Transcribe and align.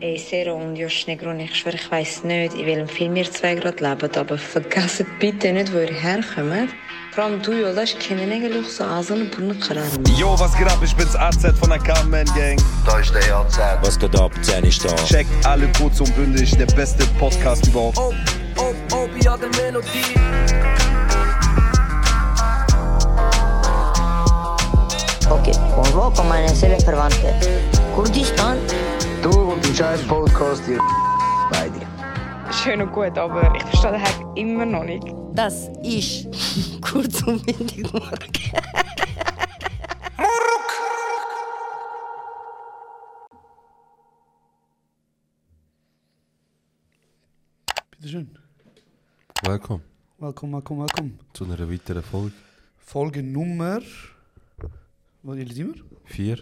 Ey, 0.00 0.16
Sero 0.16 0.54
und 0.54 0.76
Josh 0.76 1.08
Negron, 1.08 1.40
ich 1.40 1.56
schwöre, 1.56 1.74
ich 1.74 1.90
weiss 1.90 2.22
nicht, 2.22 2.54
in 2.54 2.66
welchem 2.66 2.86
Film 2.86 3.16
ihr 3.16 3.28
zwei 3.28 3.56
gerade 3.56 3.82
lebt, 3.82 4.16
aber 4.16 4.38
vergesst 4.38 5.04
bitte 5.18 5.52
nicht, 5.52 5.74
wo 5.74 5.78
ihr 5.78 5.92
herkommt. 5.92 6.70
Vor 7.12 7.24
allem 7.24 7.42
du, 7.42 7.52
Yoldaş, 7.52 7.96
kendine 7.98 8.38
gel 8.38 8.54
yoksa 8.54 8.86
ağzını 8.86 9.32
burnunu 9.32 9.60
kırarım. 9.60 10.04
Yo, 10.20 10.36
was 10.38 10.56
geht 10.56 10.68
ab? 10.68 10.78
Ich 10.84 10.96
bin's 10.96 11.16
AZ 11.16 11.44
von 11.60 11.70
der 11.70 11.80
Carmen 11.80 12.26
Gang. 12.26 12.60
Da 12.86 13.00
ist 13.00 13.12
der 13.12 13.22
RZ. 13.22 13.58
Was 13.82 13.98
geht 13.98 14.14
ab? 14.20 14.30
Danny 14.46 14.68
ist 14.68 14.84
da. 14.84 14.96
Checkt 15.06 15.46
alle 15.46 15.66
kurz 15.72 16.00
und 16.00 16.16
bündig, 16.16 16.56
der 16.56 16.66
beste 16.76 17.04
Podcast 17.18 17.66
überhaupt. 17.66 17.98
Ob, 17.98 18.14
ob, 18.56 18.76
ob, 18.92 19.24
ja, 19.24 19.36
der 19.36 19.48
Melodie. 19.60 20.14
Ok, 25.28 25.52
convoco 25.74 26.22
meine 26.22 26.54
Seelenverwandte. 26.54 27.34
Kurdistan, 27.96 28.58
Du 29.22 29.30
und 29.52 29.64
dein 29.64 29.74
scheiß 29.74 30.06
Podcast, 30.06 30.62
ihr 30.68 30.78
beide. 31.50 31.86
Schön 32.52 32.80
und 32.82 32.92
gut, 32.92 33.16
aber 33.18 33.54
ich 33.54 33.62
verstehe 33.64 33.92
den 33.92 34.02
Hack 34.02 34.36
immer 34.36 34.64
noch 34.66 34.84
nicht. 34.84 35.04
das 35.34 35.68
ist 35.82 36.28
kurz 36.80 37.22
und 37.22 37.44
bündig 37.46 37.92
morgen. 37.92 38.32
Bitteschön. 47.90 48.28
Willkommen 49.42 49.82
Willkommen, 50.18 50.52
willkommen, 50.54 50.80
willkommen. 50.82 51.18
zu 51.32 51.44
einer 51.44 51.70
weiteren 51.70 52.02
Folge. 52.02 52.32
Folge 52.78 53.22
Nummer. 53.22 53.80
Was 55.22 55.36
sind 55.36 55.56
wir? 55.56 55.74
4. 56.04 56.38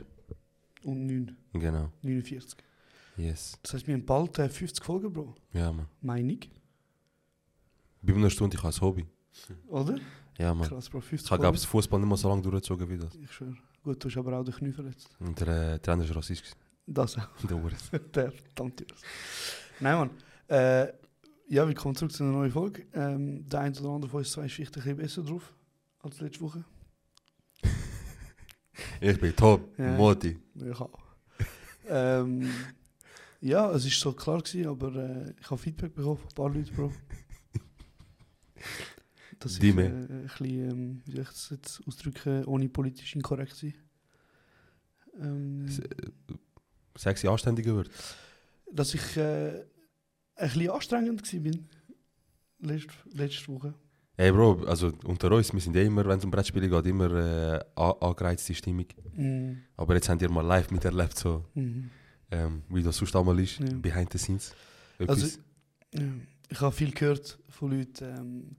Und 0.84 1.06
9. 1.06 1.36
Genau. 1.54 1.90
49. 2.02 2.58
Yes. 3.16 3.58
Das 3.62 3.74
heißt, 3.74 3.86
wir 3.86 3.94
haben 3.94 4.04
bald 4.04 4.38
äh, 4.38 4.48
50 4.48 4.84
Folgen, 4.84 5.12
Bro. 5.12 5.34
Ja, 5.52 5.72
Mann. 5.72 5.86
Meine 6.00 6.34
ich. 6.34 6.50
Bei 8.02 8.14
einer 8.14 8.30
Stunde 8.30 8.56
ich 8.56 8.62
habe 8.62 8.74
ein 8.74 8.80
Hobby. 8.80 9.06
Oder? 9.68 9.98
Ja, 10.38 10.54
Mann. 10.54 10.68
Krass, 10.68 10.90
Bro. 10.90 11.00
50 11.00 11.24
Ich 11.26 11.30
habe, 11.30 11.56
ich, 11.56 11.66
Fußball 11.66 11.98
nicht 11.98 12.08
mehr 12.08 12.16
so 12.16 12.28
lange 12.28 12.42
durchgezogen 12.42 12.88
wie 12.88 12.98
das. 12.98 13.14
Ich 13.14 13.32
schwöre. 13.32 13.56
Gut, 13.82 14.04
du 14.04 14.08
hast 14.08 14.16
aber 14.16 14.38
auch 14.38 14.44
den 14.44 14.54
Knie 14.54 14.72
verletzt. 14.72 15.08
Und 15.18 15.40
der 15.40 15.74
äh, 15.74 15.78
Trainer 15.78 16.08
war 16.08 16.16
rassistisch. 16.16 16.52
Das 16.86 17.16
auch. 17.16 17.28
Der 17.48 17.56
Urs. 17.56 17.90
Der 18.14 18.30
verdammte 18.32 18.84
Urs. 18.90 19.00
Nein, 19.80 19.98
Mann. 19.98 20.10
Äh, 20.48 20.92
ja, 21.48 21.66
willkommen 21.66 21.94
zurück 21.94 22.12
zu 22.12 22.22
einer 22.24 22.32
neuen 22.32 22.50
Folge. 22.50 22.86
Ähm, 22.92 23.48
der 23.48 23.60
eine 23.60 23.78
oder 23.78 23.90
andere 23.90 24.10
von 24.10 24.18
uns 24.18 24.32
zwei 24.32 24.46
ist 24.46 24.58
ein 24.58 24.66
bisschen 24.66 24.96
besser 24.96 25.22
drauf 25.22 25.54
als 26.00 26.20
letzte 26.20 26.40
Woche. 26.42 26.64
Ich 29.00 29.18
bin 29.18 29.34
top. 29.34 29.78
Ja. 29.78 29.92
Moti. 29.96 30.38
Ich 30.54 30.80
auch. 30.80 30.90
ähm, 31.88 32.50
ja, 33.40 33.70
es 33.72 33.84
war 33.84 33.90
so 33.90 34.12
klar, 34.12 34.42
gewesen, 34.42 34.66
aber 34.68 34.94
äh, 34.94 35.34
ich 35.40 35.50
habe 35.50 35.58
Feedback 35.58 35.94
bekommen 35.94 36.18
von 36.18 36.28
ein 36.28 36.34
paar 36.34 36.50
Leuten, 36.50 36.74
Bro. 36.74 36.92
Dass 39.38 39.52
ich 39.54 39.58
Die 39.60 39.68
äh, 39.70 39.74
mehr. 39.74 39.90
ein 39.92 40.22
bisschen, 40.22 40.70
ähm, 40.70 41.02
wie 41.04 41.12
soll 41.12 41.20
ich 41.22 41.28
das 41.28 41.50
jetzt 41.50 41.82
ausdrücken, 41.86 42.44
ohne 42.46 42.68
politisch 42.68 43.14
inkorrekt 43.14 43.54
sein. 43.54 43.74
Ähm, 45.20 45.66
Sexy 46.96 47.28
anständiger 47.28 47.74
wird. 47.76 47.90
dass 48.72 48.94
ich 48.94 49.16
äh, 49.16 49.60
ein 50.36 50.48
bisschen 50.48 50.70
anstrengend 50.70 51.32
war 51.32 51.52
letzte, 52.60 52.92
letzte 53.12 53.48
Woche. 53.52 53.74
Hey 54.18 54.32
Bro, 54.32 54.64
also 54.66 54.92
unter 55.04 55.30
uns, 55.32 55.52
wir 55.52 55.60
sind 55.60 55.76
eh 55.76 55.84
immer, 55.84 56.04
wenn 56.06 56.18
es 56.18 56.24
um 56.24 56.30
Brettspiele 56.30 56.68
geht, 56.70 56.86
immer 56.86 57.10
äh, 57.12 57.60
an- 57.74 57.94
angereizte 58.00 58.54
Stimmung. 58.54 58.86
Mhm. 59.14 59.58
Aber 59.76 59.94
jetzt 59.94 60.08
habt 60.08 60.22
ihr 60.22 60.30
mal 60.30 60.40
live 60.44 60.70
miterlebt, 60.70 61.18
so, 61.18 61.44
Mhm. 61.54 61.90
Ähm, 62.30 62.62
wie 62.68 62.82
das 62.82 62.96
sonst 62.96 63.14
einmal 63.16 63.38
ist, 63.40 63.58
Ja. 63.60 63.66
behind 63.74 64.12
the 64.12 64.18
scenes. 64.18 64.54
Etwas. 64.98 65.22
Also, 65.22 65.38
ja, 65.94 66.02
ich 66.48 66.60
habe 66.60 66.72
viel 66.74 66.90
gehört 66.92 67.38
von 67.48 67.70
Leuten, 67.72 68.04
ähm, 68.04 68.56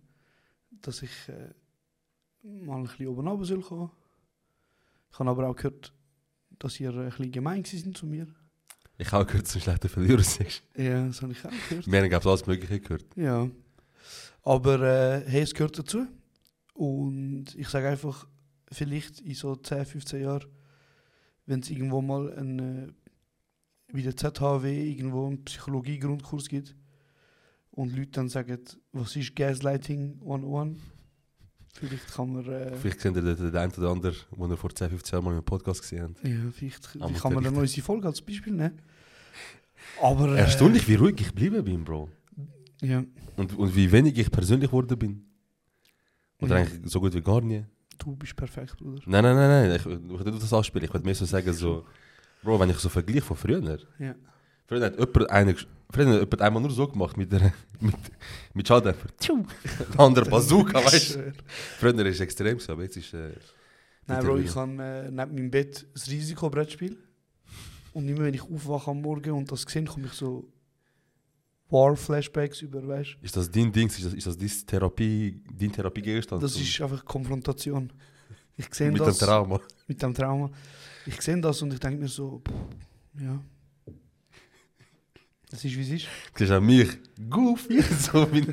dass 0.82 1.02
ich 1.02 1.12
äh, 1.30 1.54
mal 2.44 2.78
ein 2.78 2.84
bisschen 2.84 3.08
oben 3.08 3.28
runter 3.28 3.46
soll 3.46 3.62
kommen. 3.62 3.92
Ich 5.12 5.20
habe 5.20 5.30
aber 5.30 5.48
auch 5.50 5.56
gehört, 5.56 5.94
dass 6.60 6.80
ihr 6.80 6.94
ein 6.94 7.10
bisschen 7.10 7.32
gemein 7.32 7.64
sind 7.64 7.98
zu 7.98 8.06
mir. 8.06 8.28
ich 8.98 9.12
habe 9.12 9.24
auch 9.24 9.28
gehört, 9.28 9.46
dass 9.46 9.54
du 9.54 9.60
ein 9.60 9.62
schlechter 9.62 9.90
Verlierer 9.90 10.18
bist. 10.18 10.64
Ja, 10.76 11.06
das 11.08 11.22
habe 11.22 11.32
ich 11.34 11.46
auch 11.46 11.52
gehört. 11.70 11.88
Wir 11.92 12.00
haben, 12.02 12.10
glaube 12.10 12.30
alles 12.30 12.46
Mögliche 12.48 12.80
gehört. 12.80 13.06
Ja. 13.16 13.50
Aber 14.44 14.82
äh, 14.82 15.24
hey, 15.30 15.42
es 15.42 15.54
gehört 15.54 15.78
dazu. 15.78 16.08
Und 16.74 17.56
ich 17.56 17.68
sage 17.70 17.90
einfach, 17.90 18.28
vielleicht 18.72 19.20
in 19.22 19.34
so 19.34 19.56
10, 19.56 19.86
15 19.86 20.22
Jahren, 20.22 20.46
wenn 21.46 21.60
es 21.62 21.70
irgendwo 21.70 22.02
mal 22.02 22.32
ein, 22.38 22.60
äh, 22.60 22.88
wie 23.94 24.04
der 24.04 24.16
ZHW 24.16 24.92
irgendwo 24.92 25.28
einen 25.28 25.44
Psychologie-Grundkurs 25.46 26.50
gibt 26.50 26.76
und 27.72 27.96
Leute 27.96 28.12
dann 28.12 28.30
sagen, 28.30 28.60
was 28.92 29.16
ist 29.16 29.36
Gaslighting 29.36 30.20
101? 30.22 30.78
Vielleicht 31.74 32.08
kann 32.14 32.34
man, 32.34 32.46
äh, 32.48 32.76
Vielleicht 32.76 33.00
kennt 33.00 33.16
ihr 33.18 33.22
den, 33.22 33.36
den 33.38 33.56
einen 33.56 33.72
oder 33.74 33.90
anderen, 33.92 34.16
den 34.36 34.50
ihr 34.52 34.58
vor 34.58 34.74
10, 34.74 34.90
15 34.90 35.14
Jahren 35.16 35.26
mal 35.26 35.38
im 35.38 35.44
Podcast 35.46 35.82
gesehen 35.82 36.04
habt. 36.16 36.28
ja, 36.28 36.36
vielleicht 36.52 36.96
wie 36.96 37.00
kann 37.00 37.34
man 37.34 37.44
dann 37.44 37.54
vielleicht- 37.54 37.58
unsere 37.58 37.82
Folge 37.86 38.08
als 38.08 38.22
Beispiel 38.22 38.54
nehmen. 38.54 38.82
Aber, 40.02 40.36
äh, 40.36 40.40
Erstaunlich, 40.40 40.88
wie 40.88 40.96
ruhig 40.96 41.16
ich 41.20 41.28
geblieben 41.28 41.64
bin, 41.64 41.84
Bro. 41.84 42.10
Ja, 42.82 43.04
Und, 43.36 43.58
und 43.58 43.76
wie 43.76 43.92
wenig 43.92 44.18
ich 44.18 44.30
persönlich 44.32 44.70
geworden 44.70 44.98
bin. 44.98 45.24
Oder 46.42 46.58
Ja. 46.60 46.66
eigentlich 46.66 46.92
so 46.92 47.00
gut 47.00 47.14
wie 47.14 47.22
gar 47.22 47.42
nie. 47.42 47.64
du 48.00 48.16
bist 48.16 48.36
perfekt, 48.36 48.78
Bruder. 48.78 49.02
Nein, 49.06 49.24
nein, 49.24 49.36
nein, 49.36 49.68
nein. 49.70 49.76
Ich, 49.76 49.86
ich 49.86 49.86
will 50.26 50.32
nicht 50.32 50.44
das 50.44 50.54
anspielen. 50.54 50.86
Ich 50.86 50.94
würde 50.94 51.06
mehr 51.06 51.16
so 51.16 51.26
sagen, 51.26 51.52
so, 51.54 51.86
Bro, 52.44 52.60
wenn 52.60 52.70
ich 52.70 52.78
so 52.78 52.90
vergleiche 52.90 53.22
von 53.22 53.38
früher. 53.38 53.80
Ja. 54.00 54.16
Früher 54.66 54.86
hat 54.86 55.00
jemand, 55.00 55.30
eine, 55.30 55.56
früher 55.90 56.08
hat 56.08 56.20
jemand 56.20 56.42
einmal 56.42 56.62
nur 56.62 56.72
so 56.72 56.88
gemacht 56.88 57.18
mit, 57.18 57.32
der, 57.32 57.54
mit, 57.80 57.96
mit 58.54 58.68
Schalldämpfer. 58.68 59.10
Tschu. 59.20 59.46
Der 59.94 60.00
andere 60.00 60.26
Bazooka, 60.30 60.78
weißt 60.86 61.16
du? 61.16 61.34
Früher 61.80 61.98
war 61.98 62.06
es 62.06 62.20
extrem, 62.20 62.60
so, 62.60 62.74
aber 62.74 62.84
jetzt 62.84 62.98
ist 62.98 63.14
äh, 63.14 63.32
Nein, 64.08 64.24
Bro, 64.24 64.38
ich 64.38 64.56
habe 64.56 64.72
äh, 64.82 65.12
neben 65.12 65.36
meinem 65.36 65.52
Bett 65.52 65.86
das 65.94 66.10
Risikobrettspiel. 66.10 66.98
Und 67.94 68.08
immer 68.08 68.26
wenn 68.26 68.34
ich 68.34 68.44
aufwache 68.44 68.92
am 68.92 69.02
Morgen 69.02 69.32
und 69.32 69.52
das 69.52 69.64
sehe, 69.64 69.84
komme 69.84 70.06
ich 70.06 70.14
so 70.14 70.48
War-Flashbacks 71.70 72.62
über, 72.62 72.88
weißt 72.88 73.18
Ist 73.22 73.36
das 73.36 73.52
dein 73.52 73.72
Ding? 73.72 73.88
Ist 73.88 74.06
das, 74.06 74.14
ist 74.14 74.28
das 74.28 74.38
dein 74.38 74.50
Therapie, 74.66 75.44
dein 75.52 75.72
Therapiegegenstand? 75.72 76.42
Das 76.42 76.56
ist 76.56 76.82
einfach 76.82 77.04
Konfrontation. 77.04 77.92
Ich 78.56 78.74
sehe 78.74 78.92
mit 78.92 79.02
das 79.02 79.18
dem 79.18 79.28
Trauma. 79.28 79.60
mit 79.88 80.02
dem 80.02 80.14
Trauma. 80.14 80.50
Ich 81.08 81.22
sehe 81.22 81.40
das 81.40 81.62
und 81.62 81.74
ich 81.74 81.80
denke 81.80 82.00
mir 82.02 82.08
so, 82.08 82.42
pff, 82.46 83.22
ja. 83.22 83.42
Das 85.50 85.64
ist 85.64 85.76
wie 85.78 85.82
es 85.82 85.90
ist. 85.90 86.06
Du 86.34 86.40
siehst 86.40 86.52
an 86.52 86.66
mich, 86.66 86.90
goofy, 87.30 87.82
so 88.00 88.32
wie... 88.34 88.46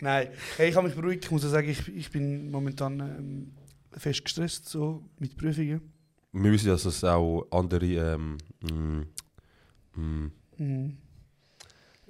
Nein, 0.00 0.28
hey, 0.56 0.70
ich 0.70 0.76
habe 0.76 0.86
mich 0.86 0.96
beruhigt. 0.96 1.24
Ich 1.24 1.30
muss 1.30 1.42
ja 1.42 1.48
sagen, 1.50 1.68
ich, 1.68 1.86
ich 1.88 2.10
bin 2.10 2.50
momentan 2.50 3.00
ähm, 3.00 3.52
fest 3.92 4.24
gestresst 4.24 4.66
so 4.68 5.04
mit 5.18 5.36
Prüfungen. 5.36 5.80
Wir 6.32 6.52
wissen, 6.52 6.68
dass 6.68 6.84
es 6.84 7.02
auch 7.04 7.46
andere, 7.50 7.86
ähm, 8.14 8.38
mm, 8.62 10.00
mm, 10.00 10.32
Mhm. 10.58 10.96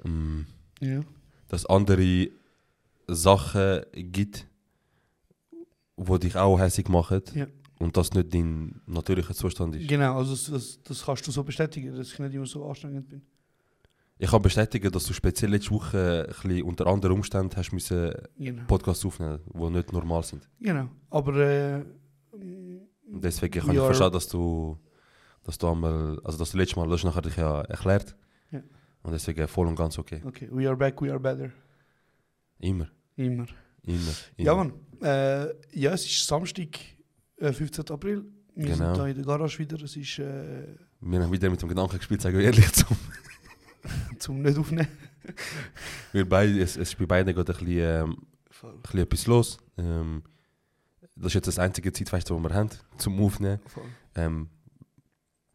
mm, 0.05 0.47
Ja. 0.81 1.01
dass 1.49 1.65
andere 1.67 2.29
Sachen 3.09 3.81
gibt, 3.95 4.47
die 5.97 6.19
dich 6.21 6.37
auch 6.37 6.59
hässlich 6.59 6.89
machen 6.89 7.23
Ja. 7.35 7.47
Und 7.81 7.97
das 7.97 8.13
nicht 8.13 8.33
dein 8.33 8.81
natürlicher 8.87 9.35
Zustand 9.35 9.75
ist. 9.75 9.89
Genau, 9.89 10.19
also 10.19 10.33
das, 10.33 10.51
das, 10.51 10.83
das 10.83 11.05
kannst 11.05 11.27
du 11.27 11.31
so 11.33 11.43
bestätigen, 11.43 11.97
dass 11.97 12.13
ich 12.13 12.19
nicht 12.19 12.35
immer 12.35 12.47
so 12.47 12.65
anstrengend 12.69 13.09
bin. 13.09 13.23
Ich 14.19 14.31
kann 14.31 14.43
bestätigen, 14.43 14.93
dass 14.93 15.05
du 15.07 15.15
speziell 15.15 15.51
letzte 15.51 15.71
Woche 15.71 16.27
ein 16.29 16.43
bisschen 16.43 16.63
unter 16.65 16.87
anderen 16.87 17.15
Umständen 17.17 17.57
hast 17.57 17.73
müssen 17.73 18.13
Genau. 18.37 18.65
Podcasts 18.67 19.05
aufnehmen, 19.07 19.41
die 19.55 19.71
nicht 19.71 19.93
normal 19.95 20.23
sind. 20.23 20.47
Genau. 20.61 20.91
Aber 21.09 21.35
äh, 21.37 21.83
Und 22.33 23.25
Deswegen 23.25 23.61
kann 23.63 23.75
ich 23.75 23.79
verstehen, 23.81 24.13
dass 24.13 24.29
du, 24.29 24.79
dass 25.43 25.57
du 25.57 25.69
einmal, 25.69 26.21
also 26.23 26.37
dass 26.37 26.51
du 26.53 26.59
letztes 26.59 26.77
Mal, 26.77 26.87
das 26.91 27.03
nachher 27.03 27.23
dich 27.23 27.37
ja 27.37 27.63
erklärt. 27.63 28.15
Ja. 28.51 28.61
Und 29.03 29.13
deswegen 29.13 29.49
voll 29.49 29.67
und 29.69 29.77
ganz 29.77 29.99
okay. 29.99 30.21
okay, 30.27 30.49
we 30.53 30.69
are 30.69 30.77
back, 30.77 31.01
we 31.01 31.11
are 31.11 31.19
better. 31.19 31.51
Immer, 32.59 32.91
Immer. 33.17 33.47
immer. 33.85 34.13
Ja, 34.37 34.53
immer. 34.53 34.65
Mann. 34.65 34.73
Äh, 35.01 35.47
ja, 35.73 35.93
es 35.95 36.05
ist 36.05 36.27
Samstag, 36.27 36.79
äh, 37.41 37.53
15. 37.53 37.89
April. 37.91 38.25
Wir 38.55 38.65
Genau. 38.67 38.77
sind 38.95 38.99
da 38.99 39.07
in 39.07 39.17
der 39.17 39.25
Garage 39.25 39.59
wieder. 39.59 39.81
Es 39.83 39.97
ist 39.97 40.19
äh, 40.19 40.67
Wir 41.01 41.23
haben 41.23 41.33
wieder 41.33 41.49
mit 41.51 41.61
dem 41.63 41.69
Gedanken 41.69 41.97
gespielt, 41.99 42.21
sagen 42.21 42.37
wir 42.39 42.45
ehrlich 42.45 42.73
zu. 42.73 42.85
zum 44.19 44.43
nicht 44.43 44.59
aufnehmen. 44.59 44.89
Wir 46.13 46.29
beide, 46.29 46.61
es, 46.61 46.77
es 46.77 46.91
ist 46.91 46.99
bei 46.99 47.07
beiden 47.07 47.35
gerade 47.35 47.53
ein 47.53 47.59
bisschen, 47.59 47.79
ähm, 47.79 48.17
ein 48.63 48.83
bisschen 48.83 49.01
etwas 49.01 49.27
los. 49.27 49.59
Ähm, 49.79 50.23
das 51.17 51.27
ist 51.29 51.35
jetzt 51.35 51.47
das 51.49 51.59
einzige 51.59 51.93
Zeitfenster, 51.93 52.35
das 52.35 52.43
wir 52.43 52.55
haben, 52.55 52.71
zum 52.99 53.21
Aufnehmen. 53.23 53.61
Ähm, 54.15 54.49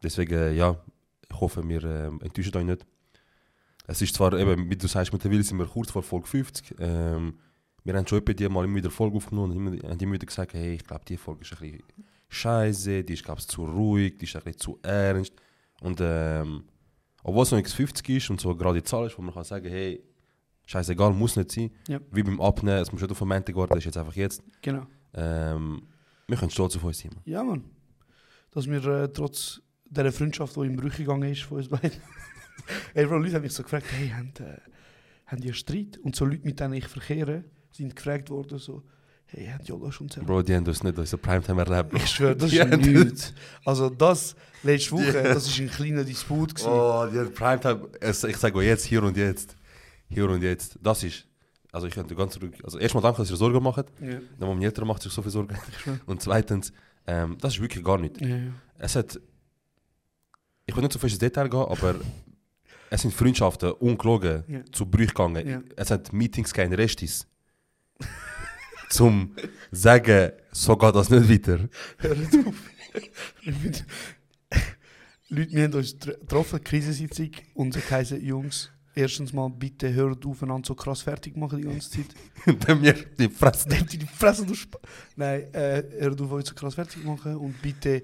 deswegen, 0.02 0.34
äh, 0.34 0.52
ja, 0.54 0.76
ich 1.28 1.40
hoffe, 1.40 1.66
wir 1.68 1.82
ähm, 1.84 2.20
enttäuschen 2.22 2.56
euch 2.56 2.64
nicht. 2.64 2.86
Es 3.88 4.02
ist 4.02 4.14
zwar 4.14 4.32
eben, 4.32 4.68
wie 4.70 4.76
du 4.76 4.88
sagst, 4.88 5.12
mittlerweile 5.12 5.42
sind 5.42 5.58
wir 5.58 5.66
kurz 5.66 5.90
vor 5.90 6.02
Folge 6.02 6.26
50. 6.26 6.76
Ähm, 6.80 7.38
wir 7.86 7.94
haben 7.94 8.06
schon 8.06 8.18
etwa 8.18 8.32
die 8.32 8.48
mal 8.48 8.64
immer 8.64 8.76
wieder 8.76 8.90
Folge 8.90 9.16
aufgenommen 9.16 9.52
und 9.52 9.56
immer, 9.56 9.88
haben 9.88 10.00
immer 10.00 10.14
wieder 10.14 10.26
gesagt, 10.26 10.54
hey, 10.54 10.74
ich 10.74 10.84
glaube, 10.84 11.04
die 11.06 11.16
Folge 11.16 11.42
ist 11.42 11.52
ein 11.52 11.58
bisschen 11.70 11.84
scheiße, 12.28 13.04
die 13.04 13.12
ist, 13.12 13.24
glaube 13.24 13.40
ich, 13.40 13.46
zu 13.46 13.64
ruhig, 13.64 14.18
die 14.18 14.24
ist 14.24 14.34
ein 14.34 14.42
bisschen 14.42 14.58
zu 14.58 14.78
ernst. 14.82 15.32
Und, 15.80 16.00
ähm, 16.02 16.64
Obwohl 17.22 17.44
es 17.44 17.52
noch 17.52 17.58
X50 17.58 18.16
ist 18.16 18.30
und 18.30 18.40
so 18.40 18.56
gerade 18.56 18.80
die 18.80 18.84
Zahl 18.84 19.06
ist, 19.06 19.16
wo 19.16 19.22
man 19.22 19.32
kann 19.32 19.44
sagen, 19.44 19.68
hey, 19.68 20.02
scheißegal, 20.66 21.12
muss 21.12 21.36
nicht 21.36 21.52
sein. 21.52 21.70
Ja. 21.86 22.00
Wie 22.10 22.24
beim 22.24 22.40
Abnehmen, 22.40 22.78
es 22.78 22.90
muss 22.90 23.00
nicht 23.00 23.10
auf 23.10 23.18
den 23.18 23.28
Montag 23.28 23.54
warten, 23.54 23.74
das 23.74 23.78
ist 23.78 23.84
jetzt 23.86 23.98
einfach 23.98 24.16
jetzt. 24.16 24.42
Genau. 24.62 24.86
Ähm, 25.14 25.82
wir 26.26 26.36
können 26.36 26.50
stolz 26.50 26.74
auf 26.74 26.82
uns 26.82 26.98
sein. 26.98 27.12
Ja, 27.24 27.44
Mann. 27.44 27.64
Dass 28.50 28.66
wir 28.66 28.84
äh, 28.84 29.12
trotz 29.12 29.60
dieser 29.84 30.10
Freundschaft, 30.10 30.56
die 30.56 30.60
in 30.60 30.76
Brüche 30.76 31.04
gegangen 31.04 31.30
ist 31.30 31.42
von 31.42 31.58
uns 31.58 31.68
beiden. 31.68 31.92
Ey, 32.94 33.04
Leute 33.04 33.34
haben 33.34 33.42
mich 33.42 33.52
so 33.52 33.62
gefragt, 33.62 33.86
hey, 33.92 34.08
haben, 34.08 34.32
äh, 34.40 34.58
haben 35.26 35.40
die 35.40 35.48
einen 35.48 35.54
Streit? 35.54 35.98
Und 35.98 36.16
so 36.16 36.24
Leute, 36.24 36.44
mit 36.44 36.58
denen 36.58 36.74
ich 36.74 36.88
verkehre, 36.88 37.44
sind 37.76 37.94
gefragt 37.94 38.30
worden, 38.30 38.58
so, 38.58 38.82
hey, 39.26 39.46
haben 39.46 39.64
die 39.64 39.72
alle 39.72 39.92
schon 39.92 40.08
zusammen? 40.08 40.26
Bro, 40.26 40.42
die 40.42 40.54
haben 40.54 40.66
uns 40.66 40.82
nicht 40.82 40.98
unser 40.98 41.16
Primetime 41.16 41.64
erlebt. 41.64 41.94
Ich 41.94 42.06
schwöre, 42.06 42.36
das 42.36 42.50
Die 42.50 42.58
ist 42.58 42.76
nichts. 42.76 43.34
Also 43.64 43.90
das, 43.90 44.36
letzte 44.62 44.92
Woche, 44.92 45.22
das 45.22 45.46
ist 45.46 45.58
ein 45.58 45.70
kleiner 45.70 46.04
Disput 46.04 46.54
gewesen. 46.54 46.70
Oh, 46.70 47.06
die 47.12 47.18
haben 47.18 47.32
Primetime. 47.32 47.88
Ich 48.00 48.36
sage 48.36 48.56
euch 48.56 48.66
jetzt, 48.66 48.84
hier 48.84 49.02
und 49.02 49.16
jetzt. 49.16 49.56
Hier 50.08 50.28
und 50.28 50.42
jetzt. 50.42 50.78
Das 50.82 51.02
ist. 51.02 51.26
Also 51.72 51.86
ich 51.88 51.94
könnte 51.94 52.14
ganz 52.14 52.32
zurück. 52.34 52.54
Also 52.64 52.78
erstmal 52.78 53.02
danke, 53.02 53.18
dass 53.18 53.30
ihr 53.30 53.36
Sorgen 53.36 53.62
macht. 53.62 53.86
Ja. 54.00 54.18
Dann 54.38 54.48
meine 54.48 54.64
Eltern 54.64 54.86
macht 54.86 55.02
sich 55.02 55.12
so 55.12 55.20
viel 55.20 55.30
Sorgen. 55.30 55.54
Und 56.06 56.22
zweitens, 56.22 56.72
ähm, 57.06 57.36
das 57.40 57.54
ist 57.54 57.60
wirklich 57.60 57.84
gar 57.84 57.98
nicht. 57.98 58.20
Ja, 58.20 58.28
ja. 58.28 58.52
Es 58.78 58.96
hat. 58.96 59.20
Ich 60.64 60.74
will 60.74 60.82
nicht 60.82 60.92
so 60.92 60.98
viel 60.98 61.10
ins 61.10 61.18
Detail 61.18 61.48
gehen, 61.48 61.60
aber 61.60 61.96
es 62.90 63.02
sind 63.02 63.12
Freundschaften 63.12 63.72
ungelogen 63.72 64.64
zu 64.72 64.86
Brüch 64.86 65.08
gegangen. 65.08 65.64
Es 65.76 65.90
hat 65.90 66.12
Meetings 66.12 66.52
kein 66.52 66.72
Restis. 66.72 67.26
Zum 68.88 69.34
sagen, 69.70 70.32
so 70.52 70.76
geht 70.76 70.94
das 70.94 71.10
nicht 71.10 71.28
weiter. 71.28 71.68
Hört 71.98 72.18
auf. 72.46 72.54
Leute, 75.28 75.52
wir 75.54 75.64
haben 75.64 75.74
uns 75.74 75.96
tr- 75.96 76.18
getroffen, 76.20 76.62
Krisensitzung, 76.62 77.30
und 77.54 77.74
es 77.76 77.90
heisst, 77.90 78.12
Jungs, 78.12 78.70
erstens 78.94 79.32
mal 79.32 79.50
bitte 79.50 79.92
hört 79.92 80.24
auf, 80.24 80.42
einander 80.42 80.66
so 80.68 80.74
krass 80.74 81.02
fertig 81.02 81.36
machen 81.36 81.58
die 81.60 81.64
ganze 81.68 81.90
Zeit. 81.90 82.14
Dann 82.66 82.80
mir 82.80 82.92
die 82.92 83.28
Fresse. 83.28 83.68
Nehmt 83.68 83.92
die 83.92 84.06
Fresse 84.06 84.44
Sp 84.54 84.78
Nein, 85.16 85.52
äh, 85.52 85.82
hört 85.98 86.20
auf, 86.20 86.30
euch 86.32 86.46
so 86.46 86.54
krass 86.54 86.76
fertig 86.76 87.04
machen 87.04 87.36
und 87.36 87.60
bitte, 87.60 88.02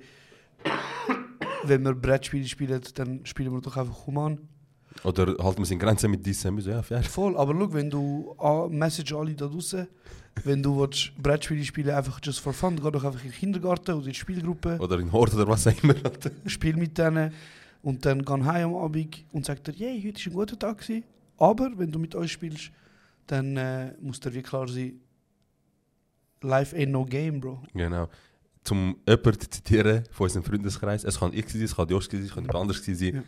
wenn 1.64 1.82
wir 1.84 1.94
Brettspiele 1.94 2.46
spielen, 2.48 2.82
dann 2.94 3.24
spielen 3.24 3.52
wir 3.52 3.60
doch 3.60 3.76
einfach 3.76 4.06
human. 4.06 4.38
Oder 5.04 5.26
halten 5.42 5.58
wir 5.58 5.62
es 5.62 5.70
in 5.70 5.78
Grenzen 5.78 6.10
mit 6.10 6.24
diesem. 6.24 6.60
So, 6.60 6.70
Ja, 6.70 6.82
fair. 6.82 7.02
Voll, 7.02 7.36
aber 7.36 7.54
schau, 7.54 7.72
wenn 7.72 7.90
du, 7.90 8.34
ah, 8.38 8.68
message 8.70 9.14
alle 9.14 9.34
da 9.34 9.46
draußen, 9.46 9.86
wenn 10.44 10.62
du 10.62 10.80
willst, 10.80 11.12
Brettspiele 11.22 11.64
spielen, 11.64 11.90
einfach 11.90 12.20
just 12.22 12.40
for 12.40 12.52
fun, 12.52 12.76
geh 12.76 12.90
doch 12.90 13.04
einfach 13.04 13.22
in 13.22 13.30
den 13.30 13.38
Kindergarten 13.38 13.92
oder 13.92 14.06
in 14.06 14.12
die 14.12 14.18
Spielgruppe. 14.18 14.78
Oder 14.78 14.98
in 14.98 15.12
Hort 15.12 15.34
oder 15.34 15.46
was 15.48 15.66
auch 15.66 15.82
immer. 15.82 15.94
spiel 16.46 16.76
mit 16.76 16.96
denen 16.96 17.32
und 17.82 18.04
dann 18.06 18.24
geh 18.24 18.32
heim 18.44 18.74
am 18.74 18.76
Abend 18.76 19.24
und 19.32 19.44
sagt 19.44 19.68
dir, 19.68 19.74
yay, 19.74 20.02
heute 20.02 20.24
war 20.26 20.32
ein 20.32 20.34
guter 20.34 20.58
Tag. 20.58 20.78
Gewesen. 20.78 21.04
Aber 21.38 21.70
wenn 21.76 21.90
du 21.90 21.98
mit 21.98 22.14
uns 22.14 22.30
spielst, 22.30 22.70
dann 23.26 23.56
äh, 23.56 23.94
muss 24.00 24.20
dir 24.20 24.32
wie 24.32 24.42
klar 24.42 24.68
sein, 24.68 25.00
life 26.42 26.74
ain't 26.76 26.90
no 26.90 27.04
game, 27.04 27.40
bro. 27.40 27.62
Genau. 27.74 28.08
Zum 28.64 28.96
jemanden 29.08 29.40
zu 29.40 29.50
zitieren 29.50 30.04
von 30.12 30.24
unserem 30.24 30.44
Freundeskreis, 30.44 31.04
es 31.04 31.18
kann 31.18 31.32
ich 31.32 31.48
sein, 31.48 31.62
es 31.62 31.74
kann 31.74 31.88
Josh 31.88 32.08
sein, 32.08 32.22
es 32.22 32.32
kann 32.32 32.44
jemand 32.44 32.60
anderes 32.60 32.84
sein. 32.84 33.14
Ja. 33.14 33.22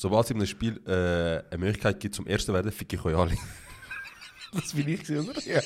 Sobald 0.00 0.24
es 0.24 0.30
in 0.30 0.38
einem 0.38 0.46
Spiel 0.46 0.80
äh, 0.86 1.52
eine 1.52 1.58
Möglichkeit 1.58 2.00
gibt, 2.00 2.14
zum 2.14 2.26
Ersten 2.26 2.46
zu 2.46 2.54
werden, 2.54 2.72
fick 2.72 2.90
ich 2.90 3.04
euch 3.04 3.14
alle. 3.14 3.36
Das 4.52 4.72
bin 4.72 4.88
ich, 4.88 5.08
oder? 5.10 5.38
Ja. 5.42 5.60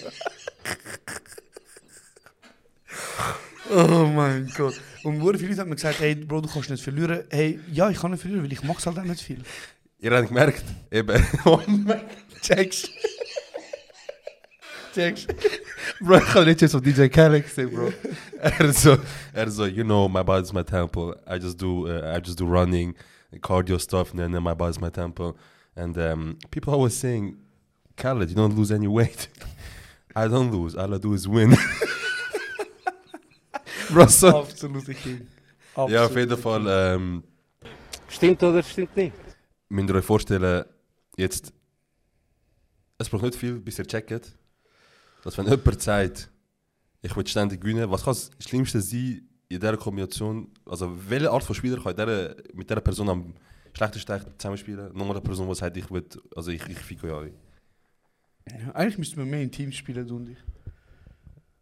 oh 3.71 4.07
mein 4.07 4.53
Gott. 4.57 4.75
Und 5.05 5.23
sehr 5.23 5.39
viele 5.39 5.57
haben 5.57 5.69
mir 5.69 5.77
gesagt, 5.77 6.01
hey, 6.01 6.17
Bro, 6.17 6.41
du 6.41 6.49
kannst 6.49 6.69
nicht 6.69 6.83
verlieren. 6.83 7.23
Hey, 7.31 7.61
ja, 7.73 7.89
ich 7.89 7.99
kann 7.99 8.11
nicht 8.11 8.21
verlieren, 8.21 8.43
weil 8.43 8.53
ich 8.53 8.63
mag 8.65 8.85
halt 8.85 8.99
auch 8.99 9.05
nicht 9.05 9.23
viel. 9.23 9.41
Ihr 10.01 10.11
habt 10.11 10.29
gemerkt, 10.29 10.65
eben. 10.91 11.25
Oh 11.45 11.61
Checkst. 12.43 12.91
Checkst. 14.95 15.29
bro, 16.01 16.19
ich 16.19 16.35
habe 16.35 16.45
nicht 16.45 16.61
jetzt 16.61 16.75
auf 16.75 16.83
DJ 16.83 17.07
Khaled 17.07 17.45
gesehen, 17.45 17.71
bro. 17.71 17.93
er 18.41 18.73
so, 18.73 18.99
er 19.33 19.49
so, 19.49 19.65
you 19.65 19.85
know, 19.85 20.09
my 20.09 20.25
body's 20.25 20.53
my 20.53 20.65
temple. 20.65 21.17
I 21.25 21.39
just 21.39 21.57
do, 21.57 21.87
uh, 21.87 22.17
I 22.17 22.19
just 22.19 22.39
do 22.39 22.45
running, 22.45 22.97
cardio 23.41 23.81
stuff, 23.81 24.11
and 24.13 24.21
then 24.21 24.43
my 24.43 24.55
body's 24.55 24.81
my 24.81 24.91
temple. 24.91 25.37
And 25.77 25.97
um, 25.99 26.39
people 26.51 26.73
always 26.73 26.95
saying, 26.97 27.37
Khaled, 27.97 28.31
you 28.31 28.37
don't 28.37 28.57
lose 28.57 28.71
any 28.73 28.87
weight. 28.87 29.29
I 30.17 30.29
don't 30.29 30.51
lose. 30.53 30.77
All 30.77 30.95
I 30.95 30.99
do 30.99 31.13
is 31.15 31.27
win. 31.27 31.51
bro, 33.91 34.07
so. 34.07 34.39
Absolute 34.43 34.95
King. 34.95 35.27
Ja, 35.89 36.05
auf 36.05 36.17
jeden 36.17 36.37
Fall. 36.37 36.67
Ähm, 36.69 37.25
Stimmt 38.09 38.43
oder 38.45 38.63
stimmt 38.63 38.97
nicht? 38.97 39.13
müsst 39.69 39.89
ihr 39.89 39.95
euch 39.97 40.05
vorstellen, 40.05 40.65
jetzt. 41.17 41.53
Es 42.97 43.09
braucht 43.09 43.25
nicht 43.25 43.35
viel, 43.35 43.59
bis 43.59 43.79
ihr 43.81 43.87
checkt, 43.87 44.37
dass 45.25 45.37
wenn 45.37 45.49
jemand 45.49 45.83
sagt, 45.83 46.31
ich 47.03 47.17
will 47.17 47.27
ständig 47.27 47.61
gewinnen, 47.61 47.91
was 47.91 48.05
kann 48.05 48.15
das 48.15 48.31
Schlimmste 48.39 48.81
sein 48.81 49.29
in 49.49 49.61
dieser 49.61 49.77
Kombination? 49.77 50.49
Also, 50.67 50.93
welche 51.09 51.31
Art 51.31 51.45
von 51.45 51.55
Spieler 51.55 51.83
kann 51.83 51.95
dieser, 51.95 52.35
mit 52.55 52.69
dieser 52.69 52.81
Person 52.81 53.09
am 53.09 53.35
schlechtesten 53.75 54.21
zusammenspielen? 54.39 54.91
Nur 54.95 55.11
eine 55.11 55.21
Person, 55.21 55.49
die 55.49 55.55
sagt, 55.55 55.77
ich 55.77 55.91
will, 55.91 56.05
also 56.35 56.51
ich, 56.51 56.67
ich 56.69 56.79
fick 56.79 57.03
euch 57.05 57.13
alle. 57.13 57.33
Ja, 58.51 58.73
eigentlich 58.75 58.99
müssten 58.99 59.17
wir 59.17 59.25
mehr 59.25 59.43
in 59.43 59.51
Teams 59.51 59.75
spielen, 59.75 60.07
du 60.07 60.17
und 60.17 60.29
ich. 60.31 60.39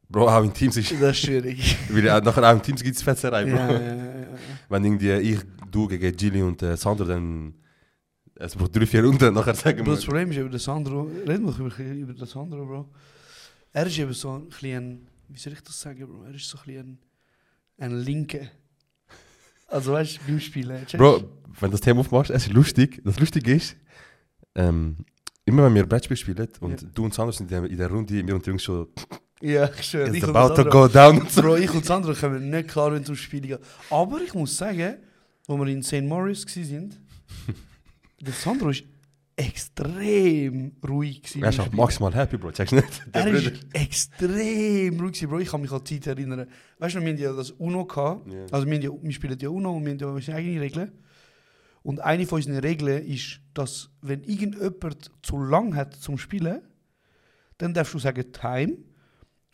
Bro, 0.08 0.28
auch 0.28 0.44
in 0.44 0.52
Teams 0.52 0.76
ist. 0.76 0.92
Das 0.92 1.12
ist 1.12 1.18
schwierig. 1.24 1.76
Weil 1.88 2.10
auch 2.10 2.22
nachher 2.22 2.50
auch 2.50 2.54
in 2.54 2.62
Teams 2.62 2.82
gibt 2.82 2.96
es 2.96 3.02
Fetzerei, 3.02 3.44
Bro. 3.44 3.56
ja, 3.56 3.72
ja, 3.72 3.80
ja, 3.80 4.20
ja. 4.20 4.26
Wenn 4.68 4.84
irgendwie 4.84 5.10
ich, 5.12 5.40
du 5.70 5.88
gegen 5.88 6.14
Gilly 6.14 6.42
und 6.42 6.62
äh, 6.62 6.76
Sandro, 6.76 7.04
dann. 7.04 7.54
Es 8.34 8.56
braucht 8.56 8.74
drei, 8.76 8.86
vier 8.86 9.04
Runden, 9.04 9.32
nachher 9.32 9.54
sagen 9.54 9.84
Bro, 9.84 9.92
das 9.92 10.02
wir. 10.02 10.06
Problem 10.08 10.30
ist 10.32 10.36
über 10.36 10.50
den 10.50 10.58
Sandro. 10.58 11.10
Reden 11.26 11.46
wir 11.46 11.58
über, 11.58 11.78
über 11.78 12.12
den 12.12 12.26
Sandro, 12.26 12.66
Bro. 12.66 12.88
Er 13.72 13.86
ist 13.86 13.98
eben 13.98 14.12
so 14.12 14.34
ein 14.34 14.48
bisschen. 14.48 15.06
Wie 15.28 15.38
soll 15.38 15.54
ich 15.54 15.62
das 15.62 15.80
sagen, 15.80 16.06
Bro? 16.06 16.24
Er 16.24 16.34
ist 16.34 16.46
so 16.46 16.58
ein 16.58 16.64
bisschen 16.66 16.98
ein, 17.82 17.90
ein 17.92 17.98
Linke. 17.98 18.50
Also 19.68 19.92
weißt 19.92 20.16
du, 20.18 20.20
beim 20.26 20.40
Spielen. 20.40 20.86
Bro, 20.96 21.24
wenn 21.60 21.70
du 21.70 21.72
das 21.76 21.80
Thema 21.80 22.00
aufmachst, 22.00 22.30
es 22.30 22.46
ist 22.46 22.52
lustig. 22.52 23.00
Das 23.04 23.18
Lustige 23.18 23.54
ist, 23.54 23.76
ähm, 24.54 24.96
immer 25.44 25.64
wenn 25.64 25.74
wir 25.74 25.86
Brettspiel 25.86 26.16
spielen 26.16 26.48
und 26.60 26.82
Ja. 26.82 26.88
du 26.94 27.04
und 27.04 27.14
Sandro 27.14 27.32
sind 27.32 27.50
in 27.50 27.62
der, 27.62 27.70
in 27.70 27.76
der 27.78 27.90
Runde, 27.90 28.26
wir 28.26 28.34
und 28.34 28.44
die 28.44 28.50
Jungs 28.50 28.62
schon, 28.62 28.88
Ja, 29.40 29.70
schwöre. 29.82 30.08
it's 30.08 30.16
Ich 30.18 30.24
und 30.24 30.36
about 30.36 30.54
to 30.54 30.62
Sandro, 30.62 30.70
go 30.70 30.88
down. 30.88 31.26
Bro, 31.34 31.56
ich 31.56 31.70
und 31.72 31.84
Sandro 31.86 32.14
kommen 32.14 32.50
nicht 32.50 32.68
klar, 32.68 32.92
wenn 32.92 33.02
es 33.02 33.08
um 33.08 33.16
Spiele 33.16 33.48
geht. 33.48 33.60
Aber 33.90 34.20
ich 34.20 34.34
muss 34.34 34.56
sagen, 34.56 34.96
wo 35.46 35.56
wir 35.56 35.66
in 35.68 35.82
St. 35.82 36.02
Maurice 36.02 36.46
waren, 36.46 36.94
der 38.20 38.32
Sandro 38.32 38.68
ist 38.70 38.84
extrem 39.36 40.72
ruhig. 40.86 41.22
Er 41.40 41.48
ist 41.50 41.60
auch 41.60 41.72
maximal 41.72 42.14
happy, 42.14 42.36
Bro, 42.36 42.52
checkst 42.52 42.72
du 42.72 42.76
nicht? 42.76 43.02
Der 43.14 43.26
Er 43.26 43.34
ist 43.34 43.52
extrem 43.72 45.00
ruhig, 45.00 45.26
Bro. 45.26 45.38
Ich 45.40 45.48
kann 45.50 45.60
mich 45.60 45.72
an 45.72 45.82
die 45.84 46.00
Zeit 46.00 46.18
erinnern. 46.18 46.46
Weißt 46.78 46.94
du, 46.94 47.00
wir 47.00 47.08
haben 47.10 47.18
ja 47.18 47.32
das 47.32 47.50
UNO 47.52 47.84
gehabt. 47.86 48.30
Ja. 48.32 48.46
Also, 48.50 48.66
wir, 48.66 48.80
ja, 48.80 48.90
wir 49.00 49.12
spielen 49.12 49.38
ja 49.38 49.48
UNO 49.48 49.76
und 49.76 49.84
wir 49.84 49.92
haben 49.92 49.98
ja 49.98 50.06
unsere 50.08 50.36
eigenen 50.36 50.58
Regeln. 50.58 50.92
Und 51.82 52.00
eine 52.00 52.26
von 52.26 52.36
unseren 52.36 52.58
Regeln 52.58 53.04
ist, 53.06 53.40
dass, 53.54 53.90
wenn 54.02 54.22
irgendjemand 54.22 55.10
zu 55.22 55.38
lang 55.42 55.74
hat 55.74 55.94
zum 55.94 56.16
Spielen, 56.18 56.60
dann 57.58 57.74
darfst 57.74 57.94
du 57.94 57.98
sagen 57.98 58.32
Time 58.32 58.76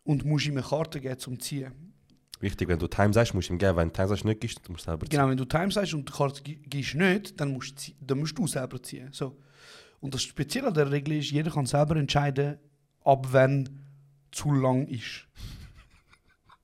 und 0.04 0.24
musst 0.24 0.46
ihm 0.46 0.52
eine 0.52 0.62
Karte 0.62 1.00
geben 1.00 1.18
zum 1.18 1.40
Ziehen. 1.40 1.72
Wichtig, 2.40 2.68
wenn 2.68 2.78
du 2.78 2.86
Time 2.86 3.12
sagst, 3.12 3.34
musst 3.34 3.48
du 3.48 3.54
ihm 3.54 3.58
geben. 3.58 3.76
Wenn 3.76 3.88
du 3.88 3.94
Time 3.94 4.08
sagst, 4.08 4.24
nicht 4.24 4.40
gibst, 4.40 4.60
du 4.62 4.72
musst 4.72 4.84
selber 4.84 5.06
ziehen. 5.06 5.10
Genau, 5.18 5.28
wenn 5.30 5.36
du 5.36 5.44
Time 5.44 5.70
sagst 5.72 5.94
und 5.94 6.08
die 6.08 6.12
Karte 6.12 6.42
gi- 6.42 6.56
gibst 6.66 6.94
nicht, 6.94 7.40
dann 7.40 7.52
musst, 7.52 7.88
du 7.88 7.92
dann 8.00 8.18
musst 8.18 8.38
du 8.38 8.46
selber 8.46 8.80
ziehen. 8.82 9.08
So. 9.12 9.36
Und 10.00 10.14
das 10.14 10.22
Spezielle 10.22 10.68
an 10.68 10.74
der 10.74 10.90
Regel 10.90 11.18
ist, 11.18 11.30
jeder 11.30 11.50
kann 11.50 11.66
selber 11.66 11.96
entscheiden, 11.96 12.58
ab 13.04 13.26
wann 13.30 13.68
zu 14.30 14.52
lang 14.52 14.86
ist. 14.86 15.26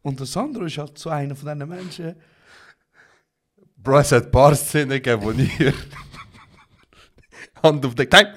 Und 0.03 0.21
der 0.21 0.27
Sandro 0.27 0.65
ist 0.65 0.79
halt 0.79 0.99
so 0.99 1.11
einer 1.11 1.35
von 1.35 1.53
diesen 1.53 1.69
Menschen. 1.69 2.15
Bro, 3.77 3.99
es 3.99 4.13
hat 4.13 4.27
ein 4.27 4.31
paar 4.31 4.55
Szenen 4.55 5.03
gegeben, 5.03 5.23
wo 5.23 5.31
ihr 5.33 5.75
Hand 7.63 7.85
auf 7.85 7.95
den 7.95 8.09
Time. 8.09 8.35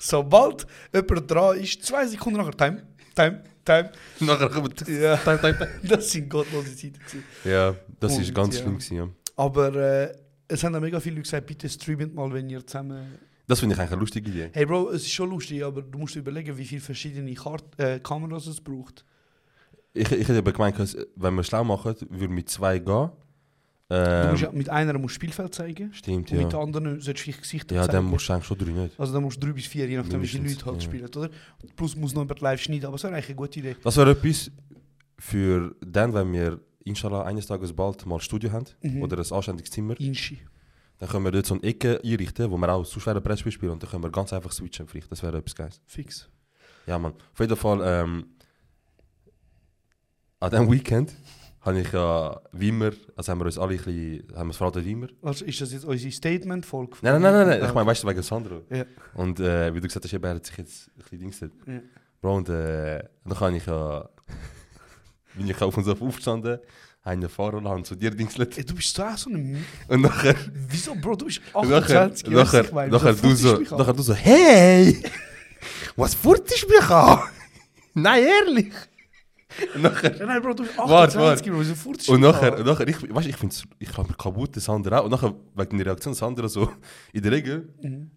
Sobald 0.00 0.66
jemand 0.92 1.30
dran 1.30 1.58
ist, 1.58 1.84
zwei 1.84 2.06
Sekunden 2.06 2.38
nachher, 2.38 2.56
Time, 2.56 2.82
Time, 3.14 3.42
Time. 3.64 3.92
Nachher 4.20 4.48
kommt 4.50 4.86
Ja, 4.88 5.16
Time, 5.24 5.40
Time, 5.40 5.58
Time. 5.58 5.70
das 5.84 6.10
sind 6.10 6.28
gottlose 6.28 6.76
Zeiten. 6.76 6.98
gewesen. 6.98 7.24
Ja, 7.44 7.74
das 8.00 8.18
ist 8.18 8.34
ganz 8.34 8.56
ja. 8.56 8.62
schlimm 8.62 8.78
gewesen, 8.78 8.96
ja. 8.96 9.08
Aber 9.36 9.74
äh, 9.74 10.12
es 10.48 10.62
haben 10.62 10.74
auch 10.74 10.80
mega 10.80 11.00
viele 11.00 11.16
Leute 11.16 11.22
gesagt, 11.22 11.46
bitte 11.46 11.68
streamt 11.68 12.14
mal, 12.14 12.32
wenn 12.32 12.50
ihr 12.50 12.66
zusammen 12.66 13.18
Das 13.46 13.60
finde 13.60 13.74
ich 13.74 13.80
eigentlich 13.80 13.92
eine 13.92 14.00
lustige 14.00 14.30
Idee. 14.30 14.50
Hey 14.52 14.64
Bro, 14.66 14.90
es 14.90 15.02
ist 15.02 15.12
schon 15.12 15.30
lustig, 15.30 15.62
aber 15.64 15.82
du 15.82 15.98
musst 15.98 16.14
dir 16.14 16.20
überlegen, 16.20 16.56
wie 16.56 16.64
viele 16.64 16.80
verschiedene 16.80 17.34
Kart 17.34 17.64
äh, 17.78 18.00
Kameras 18.00 18.46
es 18.46 18.60
braucht. 18.60 19.04
Ich, 19.92 20.10
ich 20.10 20.26
hätte 20.28 20.38
aber 20.38 20.52
gemeint, 20.52 20.76
wenn 21.16 21.34
wir 21.34 21.40
es 21.42 21.46
schlau 21.46 21.62
machen, 21.64 21.94
würden 22.10 22.34
wir 22.36 22.46
zwei 22.46 22.78
gehen. 22.78 23.10
Du 23.86 23.94
Ähm, 23.96 24.30
musst 24.30 24.42
ja, 24.42 24.50
mit 24.50 24.68
einer 24.70 24.98
musst 24.98 25.14
du 25.16 25.16
Spielfeld 25.16 25.54
zeigen 25.54 25.92
stimmt, 25.92 26.30
und 26.32 26.38
ja. 26.38 26.42
mit 26.42 26.52
der 26.52 26.58
anderen 26.60 27.00
solltest 27.00 27.06
du 27.18 27.22
vielleicht 27.24 27.42
Gesichter 27.42 27.74
Ja, 27.76 27.82
zeigen. 27.82 27.92
dann 27.92 28.04
musst 28.06 28.26
du 28.28 28.32
eigentlich 28.32 28.46
schon 28.46 28.58
drei 28.58 28.70
nicht. 28.70 28.98
also 28.98 29.12
dann 29.12 29.22
musst 29.22 29.36
du 29.42 29.46
drei 29.46 29.52
bis 29.52 29.66
vier, 29.66 29.86
je 29.86 29.98
nachdem 29.98 30.22
wie 30.22 30.26
viele 30.26 30.42
Mindestens, 30.42 30.64
Leute 30.66 30.72
halt 30.78 30.82
ja. 30.82 30.88
spielen, 30.90 31.26
oder? 31.26 31.30
Plus 31.76 31.94
muss 31.94 32.14
noch 32.14 32.22
jemand 32.22 32.40
live 32.40 32.62
schneiden, 32.62 32.86
aber 32.86 32.96
es 32.96 33.02
wäre 33.04 33.12
eigentlich 33.12 33.26
eine 33.26 33.36
gute 33.36 33.58
Idee. 33.60 33.76
Das 33.84 33.96
wäre 33.98 34.12
etwas 34.12 34.50
für 35.18 35.76
dann, 35.86 36.14
wenn 36.14 36.32
wir 36.32 36.60
inshallah 36.84 37.24
eines 37.24 37.46
Tages 37.46 37.72
bald 37.74 38.04
mal 38.06 38.16
ein 38.16 38.20
Studio 38.20 38.50
haben 38.52 38.64
Mhm. 38.82 39.02
oder 39.02 39.18
ein 39.18 39.32
anständiges 39.32 39.70
Zimmer, 39.70 40.00
Inschi. 40.00 40.38
Dann 40.98 41.08
können 41.08 41.24
wir 41.24 41.32
dort 41.32 41.46
so 41.46 41.54
eine 41.54 41.62
Ecke 41.64 42.00
einrichten, 42.02 42.50
wo 42.50 42.56
wir 42.56 42.68
auch 42.68 42.84
so 42.84 43.00
schwere 43.00 43.20
Brettspiel 43.20 43.52
spielen 43.52 43.72
und 43.72 43.82
dann 43.82 43.90
können 43.90 44.02
wir 44.02 44.10
ganz 44.10 44.32
einfach 44.32 44.52
switchen 44.52 44.86
vielleicht. 44.86 45.10
Das 45.10 45.22
wäre 45.22 45.38
etwas 45.38 45.54
Geiles. 45.54 45.80
Fix. 45.86 46.28
Ja, 46.86 46.98
man. 46.98 47.12
Auf 47.12 47.40
jeden 47.40 47.56
Fall, 47.56 47.80
ähm, 47.82 48.26
an 50.40 50.50
diesem 50.50 50.70
Weekend 50.70 51.14
habe 51.64 51.80
ich 51.80 51.92
ja, 51.92 52.40
wie 52.52 52.68
immer, 52.68 52.90
also 53.16 53.32
haben 53.32 53.40
wir 53.40 53.46
uns 53.46 53.58
alle 53.58 53.72
ein 53.72 53.76
bisschen, 53.78 54.36
haben 54.36 54.48
wir 54.48 54.54
verraten, 54.54 54.84
wie 54.84 54.92
immer. 54.92 55.08
Also 55.22 55.44
ist 55.46 55.60
das 55.60 55.72
jetzt 55.72 55.84
unsere 55.84 56.12
Statement-Folge? 56.12 56.98
Nein, 57.00 57.22
nein, 57.22 57.32
nein, 57.32 57.46
nein, 57.48 57.64
ich 57.64 57.74
meine, 57.74 57.86
weißt 57.86 58.02
du, 58.02 58.08
wegen 58.08 58.22
Sandro. 58.22 58.62
Ja. 58.70 58.84
Und 59.14 59.40
äh, 59.40 59.74
wie 59.74 59.80
du 59.80 59.86
gesagt 59.86 60.04
hast, 60.04 60.12
eben, 60.12 60.24
er 60.24 60.34
hat 60.34 60.44
sich 60.46 60.58
jetzt 60.58 60.88
ein 60.88 61.02
bisschen 61.02 61.18
Dings 61.18 61.40
gesetzt. 61.40 61.58
Ja. 61.66 61.80
Bro, 62.20 62.36
und 62.36 62.48
äh, 62.50 63.02
dann 63.24 63.38
kann 63.38 63.54
ich 63.54 63.64
ja, 63.64 64.08
bin 65.34 65.48
ich 65.48 65.62
auf 65.62 65.76
uns 65.76 65.88
aufgestanden, 65.88 66.58
habe 67.04 67.12
einen 67.16 67.28
Fahrer 67.28 67.58
und 67.58 67.86
zu 67.86 67.94
dir 67.94 68.10
dingslet. 68.10 68.56
Ey, 68.56 68.64
du 68.64 68.74
bist 68.74 68.96
so 68.96 69.02
auch 69.02 69.16
so 69.16 69.28
ein... 69.28 69.64
Und 69.88 70.00
nachher, 70.00 70.34
Wieso, 70.68 70.94
Bro, 70.94 71.16
du 71.16 71.26
bist 71.26 71.40
und 71.52 71.68
nachher, 71.68 72.06
28, 72.06 72.24
weißt 72.24 72.26
du, 72.26 72.30
nachher, 72.34 72.64
ich 72.64 72.72
meine, 72.72 72.92
nachher, 72.92 73.12
du 73.12 73.34
so, 73.34 73.60
nachher 73.76 73.92
du 73.92 74.02
so, 74.02 74.14
hey, 74.14 75.02
was 75.96 76.14
furtest 76.14 76.66
mich 76.66 76.88
an? 76.88 77.20
Nein, 77.92 78.24
ehrlich. 78.24 78.72
Und 79.74 79.82
nachher, 79.82 80.16
Ja, 80.16 80.26
nein, 80.26 80.40
Bro, 80.40 80.54
du 80.54 80.62
bist 80.62 80.78
Warte, 80.78 81.18
28, 81.18 81.46
Bro, 81.50 81.60
wieso 81.60 81.74
futest 81.74 82.08
Und 82.08 82.20
nachher, 82.22 82.58
und 82.58 82.66
nachher 82.66 82.88
ich, 82.88 83.14
weißt, 83.14 83.28
ich 83.28 83.36
finde 83.36 83.54
ich 83.78 83.96
hab 83.96 84.08
mir 84.08 84.14
kaputt, 84.14 84.56
das 84.56 84.68
andere 84.70 85.00
auch. 85.00 85.04
Und 85.04 85.10
nachher, 85.10 85.34
wegen 85.54 85.76
der 85.76 85.86
Reaktion, 85.88 86.14
das 86.14 86.22
andere 86.22 86.48
so, 86.48 86.70
in 87.12 87.22
der 87.22 87.32
Regel, 87.32 87.68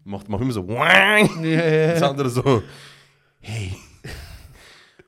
macht 0.05 0.29
man 0.29 0.41
immer 0.41 0.53
so, 0.53 0.63
Mhm. 0.63 0.77
Ja, 0.77 1.43
ja, 1.43 1.91
das 1.91 1.99
ja. 1.99 2.09
andere 2.09 2.29
so, 2.29 2.63
hey, 3.41 3.75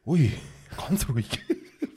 ui, 0.06 0.34
ganz 0.78 1.08
ruhig. 1.08 1.30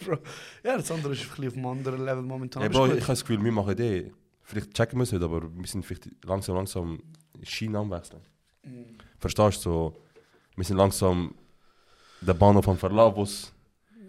Bro. 0.04 0.18
Ja, 0.64 0.76
das 0.76 0.90
andere 0.90 1.12
ist 1.12 1.22
ein 1.22 1.28
bisschen 1.28 1.48
auf 1.48 1.54
einem 1.54 1.66
anderen 1.66 2.04
Level 2.04 2.22
momentan. 2.22 2.62
Hey, 2.62 2.70
Aber 2.70 2.78
Bro, 2.80 2.84
ist 2.86 2.98
ich 2.98 3.02
habe 3.02 3.12
das 3.12 3.20
Gefühl, 3.22 3.44
wir 3.44 3.52
machen 3.52 3.76
die, 3.76 4.12
vielleicht 4.42 4.72
checken 4.74 4.98
wir 4.98 5.02
es 5.04 5.12
nicht, 5.12 5.22
aber 5.22 5.42
wir 5.42 5.66
sind 5.66 5.84
vielleicht 5.84 6.08
langsam, 6.24 6.56
langsam 6.56 7.02
Schiene 7.42 7.78
am 7.78 7.90
Wechseln. 7.90 8.20
Mhm. 8.64 8.84
Verstehst 9.18 9.64
du? 9.64 9.70
So, 9.70 10.02
wir 10.56 10.64
sind 10.64 10.76
langsam 10.76 11.34
der 12.20 12.34
Bahnhof 12.34 12.68
am 12.68 12.76
Verlauf, 12.78 13.28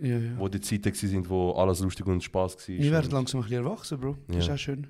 Ja, 0.01 0.17
ja. 0.17 0.37
wo 0.37 0.47
die 0.47 0.59
Zeiten 0.61 0.85
waren, 0.93 1.29
wo 1.29 1.51
alles 1.53 1.79
lustig 1.79 2.05
und 2.05 2.23
Spaß 2.23 2.55
war. 2.57 2.67
Wir 2.67 2.91
werden 2.91 3.11
langsam 3.11 3.39
ein 3.41 3.43
bisschen 3.47 3.65
erwachsen, 3.65 3.99
Bro. 3.99 4.17
Das 4.27 4.37
ist 4.37 4.47
Ja. 4.47 4.53
auch 4.53 4.57
schön. 4.57 4.87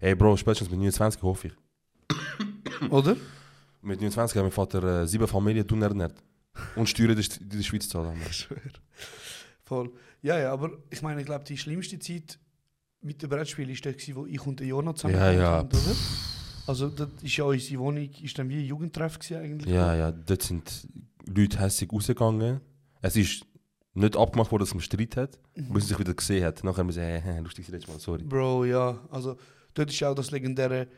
Hey 0.00 0.14
Bro, 0.14 0.36
spätestens 0.36 0.68
mit 0.70 0.78
29 0.80 1.22
hoffe 1.22 1.48
ich. 1.48 2.90
Oder? 2.90 3.16
Mit 3.80 4.00
29 4.00 4.36
hat 4.36 4.42
mein 4.44 4.50
Vater 4.52 5.02
äh, 5.02 5.06
sieben 5.06 5.26
Familien 5.26 5.66
tun 5.66 5.80
ernährt. 5.80 6.22
Und 6.74 6.88
Steuern 6.88 7.10
in 7.16 7.48
der 7.48 7.62
Schweiz 7.62 7.88
zahlen. 7.88 8.20
Ich 8.28 8.36
schwöre. 8.36 8.60
Voll. 9.66 9.92
Ja, 10.22 10.38
ja, 10.38 10.52
aber 10.52 10.70
ich 10.90 11.02
meine, 11.02 11.20
ich 11.20 11.26
glaube, 11.26 11.44
die 11.44 11.58
schlimmste 11.58 11.98
Zeit 11.98 12.38
mit 13.02 13.20
dem 13.22 13.28
Brettspiel 13.30 13.68
war 13.68 13.92
die, 13.92 14.16
wo 14.16 14.26
ich 14.26 14.46
und 14.46 14.60
der 14.60 14.66
Jonah 14.68 14.94
zusammen 14.94 15.14
Ja, 15.16 15.32
ja. 15.32 15.50
haben, 15.58 15.68
oder? 15.68 15.96
Also, 16.68 16.88
das 16.88 17.08
ist 17.22 17.36
ja 17.36 17.44
unsere 17.44 17.80
Wohnung, 17.80 18.08
ist 18.22 18.38
dann 18.38 18.48
wie 18.48 18.58
ein 18.58 18.64
Jugendtreff 18.64 19.18
gewesen 19.18 19.36
eigentlich. 19.42 19.72
Ja, 19.72 19.94
ja, 19.94 20.10
dort 20.12 20.42
sind 20.42 20.88
Leute 21.26 21.60
hässlich 21.60 21.92
rausgegangen. 21.92 22.60
Es 23.02 23.16
ist 23.16 23.44
nicht 23.94 24.16
abgemacht 24.16 24.50
worden, 24.50 24.62
dass 24.62 24.74
man 24.74 24.80
Streit 24.82 25.16
hat, 25.16 25.38
bis 25.54 25.68
man 25.68 25.80
sich 25.80 25.98
wieder 25.98 26.14
gesehen 26.14 26.44
hat. 26.44 26.62
Nachher 26.64 26.78
haben 26.78 26.88
wir 26.88 26.94
gesagt, 26.94 27.24
hey, 27.24 27.40
lustig 27.40 27.68
letztes 27.68 27.92
Mal, 27.92 28.00
sorry. 28.00 28.22
Bro, 28.24 28.64
ja. 28.64 29.00
Also, 29.10 29.36
dort 29.74 29.90
ist 29.90 30.02
auch 30.02 30.14
das 30.14 30.30
legendäre 30.30 30.88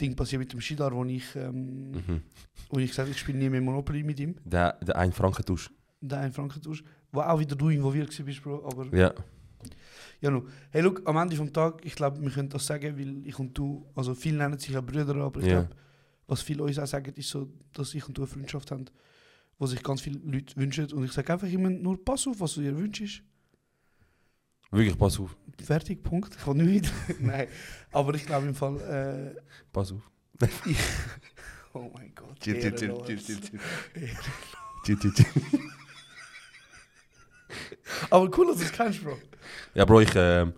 Ding 0.00 0.14
passiert 0.16 0.40
mit 0.40 0.52
dem 0.52 0.60
Schidar, 0.60 0.92
wo 0.94 1.04
ich, 1.04 1.24
ähm, 1.36 1.90
Mhm. 1.92 2.22
wo 2.70 2.78
ich 2.78 2.88
gesagt 2.90 3.06
habe, 3.08 3.10
ich 3.10 3.18
spiele 3.18 3.38
nie 3.38 3.48
mehr 3.50 3.60
Monopoly 3.60 4.02
mit 4.02 4.18
ihm. 4.20 4.36
Der, 4.44 4.72
der 4.82 4.96
ein 4.96 5.12
Franken 5.12 5.44
tausch. 5.44 5.70
Der 6.02 6.20
ein 6.20 6.32
Frankentausch. 6.32 6.82
Wo 7.12 7.20
auch 7.20 7.38
wieder 7.40 7.56
du 7.56 7.68
involviert 7.70 8.14
bist, 8.24 8.42
Bro. 8.42 8.64
Aber 8.66 8.86
Ja. 8.96 9.12
Ja, 10.20 10.30
no. 10.30 10.46
Hey, 10.70 10.82
look, 10.82 11.00
am 11.08 11.16
Ende 11.16 11.34
vom 11.34 11.50
Tag, 11.52 11.84
ich 11.84 11.94
glaube, 11.94 12.20
wir 12.20 12.30
können 12.30 12.48
das 12.50 12.66
sagen, 12.66 12.98
weil 12.98 13.26
ich 13.26 13.38
und 13.38 13.56
du, 13.56 13.86
also 13.94 14.14
viele 14.14 14.36
nennen 14.36 14.58
sich 14.58 14.70
ja 14.70 14.80
Brüder, 14.82 15.14
aber 15.16 15.40
ich 15.40 15.46
Ja. 15.46 15.62
glaube, 15.62 15.76
was 16.26 16.42
viele 16.42 16.62
uns 16.62 16.78
auch 16.78 16.86
sagen, 16.86 17.12
ist 17.14 17.28
so, 17.30 17.50
dass 17.72 17.94
ich 17.94 18.06
und 18.06 18.16
du 18.18 18.22
eine 18.22 18.26
Freundschaft 18.30 18.70
haben, 18.70 18.84
wo 19.58 19.66
sich 19.66 19.82
ganz 19.82 20.02
viele 20.02 20.18
Leute 20.20 20.54
wünschen. 20.56 20.92
Und 20.92 21.04
ich 21.04 21.12
sage 21.12 21.32
einfach 21.32 21.48
immer 21.48 21.70
nur, 21.70 22.02
pass 22.04 22.26
auf, 22.26 22.38
was 22.38 22.54
du 22.54 22.60
dir 22.60 22.76
wünschst. 22.76 23.22
Wirklich, 24.70 24.96
pass 24.96 25.18
auf. 25.18 25.36
Fertig, 25.64 26.02
Punkt. 26.02 26.36
Ich 26.36 26.44
kann 26.44 26.58
nicht. 26.58 26.92
Nein. 27.20 27.48
Aber 27.90 28.14
ich 28.14 28.24
glaube 28.26 28.46
im 28.46 28.54
Fall, 28.54 29.34
äh, 29.36 29.40
Pass 29.72 29.90
auf. 29.92 30.08
oh 31.74 31.90
mein 31.92 32.14
Gott. 32.14 32.38
Chill, 32.40 32.60
chill, 32.60 32.74
chill, 32.74 33.02
chill, 33.04 33.18
chill, 34.84 35.12
chill. 35.12 35.20
Aber 38.10 38.30
cool, 38.36 38.48
dass 38.48 38.56
du 38.56 38.64
es 38.64 38.72
kennst, 38.72 39.02
Bro. 39.02 39.16
Ja, 39.74 39.84
Bro, 39.84 40.00
ich. 40.00 40.12
Ähm, 40.14 40.52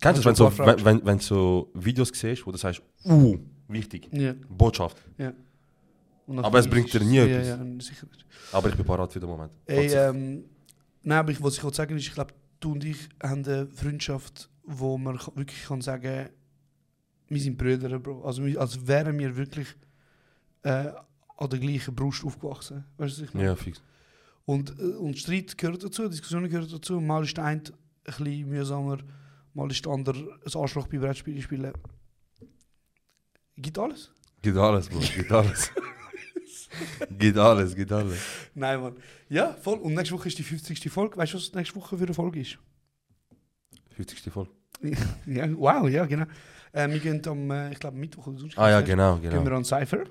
kennst 0.00 0.24
du 0.24 0.24
das, 0.24 0.24
wenn, 0.26 0.34
so, 0.34 0.58
wenn, 0.58 0.84
wenn, 0.84 1.06
wenn 1.06 1.18
du 1.18 1.24
so 1.24 1.70
Videos 1.74 2.10
siehst, 2.12 2.46
wo 2.46 2.52
du 2.52 2.58
sagst, 2.58 2.82
uh, 3.04 3.38
wichtig, 3.68 4.08
Ja. 4.12 4.34
Botschaft. 4.48 4.96
Dann 5.16 6.44
Aber 6.44 6.58
es 6.58 6.68
bringt 6.68 6.92
dir 6.92 7.00
nie 7.00 7.16
ja, 7.16 7.24
etwas. 7.26 7.48
Ja, 7.48 7.56
sicher 7.80 8.06
nicht. 8.10 8.24
Aber 8.52 8.68
ich 8.68 8.76
bin 8.76 8.84
parat 8.84 9.12
für 9.12 9.20
den 9.20 9.28
Moment. 9.28 9.52
Ey, 9.66 9.92
ähm, 9.92 10.44
nein, 11.02 11.18
aber 11.18 11.32
ich, 11.32 11.42
was 11.42 11.56
ich 11.56 11.64
wollte 11.64 11.76
sagen 11.76 11.96
ist, 11.96 12.06
ich 12.06 12.14
glaube, 12.14 12.32
du 12.60 12.72
und 12.72 12.84
ich 12.84 13.08
haben 13.22 13.44
eine 13.44 13.66
Freundschaft, 13.66 14.48
wo 14.64 14.96
man 14.96 15.18
wirklich 15.34 15.64
kann 15.64 15.80
sagen, 15.80 16.28
wir 17.28 17.40
sind 17.40 17.58
Brüder, 17.58 17.98
Bro. 17.98 18.24
Also, 18.24 18.44
als 18.58 18.86
wären 18.86 19.18
wir 19.18 19.36
wirklich 19.36 19.68
äh, 20.62 20.92
an 21.36 21.50
der 21.50 21.58
gleichen 21.58 21.94
Brust 21.94 22.24
aufgewachsen. 22.24 22.84
Weißt 22.96 23.18
du, 23.18 23.22
was 23.22 23.28
ich 23.28 23.34
meine? 23.34 23.48
ja, 23.48 23.56
fix. 23.56 23.82
Und, 24.44 24.78
äh, 24.78 24.82
und 24.82 25.18
Streit 25.18 25.56
gehört 25.56 25.82
dazu, 25.82 26.08
Diskussionen 26.08 26.48
gehören 26.48 26.68
dazu. 26.70 27.00
Mal 27.00 27.24
ist 27.24 27.36
der 27.36 27.44
eine 27.44 27.60
ein 27.60 27.72
bisschen 28.04 28.48
mühsamer, 28.48 28.98
mal 29.54 29.70
ist 29.70 29.84
der 29.84 29.92
andere 29.92 30.18
ein 30.18 30.60
Arschloch 30.60 30.88
bei 30.88 30.98
Brettspielen 30.98 31.42
spielen. 31.42 31.72
Gibt 33.56 33.78
alles? 33.78 34.10
Geht 34.40 34.56
alles, 34.56 34.88
Bro, 34.88 34.98
geht 34.98 35.30
alles. 35.30 35.70
geht 37.18 37.38
alles, 37.38 37.74
geht 37.76 37.92
alles. 37.92 38.18
Nein, 38.54 38.80
Mann. 38.80 38.96
Ja, 39.28 39.52
voll. 39.54 39.78
Und 39.78 39.94
nächste 39.94 40.14
Woche 40.14 40.28
ist 40.28 40.38
die 40.38 40.42
50. 40.42 40.90
Folge. 40.90 41.16
Weißt 41.16 41.34
du, 41.34 41.36
was 41.36 41.52
nächste 41.52 41.76
Woche 41.76 41.96
für 41.96 42.04
eine 42.04 42.14
Folge 42.14 42.40
ist? 42.40 42.58
50. 43.90 44.32
Folge. 44.32 44.50
Ja, 45.26 45.48
wow, 45.56 45.88
ja, 45.88 46.06
genau. 46.06 46.24
Äh, 46.72 46.88
wir 46.90 46.98
gehen 46.98 47.24
am, 47.28 47.50
äh, 47.52 47.70
ich 47.70 47.78
glaube, 47.78 47.96
Mittwoch 47.96 48.26
oder 48.26 48.38
sonst 48.38 48.58
Ah 48.58 48.70
ja, 48.70 48.80
was, 48.80 48.84
genau, 48.86 49.16
Gehen 49.18 49.30
genau. 49.30 49.44
wir 49.44 49.52
an 49.52 49.64
Cypher. 49.64 50.04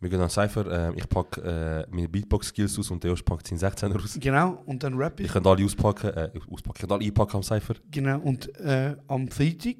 Wir 0.00 0.10
gehen 0.10 0.20
an 0.20 0.30
Cypher, 0.30 0.66
ähm, 0.70 0.94
ich 0.96 1.08
packe 1.08 1.40
äh, 1.42 1.86
meine 1.90 2.08
Beatbox-Skills 2.08 2.78
aus 2.78 2.90
und 2.90 3.02
der 3.02 3.10
Josh 3.10 3.22
packt 3.22 3.48
seinen 3.48 3.58
16er 3.58 3.96
aus. 3.96 4.16
Genau, 4.20 4.62
und 4.66 4.82
dann 4.82 4.94
Rap 4.94 5.18
Ich 5.18 5.26
ich. 5.26 5.32
kann 5.32 5.44
alle 5.44 5.64
auspacken, 5.64 6.10
äh, 6.10 6.30
auspacken, 6.48 6.76
ich 6.76 6.80
kann 6.80 6.92
alle 6.92 7.04
einpacken 7.04 7.36
am 7.36 7.42
Cypher. 7.42 7.74
Genau, 7.90 8.20
und 8.20 8.54
äh, 8.60 8.96
am 9.08 9.28
Freitag, 9.28 9.76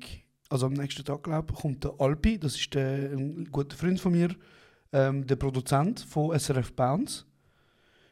also 0.48 0.66
am 0.66 0.72
nächsten 0.72 1.04
Tag, 1.04 1.22
glaube 1.22 1.52
ich, 1.52 1.60
kommt 1.60 1.84
der 1.84 1.94
Alpi, 1.98 2.36
das 2.36 2.56
ist 2.56 2.74
der, 2.74 3.12
ein 3.12 3.44
guter 3.52 3.76
Freund 3.76 4.00
von 4.00 4.10
mir, 4.10 4.34
ähm, 4.92 5.24
der 5.24 5.36
Produzent 5.36 6.00
von 6.00 6.36
SRF 6.36 6.72
Bounce. 6.72 7.24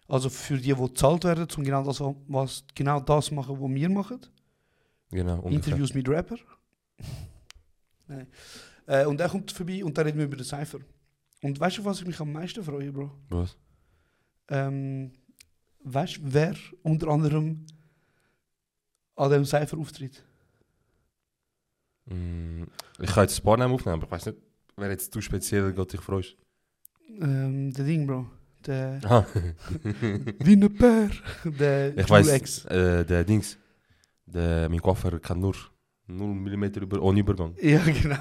Also 0.09 0.31
für 0.31 0.57
die, 0.57 0.73
die 0.73 0.75
gezahlt 0.75 1.25
werden, 1.25 1.49
um 1.57 1.65
genau 1.65 1.83
das, 1.83 2.01
was, 2.29 2.65
genau 2.73 3.01
das 3.01 3.33
machen, 3.33 3.61
was 3.61 3.71
wir 3.75 3.89
machen. 3.89 4.21
Genau, 5.11 5.41
ungefähr. 5.41 5.53
Interviews 5.53 5.95
mit 5.95 6.09
Rapper. 6.09 6.37
Nein. 8.07 8.29
Äh, 8.87 9.05
und 9.07 9.21
er 9.21 9.29
kommt 9.29 9.51
vorbei 9.51 9.85
und 9.85 9.99
dann 9.99 10.07
reden 10.07 10.19
wir 10.19 10.27
über 10.27 10.37
den 10.37 10.45
Cypher. 10.45 10.79
Und 11.43 11.61
weißt 11.61 11.79
du, 11.79 11.85
was 11.85 12.01
ich 12.01 12.07
mich 12.07 12.19
am 12.21 12.33
meisten 12.33 12.63
freue, 12.63 12.93
Bro? 12.93 13.11
Was? 13.29 13.57
Ähm, 14.49 15.13
weißt 15.85 16.19
du, 16.19 16.21
wer 16.25 16.55
unter 16.83 17.09
anderem 17.09 17.67
an 19.17 19.31
dem 19.31 19.45
Cypher 19.45 19.79
auftritt? 19.79 20.25
Mm, 22.07 22.65
ich 23.01 23.11
kann 23.11 23.25
jetzt 23.25 23.41
ein 23.41 23.45
paar 23.45 23.57
Namen 23.57 23.75
aufnehmen, 23.75 23.97
aber 23.97 24.07
ich 24.07 24.13
weiß 24.13 24.27
nicht, 24.27 24.39
wer 24.77 24.91
jetzt 24.91 25.13
zu 25.13 25.21
speziell 25.21 25.73
geht, 25.73 25.93
dich 25.93 26.01
freust. 26.01 26.37
Ähm, 27.21 27.73
der 27.73 27.85
Ding, 27.85 28.07
Bro. 28.07 28.27
Der 28.67 29.01
Aha. 29.05 29.27
Wiener 30.41 30.69
Bär. 30.69 31.11
Der 31.45 31.97
ich 31.97 32.11
weiß, 32.11 32.65
äh, 32.67 33.05
der 33.05 33.25
Dings, 33.25 33.59
der, 34.25 34.69
mein 34.69 34.81
Koffer 34.81 35.19
kann 35.21 35.39
nur 35.41 35.55
0 36.09 36.35
mm 36.35 36.65
über, 36.81 37.01
ohne 37.01 37.21
Übergang. 37.21 37.55
Ja, 37.61 37.79
genau. 37.85 38.17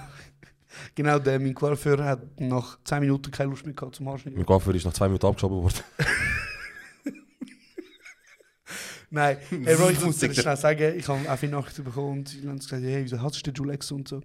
Genau, 0.95 1.19
der 1.19 1.39
mein 1.39 1.53
Coiffeur 1.53 2.03
hat 2.03 2.39
nach 2.39 2.77
10 2.83 2.99
Minuten 3.01 3.31
keine 3.31 3.49
Lust 3.49 3.65
mehr 3.65 3.73
gehabt 3.75 3.95
zum 3.95 4.07
Haarschneiden. 4.09 4.37
Mein 4.37 4.45
Koffer 4.45 4.73
ist 4.73 4.85
nach 4.85 4.93
2 4.93 5.07
Minuten 5.07 5.25
abgeschoben 5.27 5.57
worden. 5.61 5.79
Nein, 9.11 9.37
hey 9.49 9.75
Bro, 9.75 9.89
ich 9.91 10.01
muss 10.03 10.17
dir 10.17 10.33
schnell 10.33 10.57
sagen, 10.57 10.97
ich 10.97 11.07
habe 11.07 11.31
auch 11.31 11.37
viele 11.37 11.51
Nachrichten 11.53 11.83
bekommen 11.83 12.19
und 12.19 12.29
sie 12.29 12.47
haben 12.47 12.57
gesagt, 12.57 12.83
hey, 12.83 13.03
wieso 13.03 13.21
hast 13.21 13.37
du 13.37 13.51
den 13.51 13.53
Julex 13.53 13.91
und 13.91 14.07
so. 14.07 14.21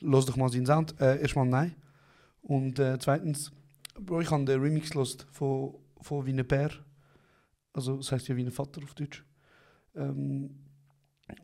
Lass 0.00 0.26
doch 0.26 0.36
mal 0.36 0.48
seinen 0.50 0.66
Sound. 0.66 0.94
Äh, 1.00 1.20
erstmal 1.20 1.46
nein. 1.46 1.74
Und 2.42 2.78
äh, 2.78 2.98
zweitens, 2.98 3.52
Bro, 3.98 4.22
ich 4.22 4.30
habe 4.30 4.44
den 4.44 4.60
Remix 4.60 4.90
gelost 4.90 5.26
von, 5.30 5.74
von 6.00 6.26
Wiener 6.26 6.42
Bär. 6.42 6.70
Also, 7.72 7.96
das 7.96 8.10
heißt 8.12 8.26
ja 8.28 8.36
Wiener 8.36 8.50
Vater 8.50 8.82
auf 8.82 8.94
Deutsch. 8.94 9.24
Ähm, 9.94 10.50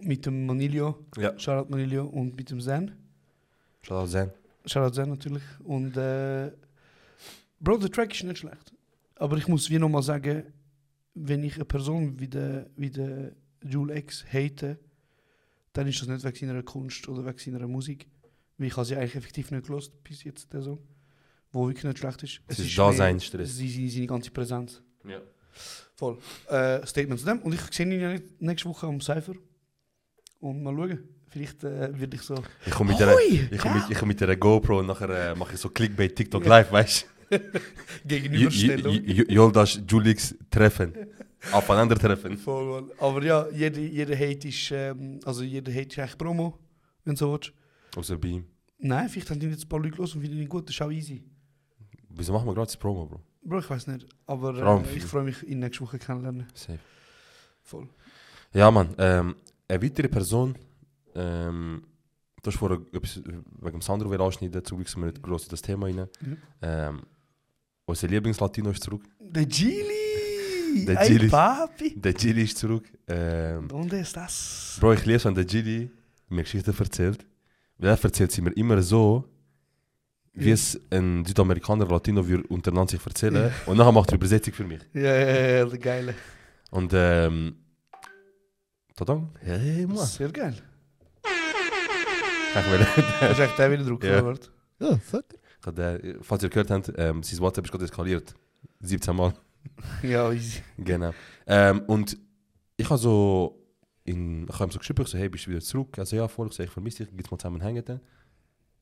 mit 0.01 0.27
dem 0.27 0.47
Manilio, 0.47 1.07
Ja. 1.17 1.39
Shoutout 1.39 1.71
Manilio 1.71 2.07
und 2.07 2.37
mit 2.37 2.51
dem 2.51 2.61
Zen. 2.61 2.93
Shoutout 3.83 4.09
Zen. 4.11 4.31
Shoutout 4.67 4.95
Zen 4.95 5.09
natürlich. 5.11 5.43
Und 5.65 5.97
äh, 5.97 6.51
Bro, 7.61 7.79
der 7.79 7.91
Track 7.91 8.15
ist 8.15 8.25
nicht 8.25 8.39
schlecht. 8.39 8.73
Aber 9.17 9.37
ich 9.37 9.49
muss 9.49 9.69
wie 9.71 9.79
nochmal 9.79 10.03
sagen, 10.03 10.45
wenn 11.15 11.43
ich 11.45 11.57
eine 11.57 11.65
Person 11.65 12.19
wie 12.21 12.29
der, 12.29 12.71
wie 12.77 12.91
der 12.91 13.33
Jule 13.63 13.99
X 13.99 14.25
hate, 14.33 14.79
dann 15.73 15.87
ist 15.87 16.01
das 16.01 16.09
nicht 16.09 16.25
wegen 16.25 16.49
seiner 16.49 16.63
Kunst 16.63 17.07
oder 17.09 17.25
wegen 17.27 17.39
seiner 17.39 17.67
Musik. 17.69 18.07
Weil 18.59 18.69
ich 18.69 18.77
habe 18.77 18.85
sie 18.87 18.97
eigentlich 18.97 19.17
effektiv 19.17 19.51
nicht 19.51 19.67
gelost 19.67 20.03
bis 20.05 20.25
jetzt, 20.25 20.53
der 20.53 20.63
Song. 20.63 20.79
Wo 21.53 21.67
wirklich 21.67 21.85
nicht 21.85 21.99
schlecht 21.99 22.23
ist. 22.23 22.41
Es 22.47 22.59
ist 22.61 22.77
mehr 22.77 22.87
Daseinsstress. 22.87 23.57
sie- 23.57 23.69
sie- 23.69 23.89
Seine 23.91 24.07
ganze 24.07 24.31
Präsenz. 24.31 24.81
Ja. 25.07 25.21
Voll. 25.97 26.17
Äh, 26.49 26.87
Statement 26.87 27.19
zu 27.21 27.27
dem. 27.27 27.41
Und 27.41 27.53
ich 27.55 27.61
sehe 27.73 27.87
ihn 27.87 28.01
ja 28.01 28.17
nächste 28.39 28.69
Woche 28.69 28.87
am 28.87 29.01
Cypher. 29.01 29.35
Und 30.39 30.63
mal 30.63 30.75
schauen. 30.75 31.01
Vielleicht 31.31 31.63
äh, 31.63 31.99
werde 31.99 32.17
ich 32.17 32.23
so. 32.23 32.35
Ich 32.67 32.73
komme 32.73 32.93
mit, 32.93 33.01
ich 33.01 33.59
komm 33.59 33.75
mit, 33.75 33.85
ich 33.89 33.99
komm 33.99 34.09
mit 34.09 34.21
der 34.21 34.37
GoPro 34.37 34.81
und 34.81 34.87
nachher 34.87 35.31
äh, 35.31 35.35
mache 35.37 35.55
ich 35.55 35.61
so 35.61 35.69
Clickbait 35.69 36.15
TikTok 36.15 36.45
live, 36.45 36.73
weißt 36.73 37.07
du? 37.31 37.41
Gegenüberstellung. 38.05 38.95
Joldas 39.29 39.81
Julix 39.89 40.35
treffen. 40.51 40.93
Aufeinander 41.53 41.97
treffen. 41.97 42.37
Voll, 42.37 42.83
Mann. 42.83 42.91
Aber 42.99 43.23
ja, 43.23 43.49
jeder, 43.51 43.79
jeder 43.79 44.17
Hate 44.17 44.49
ist. 44.49 44.71
Ähm, 44.73 45.21
also 45.25 45.45
jeder 45.45 45.73
Hate 45.73 45.87
ist 45.89 45.99
eigentlich 46.01 46.19
Promo, 46.19 46.59
wenn 47.05 47.15
so 47.15 47.33
willst. 47.33 47.53
Außer 47.97 48.19
bei 48.19 48.29
ihm. 48.29 48.45
Nein, 48.79 49.09
vielleicht 49.09 49.31
haben 49.31 49.39
die 49.39 49.47
jetzt 49.47 49.65
ein 49.65 49.69
paar 49.69 49.81
Leute 49.81 49.97
los 49.97 50.15
und 50.15 50.23
finden 50.23 50.39
ihn 50.39 50.49
gut, 50.49 50.69
das 50.69 50.75
ist 50.75 50.83
auch 50.83 50.91
easy. 50.91 51.23
Wieso 52.09 52.33
machen 52.33 52.47
wir 52.47 52.55
gratis 52.55 52.77
Promo, 52.77 53.07
Bro? 53.07 53.21
Bro, 53.43 53.59
ich 53.61 53.71
weiß 53.71 53.87
nicht. 53.87 54.07
Aber 54.27 54.83
äh, 54.85 54.97
ich 54.97 55.05
freue 55.05 55.23
mich, 55.23 55.47
ihn 55.47 55.61
nächste 55.61 55.85
Woche 55.85 55.99
kennenlernen. 55.99 56.47
Safe. 56.55 56.79
Voll. 57.63 57.89
Ja, 58.53 58.71
Mann. 58.71 58.95
Ähm, 58.99 59.37
eine 59.69 59.83
weitere 59.83 60.09
Person. 60.09 60.57
Ähm, 61.15 61.83
du 62.43 62.51
hast 62.51 62.59
vorher 62.59 62.81
etwas 62.93 63.17
wegen 63.25 63.73
dem 63.73 63.81
Sandro 63.81 64.11
wieder 64.11 64.25
anschneiden, 64.25 64.65
zum 64.65 64.79
Glück 64.79 64.89
sind 64.89 65.03
wir 65.03 65.07
nicht 65.07 65.23
groß 65.23 65.45
in 65.45 65.49
das 65.51 65.63
Thema 65.63 65.87
rein. 65.87 66.07
Mhm. 66.21 66.37
Ähm, 66.63 67.03
unser 67.85 68.09
Lieblingslatino 68.09 68.71
ist 68.71 68.83
zurück. 68.83 69.03
Der 69.19 69.47
Gili! 69.47 70.85
Der 70.87 70.97
Gili. 71.07 71.29
Papi! 71.29 71.95
Der 71.97 72.13
Gili 72.13 72.43
ist 72.43 72.59
zurück. 72.59 72.85
Ähm, 73.09 73.69
Donde 73.69 74.01
estás? 74.01 74.79
Bro, 74.81 74.93
ich 74.93 75.05
liebe, 75.07 75.25
wenn 75.25 75.35
der 75.35 75.45
Gili 75.45 75.91
mir 76.29 76.43
Geschichten 76.43 76.75
erzählt. 76.79 77.27
Weil 77.79 77.91
er 77.91 78.05
erzählt 78.05 78.31
sie 78.31 78.43
mir 78.43 78.53
immer 78.53 78.81
so, 78.83 79.25
wie 80.33 80.51
es 80.51 80.81
ein 80.91 81.25
Südamerikaner 81.25 81.87
Latino 81.87 82.27
würde 82.27 82.47
untereinander 82.49 82.91
sich 82.91 83.05
erzählen. 83.05 83.53
Und 83.67 83.77
nachher 83.79 83.93
macht 83.93 84.11
er 84.11 84.17
Übersetzung 84.17 84.55
für 84.55 84.65
mich. 84.65 84.81
Ja, 84.93 85.15
ja, 85.17 85.67
ja, 85.67 85.77
Geile. 85.77 86.15
Und 86.71 86.93
ähm. 86.95 87.57
Tadang? 88.95 89.31
Hey, 89.41 89.87
Mann. 89.87 90.07
Sehr 90.07 90.31
geil. 90.31 90.55
Das 92.55 93.33
ist 93.33 93.39
echt 93.39 93.59
der 93.59 93.71
wieder 93.71 93.85
Druck, 93.85 94.03
Ja. 94.05 94.23
oder? 94.23 94.39
Ja, 94.81 94.97
fuck. 94.99 95.25
Hab, 95.65 95.79
äh, 95.79 96.15
falls 96.23 96.43
ihr 96.43 96.49
gehört 96.49 96.71
habt, 96.71 96.93
ähm, 96.97 97.23
sein 97.23 97.39
WhatsApp 97.41 97.65
ist 97.67 97.71
gerade 97.71 97.85
eskaliert. 97.85 98.35
17 98.81 99.15
Mal. 99.15 99.33
Ja, 100.03 100.33
easy. 100.33 100.63
Genau. 100.79 101.13
Ähm, 101.47 101.81
und 101.87 102.17
ich 102.79 102.89
habe 102.89 102.99
so. 102.99 103.57
In, 104.05 104.45
ich 104.49 104.55
habe 104.55 104.65
ihm 104.65 104.71
so 104.73 104.79
geschrieben, 104.79 105.03
ich 105.03 105.09
so, 105.09 105.19
hey, 105.19 105.29
bist 105.29 105.47
du 105.47 105.51
wieder 105.51 105.61
zurück? 105.61 105.99
Also 105.99 106.17
ja, 106.17 106.27
voll. 106.29 106.49
Ich 106.49 106.55
so, 106.55 106.63
ich 106.63 106.71
vermisse 106.71 107.05
dich, 107.05 107.15
geht's 107.15 107.31
mal 107.31 107.37
zusammen 107.37 107.61
hängen 107.61 107.85
dann? 107.85 108.01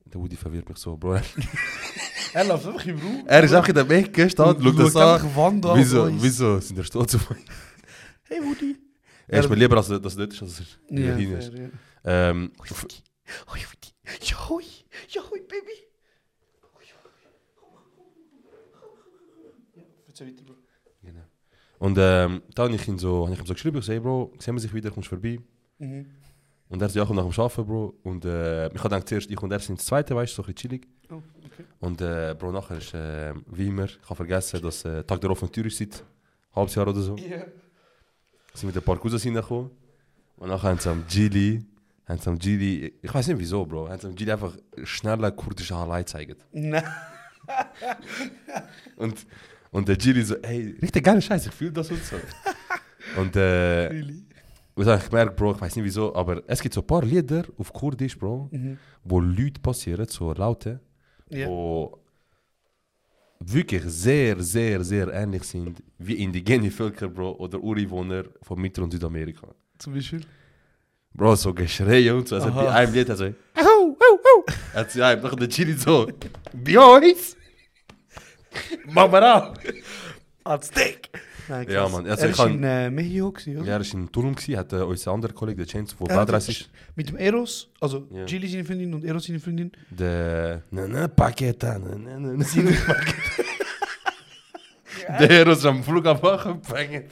Der 0.05 0.19
Woody 0.21 0.37
verwirrt 0.37 0.69
mich 0.69 0.77
so, 0.77 0.95
Bro. 0.97 1.19
Er 2.33 2.45
läuft 2.45 2.65
einfach 2.67 2.85
im 2.85 2.97
Raum. 2.99 3.23
Er 3.25 3.43
ist 3.43 3.53
einfach 3.53 3.69
in 3.69 3.75
der 3.75 3.89
Ecke, 3.89 4.29
steht, 4.29 4.37
schaut 4.37 4.79
das 4.79 4.95
an. 4.95 5.15
einfach 5.15 5.35
Wand 5.35 5.65
an. 5.65 5.77
Wieso, 5.79 6.09
wieso 6.23 6.59
sind 6.59 6.77
er 6.77 6.83
stolz 6.85 7.15
auf 7.15 7.27
mich? 7.31 7.39
Hey, 8.23 8.39
Woody. 8.39 8.77
Er 9.27 9.39
ist 9.41 9.49
mir 9.49 9.55
lieber, 9.55 9.75
als 9.77 9.89
er 9.89 9.99
das 9.99 10.15
nicht 10.15 10.33
ist, 10.33 10.41
als 10.43 10.61
er 10.89 10.99
Ja, 10.99 11.15
hin 11.15 11.33
ist. 11.33 11.49
fair, 11.51 11.61
ja. 11.63 11.69
Ähm, 12.29 12.51
Ja, 15.09 15.21
hoi, 15.29 15.39
Baby. 15.41 15.77
Ja, 19.75 20.27
weiter, 20.27 20.43
Bro. 20.43 20.55
genau. 21.01 21.21
Und 21.79 21.97
ähm, 21.97 22.41
dann 22.53 22.65
habe 22.65 22.75
ich 22.75 22.87
ihm 22.87 22.99
so, 22.99 23.25
hab 23.25 23.33
ich 23.33 23.39
ihm 23.39 23.45
so 23.45 23.53
geschrieben, 23.53 23.77
ich 23.77 23.85
so, 23.85 23.93
hey 23.93 23.99
Bro, 23.99 24.33
sehen 24.39 24.55
wir 24.55 24.59
sich 24.59 24.73
wieder, 24.73 24.91
kommst 24.91 25.07
du 25.11 25.15
vorbei? 25.15 25.39
Mhm. 25.77 26.05
Und 26.67 26.81
er 26.81 26.89
so, 26.89 26.99
ja, 26.99 27.05
komm 27.05 27.15
nach 27.15 27.23
dem 27.23 27.39
Arbeiten, 27.39 27.65
Bro. 27.65 27.95
Und 28.03 28.25
äh, 28.25 28.67
ich 28.67 28.73
habe 28.79 28.89
gedacht, 28.89 29.07
zuerst 29.07 29.31
ich 29.31 29.41
und 29.41 29.51
er 29.51 29.59
sind 29.59 29.79
das 29.79 29.85
Zweite, 29.85 30.15
weißt 30.15 30.33
du, 30.33 30.35
so 30.35 30.41
ein 30.43 30.53
bisschen 30.53 30.69
chillig. 30.69 30.87
Oh, 31.09 31.21
okay. 31.45 31.63
Und 31.79 32.01
äh, 32.01 32.35
Bro, 32.37 32.51
nachher 32.51 32.77
ist, 32.77 32.93
äh, 32.93 33.33
wie 33.47 33.67
immer, 33.67 33.85
ich 33.85 33.97
habe 34.03 34.15
vergessen, 34.15 34.61
dass 34.61 34.83
äh, 34.85 35.03
Tag 35.03 35.21
der 35.21 35.31
offenen 35.31 35.51
Tür 35.51 35.65
ist 35.65 35.77
seit 35.77 36.03
halbes 36.53 36.75
Jahr 36.75 36.87
oder 36.87 37.01
so. 37.01 37.15
Ja. 37.15 37.45
sind 38.53 38.67
mit 38.67 38.75
ein 38.75 38.83
paar 38.83 38.97
Cousins 38.97 39.25
reingekommen. 39.25 39.71
Und 40.37 40.49
dann 40.49 40.61
haben 40.61 40.79
sie 40.79 40.89
am 40.89 41.05
Gili, 41.07 41.65
am 42.09 42.37
Gili, 42.39 42.93
ich 43.01 43.13
weiß 43.13 43.27
nicht 43.27 43.39
wieso, 43.39 43.65
Bro, 43.65 43.87
am 43.87 44.15
Gili 44.15 44.31
einfach 44.31 44.57
schneller 44.83 45.31
kurdische 45.31 45.75
Halai 45.77 45.99
gezeigt. 46.03 46.45
Nein. 46.51 46.83
Und, 48.95 49.25
und 49.71 49.87
der 49.87 49.95
Gili 49.95 50.23
so, 50.23 50.35
ey, 50.37 50.75
richtig 50.81 51.03
geile 51.03 51.21
Scheiße, 51.21 51.49
ich 51.49 51.55
fühle 51.55 51.71
das 51.71 51.89
und 51.89 52.03
so. 52.03 52.15
und 53.19 53.35
äh, 53.35 53.87
Really? 53.87 54.23
und 54.75 54.85
dann 54.85 54.95
hab 54.97 55.03
ich 55.03 55.09
gemerkt, 55.09 55.35
Bro, 55.35 55.53
ich 55.53 55.61
weiß 55.61 55.75
nicht 55.75 55.85
wieso, 55.85 56.13
aber 56.15 56.43
es 56.47 56.61
gibt 56.61 56.73
so 56.75 56.81
ein 56.81 56.87
paar 56.87 57.03
Lieder 57.03 57.43
auf 57.57 57.71
Kurdisch, 57.73 58.17
Bro, 58.17 58.49
Mhm. 58.51 58.77
wo 59.03 59.19
Leute 59.19 59.59
passieren, 59.61 60.05
so 60.07 60.33
Laute, 60.33 60.79
Ja. 61.29 61.47
wo 61.47 61.97
wirklich 63.39 63.83
sehr, 63.85 64.41
sehr, 64.43 64.83
sehr 64.83 65.07
ähnlich 65.13 65.43
sind 65.43 65.81
wie 65.97 66.15
indigene 66.23 66.69
Völker, 66.71 67.07
Bro, 67.07 67.37
oder 67.37 67.59
Ureinwohner 67.59 68.25
von 68.41 68.59
Mittel- 68.59 68.83
und 68.83 68.91
Südamerika. 68.91 69.47
Zum 69.77 69.93
Beispiel? 69.93 70.21
Bro, 71.13 71.35
so 71.35 71.53
Geschrei 71.53 72.11
und 72.13 72.27
so. 72.27 72.35
Also 72.35 72.49
Aha. 72.49 72.63
bei 72.63 72.71
einem 72.71 72.93
Lied, 72.93 73.09
also. 73.09 73.25
Au, 73.25 73.29
au, 73.59 74.15
au. 74.15 74.45
Er 74.73 74.79
hat 74.81 74.91
sie 74.91 75.01
einem 75.03 75.21
nach 75.21 75.35
der 75.35 75.49
Chili 75.49 75.73
so. 75.73 76.07
Uns? 76.07 77.35
Mach 78.87 79.09
mal 79.11 79.23
an! 79.23 79.53
Aztek! 80.43 81.09
Nein, 81.47 81.67
Ja. 81.69 81.87
Mann, 81.89 82.07
also 82.07 82.25
er 82.27 82.37
war 82.37 82.47
in 82.47 82.63
äh, 82.63 82.89
Mexiko, 82.91 83.27
oder? 83.29 83.65
Ja, 83.65 83.73
er 83.73 83.79
war 83.79 83.93
in 83.93 84.11
Tulum, 84.11 84.35
gewesen, 84.35 84.57
hat 84.57 84.71
äh, 84.71 84.75
unser 84.77 85.11
anderer 85.11 85.33
Kollege, 85.33 85.57
der 85.57 85.65
Chance, 85.65 85.95
Er 85.99 86.15
hat 86.15 86.27
Weltreise 86.27 86.51
ist. 86.51 86.69
Mit 86.95 87.09
dem 87.09 87.17
Eros, 87.17 87.67
also 87.81 88.07
Ja. 88.11 88.25
Gili 88.25 88.47
seine 88.47 88.63
Freundin 88.63 88.93
und 88.93 89.03
Eros 89.03 89.25
seine 89.25 89.39
Freundin. 89.39 89.71
Der. 89.89 90.61
Na, 90.71 90.87
na, 90.87 91.07
Paketa, 91.07 91.79
na, 91.79 91.95
na, 91.95 92.19
na, 92.19 92.33
na. 92.33 92.45
Der 95.19 95.27
Hero 95.27 95.51
ist 95.53 95.65
am 95.65 95.83
Flughafen 95.83 96.61
gefangen. 96.61 97.05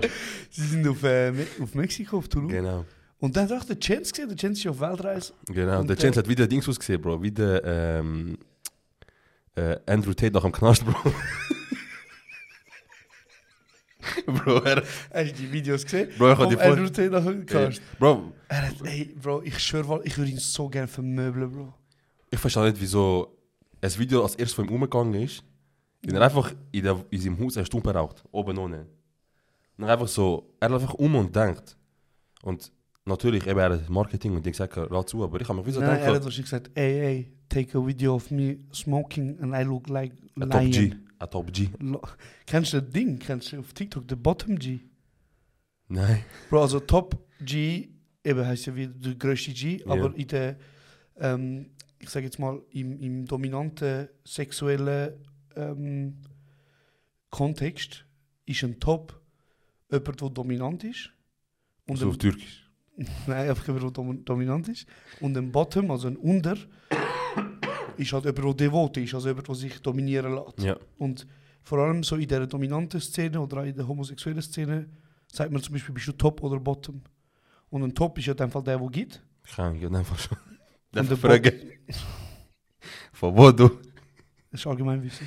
Sie 0.50 0.66
sind 0.66 0.86
auf, 0.88 1.02
äh, 1.04 1.32
auf 1.60 1.74
Mexiko, 1.74 2.18
auf 2.18 2.28
Tulum. 2.28 2.48
Genau. 2.48 2.84
Und 3.18 3.36
dann 3.36 3.48
hat 3.48 3.60
auch 3.60 3.64
der 3.64 3.78
Chance 3.78 4.10
gesehen, 4.10 4.28
der 4.28 4.36
Chance 4.36 4.60
ist 4.60 4.66
auf 4.66 4.80
Weltreise. 4.80 5.32
Genau. 5.46 5.80
Und 5.80 5.88
der 5.88 5.96
Chance 5.96 6.18
hat 6.18 6.28
wieder 6.28 6.46
Dings 6.46 6.68
ausgesehen, 6.68 7.00
Bro. 7.00 7.22
Wie 7.22 7.30
der 7.30 7.62
ähm, 7.64 8.36
äh, 9.54 9.76
Andrew 9.86 10.12
Tate 10.12 10.32
nach 10.32 10.42
dem 10.42 10.52
Knast, 10.52 10.84
Bro. 10.84 10.94
Bro, 14.26 14.58
er, 14.64 14.82
Hast 15.12 15.30
du 15.30 15.34
die 15.36 15.52
Videos 15.52 15.84
gesehen? 15.84 16.08
Bro, 16.18 16.32
ich 16.32 16.38
hab 16.38 16.48
die 16.50 16.56
vor- 16.56 16.64
Andrew 16.64 16.86
Tate 16.88 17.10
nach 17.10 17.24
dem 17.24 17.46
Cast. 17.46 17.80
Bro, 17.98 18.32
Er 18.48 18.68
hat, 18.68 18.74
ey, 18.84 19.14
Bro, 19.20 19.42
ich 19.42 19.58
schwöre, 19.58 20.00
ich 20.04 20.18
würde 20.18 20.30
ihn 20.32 20.38
so 20.38 20.68
gerne 20.68 20.88
vermöbeln, 20.88 21.50
Bro. 21.52 21.72
ich 22.30 22.38
verstehe 22.38 22.64
nicht, 22.64 22.80
wieso 22.80 23.38
ein 23.80 23.98
Video 23.98 24.22
als 24.24 24.34
erstes 24.34 24.54
von 24.54 24.66
ihm 24.66 24.74
umgegangen 24.74 25.14
ist. 25.14 25.44
Und 26.04 26.12
er 26.14 26.22
einfach 26.22 26.52
in, 26.72 26.82
der, 26.82 27.04
in 27.10 27.20
seinem 27.20 27.38
Haus 27.38 27.56
eine 27.56 27.64
Stunde 27.66 27.94
raucht, 27.94 28.24
oben 28.32 28.58
ohne. 28.58 28.86
Dann 29.78 29.88
einfach 29.88 30.08
so, 30.08 30.54
er 30.60 30.70
einfach 30.72 30.94
um 30.94 31.14
und 31.14 31.34
denkt. 31.34 31.76
Und 32.42 32.72
natürlich, 33.04 33.46
eben, 33.46 33.58
er 33.58 33.70
hat 33.70 33.88
Marketing 33.88 34.36
und 34.36 34.44
die 34.44 34.50
gesagt, 34.50 34.76
rat 34.76 35.08
zu, 35.08 35.22
aber 35.24 35.40
ich 35.40 35.48
habe 35.48 35.58
mich 35.58 35.66
wieso 35.66 35.80
Nein, 35.80 35.90
er 35.90 35.94
hat 35.94 36.06
gedacht, 36.06 36.24
wahrscheinlich 36.24 36.50
gesagt, 36.50 36.70
ey, 36.74 37.00
ey, 37.00 37.32
take 37.48 37.76
a 37.76 37.86
video 37.86 38.14
of 38.14 38.30
me 38.30 38.58
smoking 38.72 39.38
and 39.40 39.54
I 39.54 39.62
look 39.62 39.88
like 39.88 40.12
ein 40.36 40.50
Top 40.50 40.62
G. 40.70 40.94
Ein 41.18 41.30
Top 41.30 41.52
G. 41.52 41.68
Kennst 42.46 42.72
du 42.72 42.80
das 42.80 42.90
Ding? 42.90 43.18
Kennst 43.18 43.52
du 43.52 43.60
auf 43.60 43.72
TikTok, 43.72 44.06
der 44.08 44.16
Bottom 44.16 44.58
G? 44.58 44.80
Nein. 45.88 46.24
Bro, 46.48 46.62
also 46.62 46.80
Top 46.80 47.18
G, 47.40 47.88
eben 48.24 48.46
heißt 48.46 48.66
ja 48.66 48.74
wie 48.74 48.88
der 48.88 49.14
größte 49.14 49.52
G, 49.52 49.84
aber 49.84 50.14
in 50.14 50.26
der, 50.28 50.56
ähm, 51.18 51.70
ich 51.98 52.08
sage 52.08 52.26
jetzt 52.26 52.38
mal, 52.38 52.60
im, 52.70 52.98
im 53.00 53.26
dominanten 53.26 54.08
sexuellen 54.24 55.14
ähm, 55.56 56.18
Kontext 57.30 58.04
ist 58.46 58.64
ein 58.64 58.80
Top 58.80 59.21
jemand, 59.92 60.20
der 60.20 60.30
dominant 60.30 60.84
ist. 60.84 61.10
Und 61.88 61.96
So 61.96 62.08
auf 62.08 62.18
Türkisch. 62.18 62.68
nein, 63.26 63.48
einfach 63.50 63.66
jemand, 63.66 63.96
der 63.96 64.14
dominant 64.24 64.68
ist. 64.68 64.86
Und 65.20 65.36
ein 65.36 65.50
Bottom, 65.52 65.90
also 65.90 66.08
ein 66.08 66.16
Under, 66.16 66.56
ist 67.96 68.12
halt 68.12 68.24
jemand, 68.24 68.44
der 68.60 68.66
devot 68.68 68.96
ist, 68.96 69.14
also 69.14 69.28
jemand, 69.28 69.48
der 69.48 69.54
sich 69.54 69.80
dominieren 69.80 70.34
lässt. 70.34 70.60
Ja. 70.62 70.76
Und 70.98 71.26
vor 71.62 71.78
allem 71.78 72.02
so 72.02 72.16
in 72.16 72.26
der 72.28 72.46
dominanten 72.46 73.00
Szene 73.00 73.40
oder 73.40 73.58
auch 73.58 73.64
in 73.64 73.76
der 73.76 73.86
homosexuellen 73.86 74.42
Szene 74.42 74.88
sagt 75.30 75.52
man 75.52 75.62
zum 75.62 75.72
Beispiel, 75.74 75.94
bist 75.94 76.08
du 76.08 76.12
Top 76.12 76.42
oder 76.42 76.58
Bottom. 76.58 77.00
Und 77.70 77.82
ein 77.82 77.94
Top 77.94 78.18
ist 78.18 78.26
ja 78.26 78.34
Fall 78.34 78.62
der, 78.62 78.78
der 78.78 78.88
gibt. 78.90 79.22
Kann 79.54 79.76
ich 79.76 79.84
einfach 79.86 80.18
schon. 80.18 80.36
Darf 80.92 81.10
ich 81.10 81.18
fragen? 81.18 81.52
Von 83.12 83.36
wo 83.36 83.50
du? 83.50 83.68
Das 84.50 84.60
ist 84.60 84.66
allgemein 84.66 85.02
wissen. 85.02 85.26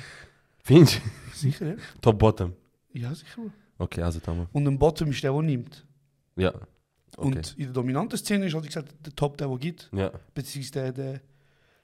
Findest 0.62 0.98
du? 0.98 1.36
Sicher, 1.36 1.66
ja? 1.70 1.74
Top 2.00 2.18
Bottom. 2.18 2.52
Ja, 2.92 3.14
sicher. 3.14 3.42
Okay, 3.78 4.02
also 4.02 4.20
dann. 4.24 4.46
Und 4.52 4.66
ein 4.66 4.78
Bottom 4.78 5.10
ist 5.10 5.22
der, 5.22 5.32
der 5.32 5.42
nimmt. 5.42 5.86
Ja. 6.36 6.48
Okay. 7.16 7.28
Und 7.28 7.54
in 7.56 7.64
der 7.64 7.72
dominanten 7.72 8.18
Szene 8.18 8.46
ist 8.46 8.54
halt 8.54 8.66
gesagt 8.66 8.94
der 9.04 9.14
Top, 9.14 9.36
der, 9.38 9.48
der 9.48 9.58
gibt. 9.58 9.90
ja. 9.92 10.10
Beziehungsweise 10.34 10.72
der, 10.72 10.92
der 10.92 11.20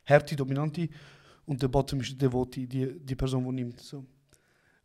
Härte, 0.04 0.36
Dominante. 0.36 0.88
Und 1.44 1.60
der 1.62 1.68
Bottom 1.68 2.00
ist 2.00 2.10
der 2.10 2.28
Devote, 2.28 2.66
die, 2.66 2.98
die 3.00 3.14
Person, 3.16 3.44
die 3.44 3.50
nimmt. 3.62 3.80
So. 3.80 4.04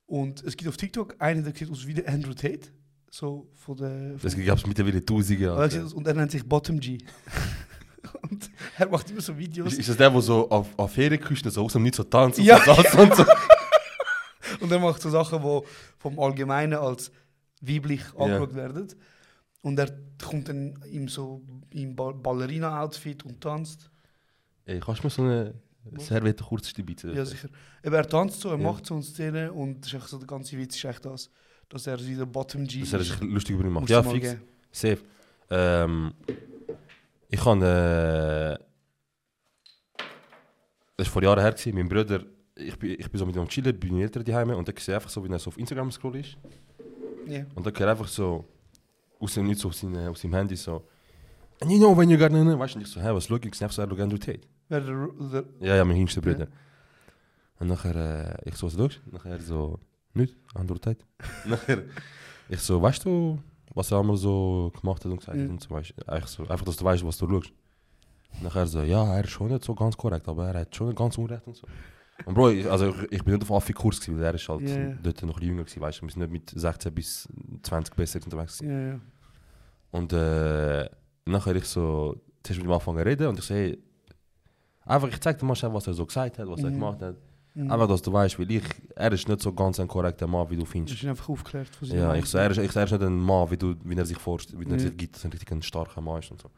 Und 0.05 0.43
es 0.43 0.55
gibt 0.55 0.69
auf 0.69 0.77
TikTok 0.77 1.15
einen, 1.19 1.43
der 1.43 1.53
sieht 1.53 1.69
aus 1.69 1.85
wie 1.85 1.93
der 1.93 2.07
Andrew 2.09 2.33
Tate. 2.33 2.69
So 3.11 3.49
von 3.55 3.77
der. 3.77 4.13
Das 4.21 4.33
von- 4.33 4.45
gab 4.45 4.57
es 4.57 4.65
mittlerweile 4.65 5.03
Tausende. 5.05 5.53
Aus- 5.53 5.93
Und 5.93 6.07
er 6.07 6.13
nennt 6.13 6.31
sich 6.31 6.43
Bottom 6.47 6.79
G. 6.79 6.97
Und 8.29 8.49
er 8.77 8.87
macht 8.89 9.09
immer 9.11 9.21
so 9.21 9.37
Videos. 9.37 9.73
Ist, 9.73 9.89
das 9.89 9.97
der, 9.97 10.09
der 10.09 10.21
so 10.21 10.49
auf, 10.49 10.67
auf 10.77 10.91
Ferienküsten 10.91 11.51
so 11.51 11.65
aus 11.65 11.73
dem 11.73 11.83
Nichts 11.83 11.97
so 11.97 12.03
tanzt 12.03 12.39
Ja. 12.39 12.57
und 12.57 12.87
so 12.87 12.99
und 13.01 13.15
so? 13.17 13.25
Und 14.61 14.71
er 14.71 14.79
macht 14.79 15.01
so 15.01 15.09
Sachen, 15.09 15.41
die 15.41 15.61
vom 15.97 16.19
Allgemeinen 16.19 16.73
als 16.79 17.11
weiblich 17.61 18.01
Ja. 18.17 18.25
angeschaut 18.25 18.55
werden. 18.55 18.87
Und 19.61 19.79
er 19.79 19.89
kommt 20.23 20.47
dann 20.49 20.79
im 20.91 21.07
so 21.07 21.41
im 21.71 21.95
Ba- 21.95 22.11
Ballerina-Outfit 22.13 23.23
und 23.25 23.41
tanzt. 23.41 23.89
Ey, 24.65 24.79
kannst 24.79 25.01
du 25.03 25.07
mir 25.07 25.11
so 25.11 25.21
eine 25.23 25.53
Serviette 25.97 26.43
kurz 26.43 26.69
stibitzen? 26.69 27.13
Ja, 27.15 27.25
sicher. 27.25 27.49
Aber 27.83 27.97
er 27.97 28.07
tanzt 28.07 28.41
so, 28.41 28.49
er 28.49 28.57
Ja. 28.59 28.63
macht 28.71 28.85
so 28.85 28.93
eine 28.95 29.03
Szene 29.03 29.51
und 29.51 29.85
ist 29.85 29.93
echt 29.93 30.07
so 30.07 30.17
der 30.17 30.27
ganze 30.27 30.57
Witz 30.57 30.75
ist 30.75 30.83
echt 30.85 31.05
das, 31.05 31.29
dass 31.69 31.87
er 31.87 31.99
wieder 32.05 32.25
Bottom 32.25 32.65
G 32.67 32.81
Dass 32.81 32.93
er 32.93 32.99
sich 33.03 33.19
lustig 33.21 33.55
über 33.55 33.65
ihn 33.65 33.71
macht. 33.71 33.89
Ja, 33.89 34.03
fix. 34.03 34.29
geben. 34.29 34.41
Safe. 34.71 34.99
Ähm, 35.49 36.13
ich 37.29 37.39
kann. 37.39 37.61
Äh, 37.61 38.57
das 40.97 41.05
war 41.07 41.13
vor 41.13 41.23
Jahren 41.23 41.39
her. 41.39 41.55
Mein 41.73 41.87
Bruder, 41.89 42.23
ich 42.57 42.77
bin, 42.77 42.91
ich 42.99 43.09
bin 43.09 43.19
so 43.19 43.25
mit 43.25 43.37
am 43.37 43.47
Chillen, 43.47 43.79
bei 43.79 43.87
meinen 43.87 44.01
Eltern 44.01 44.23
daheim 44.23 44.49
und 44.51 44.67
dann 44.67 44.75
sehe 44.77 44.93
ich 44.93 44.95
einfach 44.95 45.09
so, 45.09 45.23
wie 45.23 45.29
er 45.31 45.39
so 45.39 45.49
auf 45.49 45.57
Instagram 45.57 45.91
scroll 45.91 46.17
ist. 46.17 46.37
Ja. 47.27 47.45
Und 47.55 47.65
dann 47.65 47.73
er 47.75 47.89
einfach 47.89 48.07
so 48.07 48.45
aus 49.19 49.33
dem 49.33 49.47
Nichts 49.47 49.65
auf, 49.65 49.73
seine, 49.73 50.09
auf 50.09 50.17
seinem 50.17 50.35
Handy 50.35 50.55
so. 50.55 50.83
And 51.59 51.71
you 51.71 51.77
know 51.79 51.95
when 51.97 52.09
you 52.09 52.17
got 52.17 52.31
ne, 52.31 52.57
weißt 52.57 52.75
du, 52.75 52.79
und 52.79 52.85
ich 52.85 52.91
so, 52.91 53.01
hä, 53.01 53.09
was 53.13 53.29
look, 53.29 53.45
ich 53.45 53.55
snap 53.55 53.71
so, 53.73 53.81
er 53.81 53.91
Andrew 53.91 54.17
Tate. 54.17 54.41
Wer 54.69 54.81
der, 54.81 55.43
Ja, 55.59 55.75
ja, 55.75 55.85
mein 55.85 55.97
jüngster. 55.97 56.21
Bruder. 56.21 56.47
Und 57.59 57.67
nachher, 57.67 57.95
äh, 58.45 58.49
ich 58.49 58.55
so, 58.55 58.67
was 58.67 58.75
du 58.75 58.83
schaust? 58.83 59.01
Nachher 59.11 59.39
so, 59.39 59.79
nicht, 60.13 60.35
Andrew 60.53 60.77
Tate. 60.77 61.03
nachher, 61.45 61.83
ich 62.49 62.59
so, 62.59 62.79
weißt 62.81 63.05
du, 63.05 63.39
was 63.73 63.91
er 63.91 63.99
einmal 63.99 64.17
so 64.17 64.71
gemacht 64.79 65.03
hat 65.03 65.11
und 65.11 65.17
gesagt 65.19 65.37
hat 65.37 65.43
Mhm. 65.45 65.51
und 65.51 65.63
so, 65.63 65.69
weißt 65.71 65.93
du, 65.97 66.07
einfach, 66.07 66.27
so, 66.27 66.43
einfach, 66.47 66.65
dass 66.65 66.77
du 66.77 66.85
weißt, 66.85 67.05
was 67.05 67.17
du 67.17 67.27
schaust. 67.29 67.51
Nachher 68.41 68.67
so, 68.67 68.81
ja, 68.83 69.15
er 69.15 69.23
ist 69.23 69.31
schon 69.31 69.47
nicht 69.51 69.63
so 69.63 69.73
ganz 69.73 69.97
korrekt, 69.97 70.27
aber 70.27 70.49
er 70.49 70.61
hat 70.61 70.75
schon 70.75 70.87
nicht 70.87 70.97
ganz 70.97 71.17
unrecht 71.17 71.47
und 71.47 71.55
so. 71.55 71.65
Und 72.25 72.33
Bro, 72.33 72.49
ich, 72.49 72.69
also 72.69 72.87
ich, 72.89 73.11
ich 73.11 73.23
bin 73.23 73.35
nicht 73.35 73.43
auf 73.49 73.51
Affi-Kurs 73.51 74.07
weil 74.09 74.23
er 74.23 74.33
ist 74.33 74.49
halt 74.49 74.69
ja. 74.69 74.93
dort 75.01 75.21
noch 75.23 75.39
jünger 75.39 75.63
gewesen, 75.63 75.81
weißt 75.81 75.99
du, 76.01 76.05
wir 76.05 76.11
sind 76.11 76.21
nicht 76.21 76.31
mit 76.31 76.49
16 76.49 76.93
bis 76.93 77.27
20 77.63 77.95
besser 77.95 78.19
unterwegs 78.23 78.59
ja, 78.59 78.79
ja. 78.79 78.99
Und 79.91 80.11
äh, 80.13 80.89
nachher 81.25 81.55
ich 81.55 81.65
so, 81.65 82.19
zuerst 82.43 82.59
mit 82.59 82.67
ihm 82.67 82.71
angefangen 82.71 82.99
zu 82.99 83.05
reden 83.05 83.27
und 83.27 83.39
ich 83.39 83.45
so, 83.45 83.53
hey, 83.53 83.77
einfach, 84.85 85.07
ich 85.09 85.19
zeig 85.21 85.37
dir 85.39 85.45
mal 85.45 85.55
schnell, 85.55 85.73
was 85.73 85.87
er 85.87 85.93
so 85.93 86.05
gesagt 86.05 86.39
hat, 86.39 86.47
was 86.47 86.63
er 86.63 86.69
Mhm. 86.69 86.73
gemacht 86.73 87.01
hat. 87.01 87.15
Mhm. 87.55 87.71
Einfach, 87.71 87.87
dass 87.87 88.01
du 88.01 88.13
weißt, 88.13 88.37
weil 88.39 88.51
ich, 88.51 88.63
er 88.95 89.11
ist 89.11 89.27
nicht 89.27 89.41
so 89.41 89.53
ganz 89.53 89.79
ein 89.79 89.87
korrekter 89.87 90.27
Mann, 90.27 90.49
wie 90.49 90.57
du 90.57 90.65
findest. 90.65 90.99
bin 90.99 91.09
einfach 91.09 91.29
aufgeklärt 91.29 91.69
von 91.75 91.87
Ja, 91.87 92.13
ich 92.15 92.25
so, 92.25 92.37
er 92.37 92.51
ist, 92.51 92.57
ich 92.57 92.75
er 92.75 92.83
ist 92.83 92.91
nicht 92.91 93.01
ein 93.03 93.19
Mann, 93.19 93.49
wie, 93.49 93.57
du, 93.57 93.75
wie 93.83 93.95
er 93.95 94.05
sich 94.05 94.17
vorstellt, 94.17 94.59
wie 94.59 94.71
er 94.71 94.79
sich 94.79 94.95
gibt, 94.97 95.15
dass 95.15 95.23
er 95.25 95.33
richtig 95.33 95.51
ein 95.51 95.61
starker 95.61 96.01
Mann 96.01 96.19
ist 96.19 96.31
und 96.31 96.41
so. 96.41 96.47
Und 96.47 96.53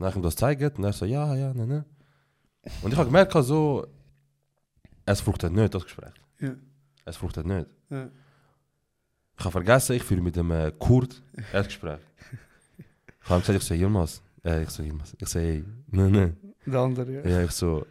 dann 0.00 0.06
hab 0.06 0.12
ich 0.12 0.16
ihm 0.18 0.22
das 0.22 0.34
gezeigt 0.36 0.78
und 0.78 0.84
er 0.84 0.92
so, 0.92 1.04
ja, 1.04 1.34
ja, 1.34 1.52
ne, 1.54 1.66
ne. 1.66 1.84
Und 2.82 2.92
ich 2.92 2.98
habe 2.98 3.06
gemerkt, 3.06 3.32
so, 3.32 3.86
es 5.12 5.20
fruchtet 5.20 5.52
nicht, 5.52 5.74
das 5.74 5.84
Gespräch. 5.84 6.12
Ja. 6.40 6.54
Es 7.04 7.16
fruchtet 7.16 7.46
nicht. 7.46 7.66
Ja. 7.90 8.08
Ich 9.38 9.44
habe 9.44 9.52
vergessen, 9.52 9.94
ich 9.96 10.02
führe 10.02 10.20
mit 10.20 10.34
dem 10.36 10.50
äh, 10.50 10.72
Kurt 10.78 11.22
ein 11.52 11.64
Gespräch. 11.64 11.98
Ich 13.24 13.30
habe 13.30 13.40
gesagt, 13.42 13.58
ich 13.58 13.64
so, 13.68 13.74
Yilmaz, 13.74 14.22
äh, 14.42 14.62
ich 14.62 14.70
so, 14.70 14.82
Yilmaz, 14.82 15.14
ich 15.20 15.28
so, 15.28 15.38
hey, 15.38 15.62
ne, 15.90 16.10
ne. 16.10 16.36
Der 16.64 16.80
andere, 16.80 17.12
ja. 17.12 17.28
Ja, 17.28 17.44
ich 17.44 17.50
so, 17.50 17.84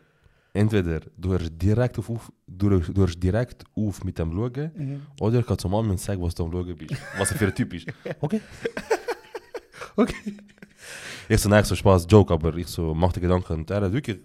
entweder 0.51 0.99
du 1.15 1.29
hörst 1.31 1.51
direkt 1.61 1.99
auf, 1.99 2.09
auf 2.09 2.31
du, 2.47 2.69
hörst- 2.71 2.89
du 2.95 3.01
hörst 3.01 3.21
direkt 3.21 3.63
auf 3.75 4.03
mit 4.03 4.17
dem 4.17 4.31
Schauen, 4.33 4.71
Mhm. 4.75 5.01
oder 5.19 5.39
ich 5.39 5.45
kann 5.45 5.59
zum 5.59 5.71
Mann 5.71 5.95
sagen, 5.99 6.21
was 6.23 6.33
du 6.33 6.43
am 6.45 6.51
Schauen 6.51 6.75
bist. 6.75 6.95
Was 7.19 7.31
er 7.31 7.37
für 7.37 7.45
ein 7.47 7.53
Typ 7.55 7.71
ist. 7.73 7.85
Okay. 8.19 8.41
okay. 9.95 10.37
Ich 11.29 11.39
so, 11.41 11.49
nein, 11.49 11.61
ich 11.61 11.67
so, 11.67 11.75
Spaß, 11.75 12.07
Joke, 12.09 12.33
aber 12.33 12.55
ich 12.55 12.67
so, 12.67 12.93
mach 12.95 13.11
dir 13.13 13.21
Gedanken. 13.21 13.53
Und 13.53 13.69
er 13.69 13.81
hat 13.81 13.91
wirklich, 13.91 14.19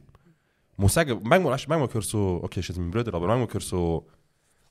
sagen, 0.88 1.20
manchmal, 1.22 1.52
weißt 1.54 1.68
manchmal 1.68 1.92
hörst 1.92 2.12
du 2.12 2.18
so, 2.18 2.40
okay, 2.42 2.60
ist 2.60 2.68
jetzt 2.68 2.78
mein 2.78 2.90
Bruder, 2.90 3.12
aber 3.14 3.26
manchmal 3.26 3.52
hörst 3.52 3.70
du 3.72 3.76
so, 3.76 4.06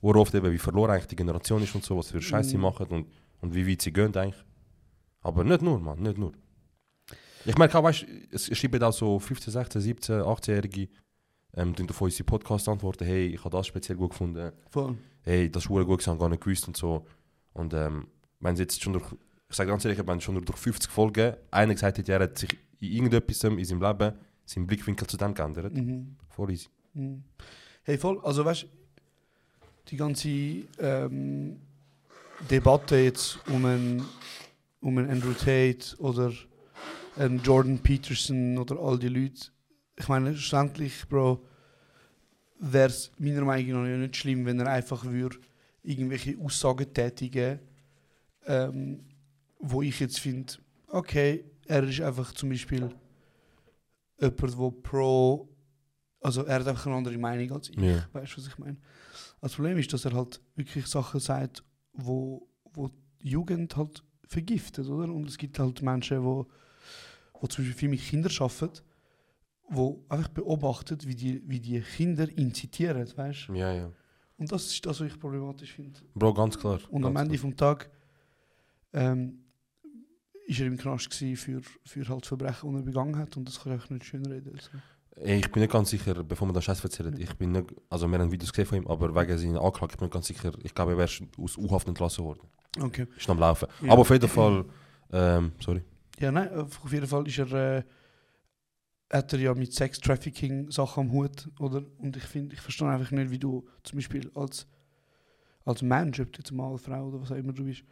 wo 0.00 0.12
oft 0.14 0.34
eben, 0.34 0.50
wie 0.52 0.58
verloren 0.58 0.90
eigentlich 0.90 1.06
die 1.06 1.16
Generation 1.16 1.62
ist 1.62 1.74
und 1.74 1.84
so, 1.84 1.96
was 1.96 2.10
für 2.10 2.20
Scheiße 2.20 2.50
sie 2.50 2.56
Mhm. 2.56 2.62
machen 2.62 2.86
und, 2.88 3.06
und 3.40 3.54
wie 3.54 3.66
weit 3.68 3.82
sie 3.82 3.92
gehen 3.92 4.14
eigentlich. 4.16 4.44
Aber 5.22 5.44
nicht 5.44 5.62
nur, 5.62 5.78
Mann, 5.78 6.00
nicht 6.00 6.18
nur. 6.18 6.32
Ich 7.44 7.56
merke 7.56 7.78
auch, 7.78 7.82
weißt 7.84 8.06
es 8.30 8.48
es 8.48 8.58
schreiben 8.58 8.82
auch 8.82 8.92
so 8.92 9.18
15, 9.18 9.52
16, 9.52 9.80
17, 9.80 10.14
18-Jährige, 10.22 10.88
ähm, 11.54 11.74
die 11.74 11.88
auf 11.88 12.00
unsere 12.00 12.24
Podcast 12.24 12.68
antworten, 12.68 13.04
hey, 13.04 13.26
ich 13.26 13.40
habe 13.44 13.50
das 13.50 13.66
speziell 13.66 13.96
gut 13.96 14.10
gefunden 14.10 14.52
Voll. 14.70 14.96
hey, 15.22 15.50
das 15.50 15.64
ist 15.64 15.68
gut, 15.68 15.86
gewesen, 15.86 16.18
gar 16.18 16.28
nicht 16.28 16.42
gewusst 16.42 16.66
und 16.68 16.76
so. 16.76 17.04
Und 17.52 17.74
ähm, 17.74 18.06
wenn 18.40 18.56
sie 18.56 18.62
jetzt 18.62 18.82
schon 18.82 18.92
durch, 18.94 19.04
ich 19.48 19.56
sage 19.56 19.70
ganz 19.70 19.84
ehrlich, 19.84 20.04
wenn 20.06 20.20
schon 20.20 20.42
durch 20.44 20.58
50 20.58 20.90
Folgen 20.90 21.34
einer 21.50 21.74
gesagt 21.74 21.98
hat, 21.98 22.08
er 22.08 22.20
hat 22.20 22.38
sich 22.38 22.50
in 22.80 22.92
irgendetwas 22.92 23.44
in 23.44 23.64
seinem 23.64 23.82
Leben 23.82 24.12
seinen 24.44 24.66
Blickwinkel 24.66 25.06
zu 25.06 25.16
dem 25.16 25.34
geändert. 25.34 25.74
Mhm. 25.74 26.16
Voll 26.28 26.50
easy. 26.50 26.68
Mhm. 26.94 27.22
Hey, 27.84 27.98
voll, 27.98 28.20
also 28.22 28.44
weißt 28.44 28.62
du, 28.62 28.66
die 29.88 29.96
ganze 29.96 30.28
ähm, 30.78 31.60
Debatte 32.50 32.96
jetzt 32.96 33.38
um 33.48 33.64
einen, 33.64 34.04
um 34.80 34.98
einen 34.98 35.10
Andrew 35.10 35.32
Tate 35.32 35.96
oder 35.98 36.32
einen 37.16 37.42
Jordan 37.42 37.78
Peterson 37.78 38.58
oder 38.58 38.78
all 38.78 38.98
die 38.98 39.08
Leute, 39.08 39.50
ich 39.96 40.08
meine, 40.08 40.34
schlussendlich, 40.36 41.06
Bro, 41.08 41.44
wäre 42.58 42.88
es 42.88 43.10
meiner 43.18 43.44
Meinung 43.44 43.82
nach 43.82 43.98
nicht 43.98 44.16
schlimm, 44.16 44.46
wenn 44.46 44.60
er 44.60 44.68
einfach 44.68 45.04
würde 45.04 45.36
irgendwelche 45.82 46.38
Aussagen 46.38 46.92
tätigen, 46.94 47.58
ähm, 48.46 49.04
wo 49.58 49.82
ich 49.82 49.98
jetzt 50.00 50.20
finde, 50.20 50.54
okay, 50.88 51.44
er 51.66 51.84
ist 51.84 52.00
einfach 52.00 52.32
zum 52.32 52.50
Beispiel 52.50 52.88
jemand, 54.22 54.58
der 54.58 54.70
pro 54.82 55.52
also 56.22 56.44
er 56.44 56.60
hat 56.60 56.68
einfach 56.68 56.86
eine 56.86 56.96
andere 56.96 57.18
Meinung 57.18 57.52
als 57.52 57.68
ich. 57.68 57.76
Ja. 57.76 58.06
Weißt 58.12 58.32
du, 58.32 58.38
was 58.38 58.46
ich 58.46 58.58
meine? 58.58 58.76
Das 59.40 59.54
Problem 59.54 59.76
ist, 59.78 59.92
dass 59.92 60.04
er 60.04 60.12
halt 60.12 60.40
wirklich 60.54 60.86
Sachen 60.86 61.18
sagt, 61.20 61.64
wo, 61.92 62.48
wo 62.72 62.88
die 63.20 63.30
Jugend 63.30 63.76
halt 63.76 64.04
vergiftet, 64.26 64.86
oder? 64.86 65.12
Und 65.12 65.28
es 65.28 65.36
gibt 65.36 65.58
halt 65.58 65.82
Menschen, 65.82 66.22
wo, 66.22 66.46
wo 67.40 67.46
zum 67.48 67.64
Beispiel 67.64 67.78
viel 67.78 67.88
mit 67.88 68.00
Kindern 68.00 68.32
arbeiten, 68.38 68.80
wo 69.68 70.04
einfach 70.08 70.28
beobachten, 70.28 70.98
wie 71.04 71.14
die, 71.16 71.42
wie 71.44 71.60
die 71.60 71.80
Kinder 71.80 72.28
incitieren, 72.36 73.06
weißt 73.16 73.48
du? 73.48 73.54
Ja, 73.54 73.72
ja. 73.72 73.90
Und 74.36 74.50
das 74.50 74.66
ist 74.66 74.86
das, 74.86 75.00
was 75.00 75.06
ich 75.08 75.18
problematisch 75.18 75.72
finde. 75.72 76.00
Bro, 76.14 76.34
ganz 76.34 76.58
klar. 76.58 76.78
Und 76.90 77.04
am 77.04 77.14
ganz 77.14 77.26
Ende 77.26 77.38
vom 77.38 77.56
Tag 77.56 77.90
ähm, 78.92 79.41
ist 80.46 80.60
er 80.60 80.66
im 80.66 80.76
Knast 80.76 81.14
für, 81.14 81.60
für 81.84 82.08
halt 82.08 82.26
Verbrechen, 82.26 82.70
die 82.70 82.76
er 82.78 82.82
begangen 82.82 83.16
hat 83.16 83.36
und 83.36 83.46
das 83.46 83.62
kann 83.62 83.76
ich 83.76 83.90
nicht 83.90 84.04
schön 84.04 84.24
reden. 84.26 84.52
Also. 84.54 84.70
Ey, 85.16 85.38
Ich 85.38 85.52
bin 85.52 85.62
nicht 85.62 85.72
ganz 85.72 85.90
sicher, 85.90 86.22
bevor 86.24 86.46
man 86.46 86.54
das 86.54 86.64
Scheiß 86.64 86.82
erzählt, 86.82 87.18
ich 87.18 87.34
bin 87.36 87.52
nicht, 87.52 87.66
also 87.90 88.08
wir 88.08 88.18
haben 88.18 88.32
Videos 88.32 88.52
gesehen 88.52 88.66
von 88.66 88.78
ihm, 88.78 88.86
aber 88.86 89.14
wegen 89.14 89.38
seiner 89.38 89.62
Anklage, 89.62 89.92
ich 89.92 89.98
bin 89.98 90.06
nicht 90.06 90.14
ganz 90.14 90.26
sicher, 90.26 90.52
ich 90.62 90.74
glaube, 90.74 90.92
er 90.92 90.98
wäre 90.98 91.10
aus 91.38 91.56
U-Haft 91.58 91.88
entlassen 91.88 92.24
worden. 92.24 92.40
Okay. 92.80 93.06
Ist 93.16 93.28
noch 93.28 93.34
am 93.34 93.40
Laufen. 93.40 93.68
Ja. 93.82 93.92
Aber 93.92 94.00
auf 94.00 94.10
jeden 94.10 94.28
Fall, 94.28 94.64
ähm, 95.12 95.52
sorry. 95.60 95.82
Ja, 96.18 96.32
nein, 96.32 96.48
auf 96.54 96.90
jeden 96.92 97.06
Fall 97.06 97.26
ist 97.28 97.38
er, 97.38 97.52
äh, 97.52 97.82
hat 99.12 99.32
er 99.34 99.38
ja 99.38 99.54
mit 99.54 99.74
Sex-Trafficking 99.74 100.70
Sachen 100.70 101.08
am 101.08 101.12
Hut, 101.12 101.50
oder? 101.58 101.82
Und 101.98 102.16
ich 102.16 102.24
finde, 102.24 102.54
ich 102.54 102.60
verstehe 102.60 102.88
einfach 102.88 103.10
nicht, 103.10 103.30
wie 103.30 103.38
du 103.38 103.66
zum 103.82 103.98
Beispiel 103.98 104.30
als, 104.34 104.66
als 105.66 105.82
Mensch, 105.82 106.20
ob 106.20 106.32
du 106.32 106.38
jetzt 106.38 106.52
mal 106.52 106.78
Frau 106.78 107.08
oder 107.08 107.20
was 107.20 107.30
auch 107.30 107.36
immer 107.36 107.52
du 107.52 107.64
bist, 107.64 107.84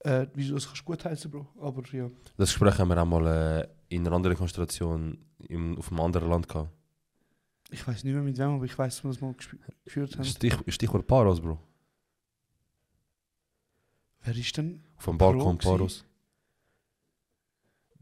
äh, 0.00 0.26
wie 0.34 0.46
du 0.48 0.54
das 0.54 0.66
kannst 0.66 0.84
gut 0.84 1.04
heißen, 1.04 1.30
Bro. 1.30 1.46
Aber 1.60 1.82
ja. 1.92 2.10
Das 2.36 2.50
Gespräch 2.50 2.78
haben 2.78 2.88
wir 2.88 3.00
auch 3.00 3.06
mal 3.06 3.26
äh, 3.26 3.68
in 3.94 4.06
einer 4.06 4.16
anderen 4.16 4.36
Konstellation 4.36 5.18
im, 5.48 5.78
auf 5.78 5.90
einem 5.90 6.00
anderen 6.00 6.28
Land 6.30 6.48
gehabt. 6.48 6.70
Ich 7.70 7.86
weiß 7.86 8.02
nicht 8.04 8.12
mehr 8.14 8.22
mit 8.22 8.36
wem, 8.38 8.50
aber 8.56 8.64
ich 8.64 8.76
weiß, 8.76 8.96
dass 8.96 9.04
wir 9.04 9.10
das 9.10 9.20
mal 9.20 9.34
geführt 9.84 10.16
haben. 10.16 10.24
Stich, 10.24 10.56
Stichwort 10.68 11.06
Paros, 11.06 11.40
Bro. 11.40 11.58
Wer 14.22 14.36
ist 14.36 14.56
denn? 14.56 14.82
Auf 14.96 15.04
dem 15.04 15.18
Balkon 15.18 15.56
Pro 15.58 15.70
Paros. 15.70 16.04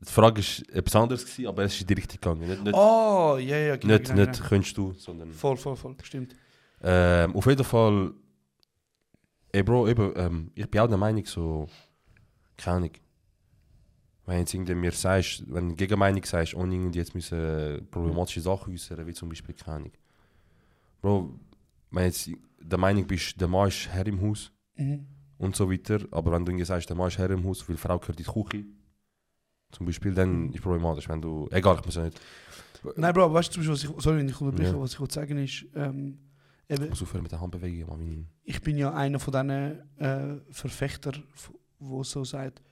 Die 0.01 0.13
Frage 0.13 0.41
war 0.41 0.77
etwas 0.77 0.97
anderes, 0.97 1.25
gewesen, 1.25 1.47
aber 1.49 1.65
es 1.65 1.75
ist 1.75 1.81
in 1.83 1.87
die 1.89 1.95
Richtung 1.95 2.21
gegangen. 2.21 2.49
Nicht, 2.49 2.63
nicht, 2.63 2.75
Oh, 2.75 3.37
ja, 3.41 3.57
ja, 3.59 3.77
genau. 3.77 3.95
nicht, 3.95 4.07
genau, 4.07 4.21
nicht 4.21 4.33
genau. 4.35 4.49
könntest 4.49 4.77
du, 4.77 4.93
sondern. 4.93 5.33
Voll, 5.33 5.57
voll, 5.57 5.77
voll, 5.77 5.97
stimmt. 6.03 6.35
Ähm, 6.81 7.35
auf 7.35 7.47
jeden 7.47 7.65
Fall. 7.65 8.15
Ey, 9.51 9.63
Bro, 9.63 9.89
eben, 9.89 10.13
ähm, 10.17 10.51
ich 10.55 10.71
bin 10.71 10.81
auch 10.81 10.87
der 10.89 10.99
Meinung, 10.99 11.27
so. 11.27 11.67
Keine 12.59 12.77
Ahnung. 12.77 12.91
Wenn 14.27 14.41
jetzt 14.41 14.53
irgendwie 14.53 14.75
mir 14.75 14.93
sagst, 14.93 15.43
wenn 15.47 15.71
du 15.71 15.75
Gegenmeinung 15.75 16.23
sagst, 16.25 16.55
ohne 16.55 16.75
irgendwie 16.75 16.99
jetzt 16.99 17.15
müssen 17.15 17.39
äh, 17.39 17.81
problematische 17.81 18.43
Sachen 18.43 18.75
äußern, 18.75 19.07
wie 19.07 19.15
zum 19.15 19.31
Beispiel, 19.31 19.55
keine 19.55 19.77
Ahnung. 19.77 19.93
Bro, 21.01 21.41
wenn 21.91 22.05
jetzt 22.05 22.29
der 22.61 22.79
Meinung 22.79 23.07
bist, 23.07 23.41
der 23.41 23.49
Mann 23.49 23.69
ist 23.69 23.89
Herr 23.89 24.07
im 24.07 24.21
Haus 24.21 24.53
Mhm. 24.77 25.07
und 25.39 25.57
so 25.57 25.71
weiter, 25.71 26.01
aber 26.11 26.33
wenn 26.33 26.45
du 26.45 26.51
irgendwie 26.53 26.67
sagst, 26.67 26.89
der 26.91 26.97
Mann 26.97 27.09
ist 27.09 27.17
Herr 27.19 27.31
im 27.31 27.45
Haus, 27.45 27.67
weil 27.69 27.77
die 27.77 27.81
Frau 27.81 27.99
gehört 27.99 28.21
in 28.21 28.25
die 28.27 28.31
Küche, 28.31 28.65
zum 29.73 29.87
Beispiel, 29.87 30.13
dann 30.15 30.53
ist 30.53 30.63
problematisch, 30.63 31.09
wenn 31.09 31.21
du. 31.23 31.49
Egal, 31.51 31.77
ich 31.79 31.85
muss 31.87 31.95
ja 31.97 32.05
nicht. 32.05 32.21
Nein, 32.97 33.13
Bro, 33.15 33.33
weißt 33.33 33.57
du, 33.57 33.67
was 33.67 33.83
ich, 33.85 33.91
sorry, 33.99 34.19
wenn 34.19 34.29
ich 34.29 34.41
unterbreche, 34.41 34.73
Ja. 34.73 34.81
was 34.81 34.99
ich 34.99 35.13
sagen 35.13 35.39
ist, 35.39 35.67
ähm, 35.75 36.19
Ich 36.69 36.79
eben, 36.79 36.89
muss 36.91 37.03
aufhören 37.03 37.23
mit 37.23 37.33
der 37.33 37.41
Handbewegung, 37.41 37.89
Mann. 37.89 38.29
ich 38.45 38.61
bin 38.61 38.77
ja 38.77 38.93
einer 38.93 39.19
von 39.19 39.33
diesen 39.33 39.99
äh, 39.99 40.41
Verfechter, 40.53 41.13
wo 41.79 42.03
so 42.05 42.25
sagt, 42.25 42.63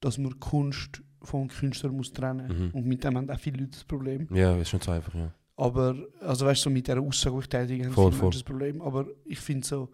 dass 0.00 0.18
man 0.18 0.38
Kunst 0.40 1.02
vom 1.22 1.48
Künstler 1.48 1.90
muss 1.92 2.12
trennen 2.12 2.48
Mhm. 2.48 2.70
Und 2.72 2.86
mit 2.86 3.04
dem 3.04 3.16
haben 3.16 3.30
auch 3.30 3.38
viele 3.38 3.58
Leute 3.58 3.70
das 3.72 3.84
Problem. 3.84 4.26
Ja, 4.34 4.56
ist 4.56 4.72
nicht 4.72 4.84
so 4.84 4.90
einfach, 4.90 5.14
ja. 5.14 5.32
Aber, 5.56 5.94
also 6.20 6.46
weißt 6.46 6.60
du, 6.62 6.64
so 6.64 6.70
mit 6.70 6.86
dieser 6.88 7.00
Aussage, 7.00 7.36
die 7.36 7.40
ich 7.42 7.48
tätige, 7.48 7.84
haben 7.84 7.92
Voll, 7.92 8.10
viele. 8.10 8.22
Menschen 8.24 8.38
das 8.38 8.42
Problem. 8.42 8.82
Aber 8.82 9.06
ich 9.24 9.38
finde 9.38 9.66
so, 9.66 9.90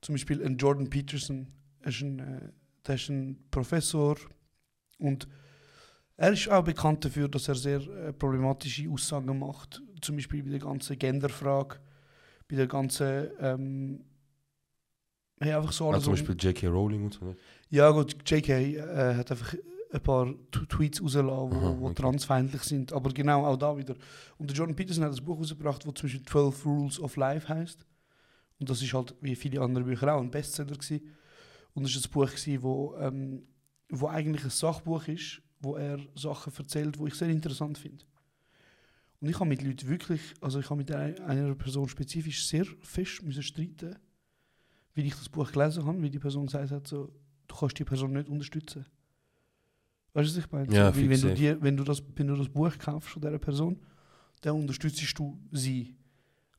zum 0.00 0.14
Beispiel 0.14 0.44
ein 0.44 0.56
Jordan 0.56 0.90
Peterson, 0.90 1.46
er 1.80 1.88
ist 1.88 2.00
ein, 2.00 2.18
äh, 2.18 2.48
der 2.86 2.94
ist 2.96 3.08
ein 3.10 3.38
Professor 3.50 4.16
und 4.98 5.28
er 6.16 6.32
ist 6.32 6.48
auch 6.48 6.64
bekannt 6.64 7.04
dafür, 7.04 7.28
dass 7.28 7.48
er 7.48 7.54
sehr 7.54 7.80
äh, 7.80 8.12
problematische 8.12 8.88
Aussagen 8.90 9.38
macht. 9.38 9.82
Zum 10.00 10.16
Beispiel 10.16 10.42
bei 10.42 10.50
der 10.50 10.58
ganzen 10.60 10.98
Genderfrage, 10.98 11.76
bei 12.48 12.56
der 12.56 12.66
ganzen, 12.66 13.28
ähm, 13.40 14.00
hey, 15.40 15.52
einfach 15.52 15.72
so 15.72 15.86
Also 15.86 15.94
alles 15.94 16.04
zum 16.04 16.12
um- 16.12 16.18
Beispiel 16.18 16.48
J.K. 16.50 16.66
Rowling 16.68 17.04
und 17.04 17.14
so. 17.14 17.24
Nicht? 17.26 17.38
Ja 17.70 17.90
gut, 17.90 18.16
JK 18.28 18.48
äh, 18.48 19.14
hat 19.14 19.30
einfach 19.30 19.54
ein 19.94 20.00
paar 20.00 20.26
T 20.50 20.66
Tweets 20.68 21.02
rausgelassen, 21.02 21.50
die 21.50 21.84
okay. 21.84 21.94
transfeindlich 21.94 22.62
sind. 22.62 22.92
Aber 22.92 23.10
genau 23.10 23.44
auch 23.44 23.56
da 23.56 23.76
wieder. 23.76 23.94
Und 24.38 24.50
der 24.50 24.56
Jordan 24.56 24.74
Peterson 24.74 25.04
hat 25.04 25.16
ein 25.16 25.24
Buch 25.24 25.38
rausgebracht, 25.38 25.86
das 25.86 25.94
zum 25.94 26.08
Beispiel 26.08 26.22
12 26.24 26.66
Rules 26.66 27.00
of 27.00 27.16
Life 27.16 27.48
heißt. 27.48 27.86
Und 28.58 28.70
das 28.70 28.82
ist 28.82 28.92
halt 28.92 29.14
wie 29.20 29.36
viele 29.36 29.60
andere 29.60 29.84
Bücher 29.84 30.14
auch 30.14 30.20
ein 30.20 30.30
Bestseller 30.30 30.72
gewesen. 30.72 31.00
Und 31.74 31.84
es 31.84 31.94
ist 31.94 32.06
ein 32.06 32.10
Buch 32.10 32.26
gewesen, 32.26 32.62
wo, 32.62 32.96
ähm, 32.98 33.42
wo 33.88 34.08
eigentlich 34.08 34.44
ein 34.44 34.50
Sachbuch 34.50 35.06
ist, 35.08 35.42
wo 35.60 35.76
er 35.76 35.98
Sachen 36.14 36.52
erzählt, 36.56 36.98
wo 36.98 37.06
ich 37.06 37.14
sehr 37.14 37.28
interessant 37.28 37.78
finde. 37.78 38.04
Und 39.20 39.28
ich 39.28 39.40
habe 39.40 39.48
mit 39.48 39.62
Leuten 39.62 39.88
wirklich, 39.88 40.20
also 40.40 40.60
ich 40.60 40.68
habe 40.68 40.78
mit 40.78 40.92
einer, 40.92 41.54
Person 41.54 41.88
spezifisch 41.88 42.46
sehr 42.46 42.66
fest 42.82 43.22
müssen 43.22 43.42
streiten, 43.42 43.96
weil 44.94 45.06
ich 45.06 45.14
das 45.14 45.28
Buch 45.28 45.50
gelesen 45.50 45.86
habe, 45.86 46.02
weil 46.02 46.10
die 46.10 46.18
Person 46.18 46.46
gesagt 46.46 46.70
hat, 46.70 46.86
so, 46.86 47.10
du 47.48 47.54
kannst 47.54 47.78
die 47.78 47.84
Person 47.84 48.12
nicht 48.12 48.28
unterstützen. 48.28 48.86
Weißt 50.14 50.30
du, 50.30 50.36
was 50.36 50.44
ich 50.44 50.52
meine? 50.52 50.72
Ja, 50.72 50.92
so, 50.92 51.00
wenn, 51.00 51.20
du 51.20 51.34
dir, 51.34 51.60
wenn, 51.60 51.76
du 51.76 51.84
das, 51.84 52.02
wenn 52.14 52.28
du 52.28 52.36
das 52.36 52.48
Buch 52.48 52.72
kaufst 52.78 53.10
von 53.10 53.22
dieser 53.22 53.38
Person, 53.38 53.80
dann 54.40 54.54
unterstützt 54.56 55.18
du 55.18 55.38
sie. 55.50 55.96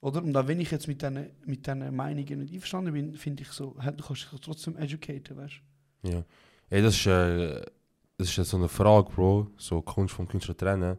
Oder? 0.01 0.21
Und 0.21 0.35
auch 0.35 0.47
wenn 0.47 0.59
ich 0.59 0.71
jetzt 0.71 0.87
mit 0.87 1.01
diesen 1.01 1.29
mit 1.45 1.65
diesen 1.65 1.95
Meinungen 1.95 2.39
nicht 2.39 2.53
einverstanden 2.53 2.93
bin, 2.93 3.15
finde 3.15 3.43
ich 3.43 3.49
so, 3.49 3.75
hey, 3.79 3.95
du 3.95 4.03
kannst 4.03 4.31
dich 4.31 4.39
trotzdem 4.39 4.77
educaten, 4.77 5.37
weißt 5.37 5.61
du? 6.03 6.09
Ja. 6.11 6.23
Ey, 6.69 6.81
das 6.81 6.95
ist, 6.95 7.05
äh, 7.05 7.61
das 8.17 8.29
ist 8.29 8.37
jetzt 8.37 8.49
so 8.49 8.57
eine 8.57 8.67
Frage, 8.67 9.09
Bro. 9.09 9.51
So 9.57 9.81
Kunst 9.81 10.13
vom 10.13 10.27
Künstler 10.27 10.55
trennen. 10.55 10.97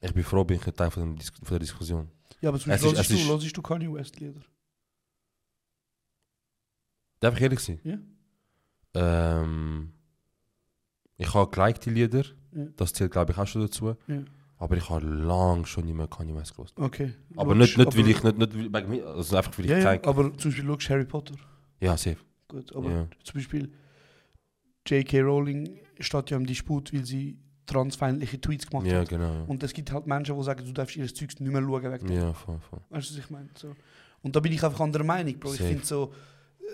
Ich 0.00 0.12
bin 0.12 0.24
froh, 0.24 0.44
bin 0.44 0.56
ich 0.56 0.66
ein 0.66 0.74
Teil 0.74 0.90
von, 0.90 1.14
Dis 1.16 1.30
von 1.30 1.48
der 1.48 1.58
Diskussion. 1.60 2.08
Ja, 2.40 2.48
aber 2.48 2.58
zum 2.58 2.70
Beispiel, 2.70 2.94
hörst 2.94 3.46
du, 3.46 3.52
du 3.52 3.62
Kanye 3.62 3.92
West 3.92 4.18
Lieder? 4.18 4.40
Darf 7.20 7.36
ich 7.36 7.42
ehrlich 7.42 7.60
sein? 7.60 7.78
Ja. 7.84 7.98
Ähm, 8.94 9.92
ich 11.16 11.32
habe 11.34 11.50
geliked 11.50 11.84
die 11.86 11.90
Lieder. 11.90 12.24
Ja. 12.54 12.66
Das 12.76 12.92
zählt, 12.92 13.12
glaube 13.12 13.32
ich, 13.32 13.38
auch 13.38 13.46
schon 13.46 13.62
dazu. 13.62 13.94
Ja. 14.06 14.22
Aber 14.58 14.76
ich 14.76 14.88
habe 14.90 15.04
lange 15.06 15.66
schon 15.66 15.86
nicht 15.86 15.94
mehr 15.96 16.06
Kanye 16.06 16.34
West 16.36 16.52
gehört. 16.54 16.72
Okay. 16.76 17.14
Aber 17.36 17.54
Logisch, 17.54 17.76
nicht, 17.76 17.86
nicht 17.94 17.96
weil 17.96 18.02
aber- 18.02 18.10
ich, 18.10 18.38
nicht, 18.38 18.54
nicht 18.56 18.72
weil- 18.72 18.82
wegen 18.82 18.90
mir, 18.90 19.06
also 19.06 19.36
einfach 19.36 19.56
weil 19.58 19.64
ich 19.64 19.70
Ja, 19.72 19.80
kein... 19.96 20.04
aber 20.04 20.36
zum 20.36 20.50
Beispiel 20.50 20.64
schaust 20.66 20.90
Harry 20.90 21.04
Potter. 21.04 21.34
Ja, 21.80 21.96
safe. 21.96 22.18
Gut, 22.48 22.74
aber 22.76 23.08
zum 23.24 23.34
Beispiel 23.34 23.72
J.K. 24.86 25.20
Rowling 25.22 25.80
steht 26.00 26.30
ja 26.30 26.36
im 26.36 26.46
Disput, 26.46 26.92
weil 26.92 27.04
sie 27.04 27.38
transfeindliche 27.66 28.40
Tweets 28.40 28.66
gemacht 28.66 28.86
Ja, 28.86 29.00
hat. 29.00 29.08
genau. 29.08 29.44
Und 29.46 29.62
es 29.62 29.72
gibt 29.72 29.90
halt 29.92 30.06
Menschen, 30.06 30.36
die 30.36 30.42
sagen, 30.44 30.64
du 30.64 30.72
darfst 30.72 30.96
ihr 30.96 31.06
Zeugs 31.12 31.38
nicht 31.40 31.50
mehr 31.52 31.62
schauen 31.62 31.82
wegen 31.92 32.06
dem. 32.06 32.16
Ja, 32.16 32.32
voll, 32.32 32.58
voll. 32.68 32.80
Weißt 32.90 33.10
du, 33.10 33.14
was 33.14 33.24
ich 33.24 33.30
meine? 33.30 33.48
So. 33.56 33.74
Und 34.20 34.36
da 34.36 34.40
bin 34.40 34.52
ich 34.52 34.62
einfach 34.62 34.80
anderer 34.80 35.04
Meinung, 35.04 35.38
Bro. 35.38 35.52
Ich 35.54 35.58
Safe. 35.58 35.70
finde 35.70 35.86
so, 35.86 36.12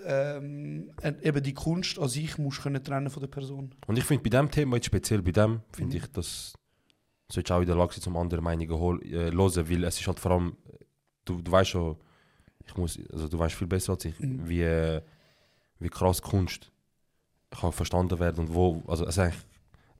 ähm, 0.05 0.91
äh, 1.01 1.13
eben 1.21 1.43
die 1.43 1.53
Kunst 1.53 1.99
an 1.99 2.07
sich 2.09 2.37
musst 2.37 2.61
können 2.61 2.83
trennen 2.83 3.09
von 3.09 3.21
der 3.21 3.27
Person. 3.27 3.73
Und 3.87 3.97
ich 3.97 4.03
finde 4.05 4.23
bei 4.23 4.29
dem 4.29 4.49
Thema, 4.49 4.75
jetzt 4.77 4.85
speziell 4.85 5.21
bei 5.21 5.31
dem, 5.31 5.61
finde 5.73 5.97
Mhm. 5.97 6.03
ich, 6.03 6.11
dass 6.11 6.53
solltest 7.31 7.49
du 7.51 7.53
auch 7.53 7.59
in 7.61 7.67
der 7.67 7.75
Lage 7.75 7.93
sein, 7.93 8.01
zum 8.01 8.17
andere 8.17 8.41
Meinungen 8.41 8.71
hol, 8.71 9.01
äh, 9.05 9.31
hören, 9.31 9.69
weil 9.69 9.83
es 9.83 9.99
ist 9.99 10.07
halt 10.07 10.19
vor 10.19 10.31
allem, 10.31 10.57
du, 11.25 11.41
du 11.41 11.51
weißt 11.51 11.69
schon, 11.71 11.95
ich 12.65 12.75
muss, 12.75 12.99
also 13.11 13.27
du 13.27 13.37
weißt 13.37 13.55
viel 13.55 13.67
besser 13.67 13.93
als 13.93 14.05
ich, 14.05 14.19
Mhm. 14.19 14.47
wie, 14.49 14.61
äh, 14.63 15.01
wie 15.79 15.89
krass 15.89 16.21
Kunst 16.21 16.71
kann 17.51 17.71
verstanden 17.71 18.17
werden 18.19 18.39
und 18.47 18.53
wo, 18.53 18.83
also, 18.87 19.05
also 19.05 19.21
eigentlich 19.21 19.43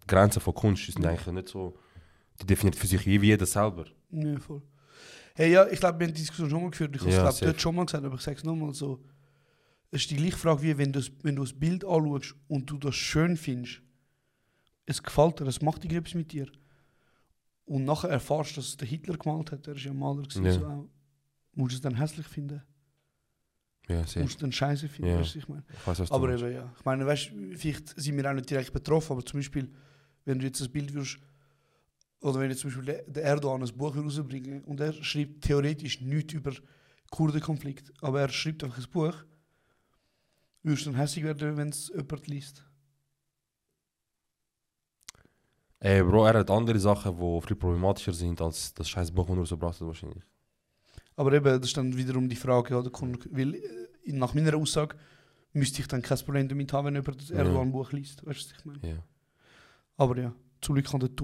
die 0.04 0.08
Grenzen 0.08 0.40
von 0.40 0.54
Kunst 0.56 0.86
sind 0.92 1.06
eigentlich 1.06 1.28
nicht 1.28 1.50
so, 1.50 1.78
die 2.42 2.46
definiert 2.48 2.76
für 2.76 2.88
sich 2.88 3.06
wie 3.06 3.18
jeder 3.20 3.46
selber. 3.46 3.86
Ja, 4.12 4.40
voll. 4.40 4.62
Hey, 5.36 5.52
ja, 5.52 5.68
ich 5.68 5.80
glaube, 5.80 6.00
wir 6.00 6.08
haben 6.08 6.14
die 6.14 6.22
Diskussion 6.22 6.50
schon 6.50 6.62
mal 6.64 6.70
geführt. 6.72 6.96
Ich 6.96 7.02
habe 7.02 7.10
es 7.12 7.16
Ja, 7.18 7.32
safe. 7.32 7.46
dort 7.46 7.62
schon 7.62 7.76
mal 7.76 7.86
gesagt, 7.86 8.04
aber 8.04 8.16
ich 8.16 8.22
sage 8.22 8.38
es 8.38 8.44
nochmal 8.44 8.74
so. 8.74 8.96
Es 8.96 9.19
ist 9.92 10.10
die 10.12 10.16
gleiche 10.18 10.38
Frage, 10.38 10.62
wie 10.62 10.78
wenn, 10.78 10.94
wenn 11.24 11.36
du 11.36 11.44
das 11.44 11.54
Bild 11.54 11.84
anschaust 11.86 12.36
und 12.48 12.70
du 12.70 12.78
das 12.78 12.96
schön 12.96 13.36
findest. 13.38 13.82
Es 14.86 15.02
gefällt 15.02 15.40
dir, 15.40 15.48
es 15.48 15.62
macht 15.62 15.84
irgendetwas 15.84 16.14
mit 16.16 16.32
dir. 16.32 16.48
Und 17.66 17.86
nachher 17.86 18.10
erfährst 18.10 18.52
du, 18.52 18.56
dass 18.58 18.70
es 18.70 18.78
der 18.78 18.88
Hitler 18.88 19.18
gemalt 19.18 19.52
hat, 19.52 19.68
er 19.68 19.76
ist 19.76 19.84
ja 19.84 19.94
Maler. 19.94 20.24
gewesen, 20.24 20.46
Ja. 20.46 20.54
So 20.54 20.66
auch. 20.66 20.90
Musst 21.54 21.74
du 21.74 21.76
es 21.76 21.82
dann 21.82 21.96
hässlich 21.96 22.26
finden? 22.28 22.62
Ja, 23.88 24.06
sehr. 24.06 24.22
Musst 24.24 24.36
du 24.36 24.38
es 24.38 24.42
dann 24.42 24.52
scheiße 24.52 24.88
finden? 24.88 25.12
Ja. 25.12 25.20
Weißt 25.20 25.36
ich 25.36 25.48
meine? 25.48 25.64
Ich 25.74 25.88
weiß, 25.88 26.12
Aber 26.12 26.30
eben, 26.34 26.52
ja. 26.54 26.74
Ich 26.78 26.86
meine, 26.86 27.06
weißt, 27.06 27.32
vielleicht 27.56 28.00
sind 28.00 28.16
wir 28.18 28.30
auch 28.30 28.34
nicht 28.34 28.50
direkt 28.50 28.72
betroffen, 28.72 29.14
aber 29.14 29.26
zum 29.26 29.40
Beispiel, 29.40 29.72
wenn 30.26 30.40
du 30.40 30.46
jetzt 30.46 30.62
das 30.62 30.70
Bild 30.70 30.94
würdest, 30.94 31.18
oder 32.22 32.40
wenn 32.40 32.50
jetzt 32.50 32.60
zum 32.62 32.70
Beispiel 32.70 32.86
der- 32.86 33.04
der 33.04 33.24
Erdogan 33.24 33.64
ein 33.64 33.78
Buch 33.78 33.96
rausbringen 33.96 34.64
und 34.66 34.80
er 34.80 34.94
schreibt 35.04 35.42
theoretisch 35.44 36.02
nichts 36.02 36.34
über 36.34 36.54
Kurdenkonflikt, 37.12 37.92
aber 38.04 38.22
er 38.22 38.30
schreibt 38.30 38.64
einfach 38.64 38.78
ein 38.78 38.92
Buch, 38.92 39.16
würdest 40.64 40.86
du 40.86 40.92
dann 40.92 41.00
hässlich 41.00 41.26
werden, 41.26 41.58
wenn 41.58 41.70
es 41.70 41.90
jemand 41.90 42.28
liest? 42.28 42.66
Ey, 45.82 46.04
Bro, 46.04 46.26
er 46.26 46.40
hat 46.40 46.52
andere 46.52 46.78
Sachen, 46.78 47.16
die 47.18 47.48
viel 47.48 47.56
problematischer 47.56 48.14
sind 48.14 48.42
als 48.42 48.74
das 48.74 48.90
scheiß 48.90 49.12
Buch, 49.12 49.28
das 49.28 49.38
er 49.38 49.46
so 49.46 49.58
braucht, 49.58 49.80
wahrscheinlich. 49.82 50.24
Aber 51.16 51.32
eben, 51.34 51.46
das 51.46 51.70
ist 51.70 51.78
dann 51.78 51.96
wiederum 51.96 52.28
die 52.28 52.36
Frage, 52.36 52.78
oder, 52.78 52.92
weil 53.32 53.56
äh, 53.56 53.62
nach 54.12 54.34
meiner 54.34 54.56
Aussage 54.58 54.98
müsste 55.54 55.82
ich 55.82 55.88
dann 55.88 56.02
kein 56.02 56.18
Problem 56.20 56.48
damit 56.48 56.74
haben, 56.74 56.88
wenn 56.88 56.96
jemand 56.96 57.22
das. 57.22 57.30
Erdogan-Buch 57.32 57.92
liest. 57.94 58.26
Weißt 58.26 58.40
du, 58.40 58.46
was 58.46 58.60
ich 58.60 58.66
meine? 58.66 58.80
Ja. 58.96 59.04
Aber 59.98 60.18
ja, 60.18 60.36
zum 60.62 60.76
Glück 60.76 60.88
kann 60.88 61.00
der 61.00 61.16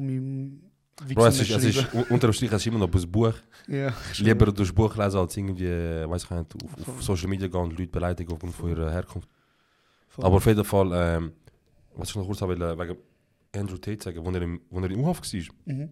dumme 0.98 1.14
Bro, 1.16 1.26
es 1.28 1.40
ist, 1.42 1.50
es 1.52 1.64
ist, 1.64 1.76
schreiben. 1.76 1.98
un- 2.00 2.04
unterm 2.10 2.34
Strich, 2.34 2.52
es 2.52 2.62
ist 2.62 2.68
immer 2.68 2.80
noch 2.80 2.94
ein 2.94 3.12
Buch. 3.12 3.34
Ja, 3.68 3.94
Lieber 4.20 4.46
durch 4.46 4.68
das 4.70 4.74
Buch 4.74 4.96
lesen, 4.96 5.18
als 5.18 5.36
irgendwie, 5.38 5.68
weiß 5.68 6.24
ich 6.24 6.30
nicht, 6.32 6.56
auf, 6.64 6.88
auf 6.88 7.04
Social 7.04 7.28
Media 7.28 7.48
gehen 7.48 7.60
und 7.62 7.72
Leute 7.78 7.92
beleidigen 7.92 8.32
aufgrund 8.32 8.54
von 8.56 8.70
ihrer 8.70 8.92
Herkunft. 8.92 9.28
Voll. 10.10 10.26
Aber 10.26 10.36
auf 10.38 10.46
jeden 10.46 10.64
Fall, 10.64 10.92
ähm, 10.94 11.32
was 11.96 12.10
ich 12.10 12.16
noch 12.16 12.26
kurz 12.26 12.42
äh, 12.42 12.48
wegen 12.50 12.98
Andrew 13.56 13.78
Tate 13.78 14.04
sagen, 14.04 14.26
wo 14.26 14.30
er 14.32 14.42
im, 14.42 14.62
wo 14.70 14.80
er 14.80 14.90
im 14.92 15.00
U-Haft 15.02 15.34
war, 15.34 15.42
Mhm. 15.66 15.90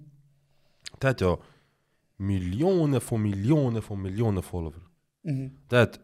der 1.02 1.10
hat 1.10 1.22
ja 1.22 1.38
Millionen 2.18 3.02
von 3.02 3.22
Millionen 3.22 3.82
von 3.82 4.02
Millionen 4.02 4.42
Follower. 4.44 4.74
Mhm. 5.24 5.52
Der 5.70 5.82
hat 5.82 6.00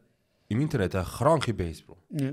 im 0.47 0.61
Internet 0.61 0.95
eine 0.95 1.05
kranke 1.05 1.53
Base, 1.53 1.83
Bro. 1.83 1.97
Ja. 2.11 2.31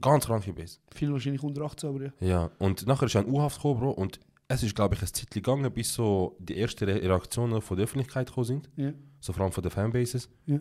Ganz 0.00 0.26
kranke 0.26 0.52
Base. 0.52 0.78
Viel 0.94 1.12
wahrscheinlich 1.12 1.42
unter 1.42 1.62
18, 1.62 1.88
aber 1.88 2.02
ja. 2.04 2.10
Ja, 2.20 2.50
und 2.58 2.86
nachher 2.86 3.06
ist 3.06 3.14
er 3.14 3.22
in 3.24 3.30
U-Haft 3.32 3.56
gekommen, 3.56 3.80
Bro, 3.80 3.90
und 3.92 4.18
es 4.48 4.62
ist, 4.62 4.74
glaube 4.74 4.94
ich, 4.94 5.00
ein 5.02 5.06
Zeit 5.08 5.30
gegangen, 5.30 5.72
bis 5.72 5.94
so 5.94 6.36
die 6.38 6.56
ersten 6.58 6.84
Re- 6.84 7.02
Reaktionen 7.02 7.60
von 7.62 7.76
der 7.76 7.84
Öffentlichkeit 7.84 8.28
gekommen 8.28 8.44
sind. 8.46 8.70
Ja. 8.76 8.92
So 9.20 9.32
vor 9.32 9.44
allem 9.44 9.52
von 9.52 9.62
den 9.62 9.70
Fanbases. 9.70 10.28
Ja. 10.46 10.60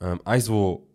Ähm, 0.00 0.20
eins, 0.24 0.48
wo, 0.48 0.86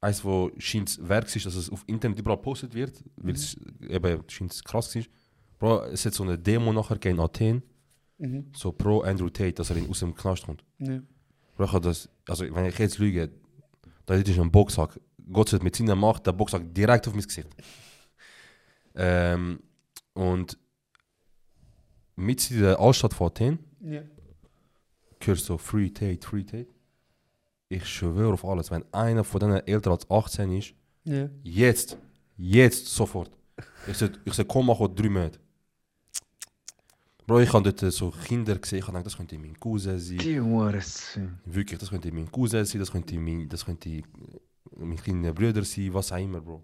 eins, 0.00 0.24
wo 0.24 0.50
scheint 0.58 0.98
Werk 1.08 1.34
ist, 1.34 1.44
dass 1.46 1.54
es 1.56 1.68
auf 1.70 1.82
Internet 1.86 2.18
überall 2.20 2.36
gepostet 2.36 2.72
wird, 2.74 3.02
weil 3.16 3.34
es 3.34 3.56
eben 3.88 4.22
scheint 4.28 4.64
krass 4.64 4.94
ist. 4.96 5.10
Bro, 5.58 5.84
es 5.86 6.06
hat 6.06 6.14
so 6.14 6.22
eine 6.22 6.38
Demo 6.38 6.72
nachher 6.72 6.94
gegeben 6.94 7.16
in 7.18 7.24
Athen, 7.24 7.62
Mhm. 8.20 8.46
so 8.52 8.72
pro 8.72 9.02
Andrew 9.02 9.28
Tate, 9.28 9.52
dass 9.52 9.70
er 9.70 9.76
ihn 9.76 9.88
aus 9.88 10.00
dem 10.00 10.12
Knast 10.14 10.44
kommt. 10.46 10.64
Ja. 10.78 11.00
Bro, 11.56 11.64
ich 11.66 11.80
das, 11.82 12.08
also 12.28 12.44
wenn 12.52 12.64
ich 12.64 12.76
jetzt 12.78 12.98
lüge, 12.98 13.30
da 14.06 14.14
ist 14.14 14.38
ein 14.38 14.50
Boxsack. 14.50 14.98
Gott 15.32 15.48
sei 15.50 15.58
Dank 15.58 15.64
mit 15.64 15.76
seiner 15.76 15.94
Macht, 15.94 16.26
der 16.26 16.32
Boxsack 16.32 16.62
direkt 16.74 17.06
auf 17.06 17.14
mein 17.14 17.22
Gesicht. 17.24 17.48
ähm, 18.94 19.60
und 20.14 20.58
mit 22.18 22.50
in 22.50 22.60
der 22.62 22.78
Altstadt 22.78 23.14
von 23.14 23.28
Athen, 23.28 23.58
Ja. 23.80 24.02
hörst 25.22 25.46
so 25.46 25.56
Free 25.58 25.88
Tate, 25.90 26.26
Free 26.26 26.42
Tate. 26.44 26.66
Ich 27.68 27.86
schwöre 27.86 28.32
auf 28.34 28.44
alles, 28.44 28.70
wenn 28.70 28.84
einer 28.92 29.24
von 29.24 29.40
denen 29.40 29.66
älter 29.66 29.90
als 29.92 30.10
18 30.10 30.52
ist, 30.56 30.74
Ja. 31.04 31.28
jetzt, 31.42 31.96
jetzt, 32.36 32.86
sofort. 32.86 33.30
Ich 33.86 33.96
sag, 33.96 34.12
ich 34.24 34.32
sag 34.34 34.48
komm, 34.48 34.66
mach 34.66 34.78
drei 34.88 35.08
Monate. 35.08 35.38
Bro, 37.26 37.40
ich 37.40 37.52
habe 37.52 37.72
dort 37.72 37.92
so 37.92 38.10
Kinder 38.10 38.56
gesehen, 38.56 38.78
ich 38.78 38.84
habe 38.84 38.92
gedacht, 38.92 39.06
das 39.06 39.16
könnte 39.16 39.38
mein 39.38 39.58
Cousin 39.58 39.98
sein. 39.98 40.18
Die. 40.18 40.40
Wirklich, 41.44 41.78
das 41.78 41.90
könnte 41.90 42.10
mein 42.10 42.30
Cousin 42.32 42.64
sein, 42.64 42.80
das 42.80 42.90
könnte 42.90 43.18
mein, 43.18 43.48
das 43.48 43.64
könnte 43.66 44.02
mein 44.76 44.96
kleiner 44.96 45.32
Bruder 45.34 45.62
sein, 45.64 45.92
was 45.92 46.10
auch 46.10 46.16
immer, 46.16 46.40
Bro. 46.40 46.62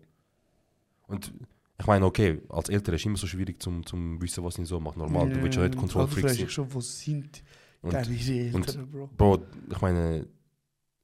Und 1.07 1.33
ich 1.78 1.87
meine, 1.87 2.06
okay, 2.06 2.40
als 2.48 2.68
Eltern 2.68 2.94
ist 2.94 3.02
es 3.02 3.06
immer 3.06 3.16
so 3.16 3.26
schwierig 3.26 3.60
zum, 3.62 3.84
zum 3.84 4.20
wissen, 4.22 4.44
was 4.44 4.58
ihn 4.58 4.64
so 4.64 4.78
macht. 4.80 4.96
Normal, 4.96 5.28
du 5.30 5.42
willst 5.42 5.56
ja 5.56 5.64
nicht 5.64 5.76
Control 5.76 6.02
Also 6.02 6.12
Freak 6.14 6.24
fragst 6.26 6.38
sein. 6.40 6.48
schon, 6.48 6.72
wo 6.72 6.80
sind 6.80 7.42
Und- 7.82 7.92
deine 7.94 8.06
und- 8.54 8.68
Eltern, 8.68 8.90
Bro? 8.90 9.10
Bro, 9.16 9.42
ich 9.70 9.80
meine, 9.80 10.26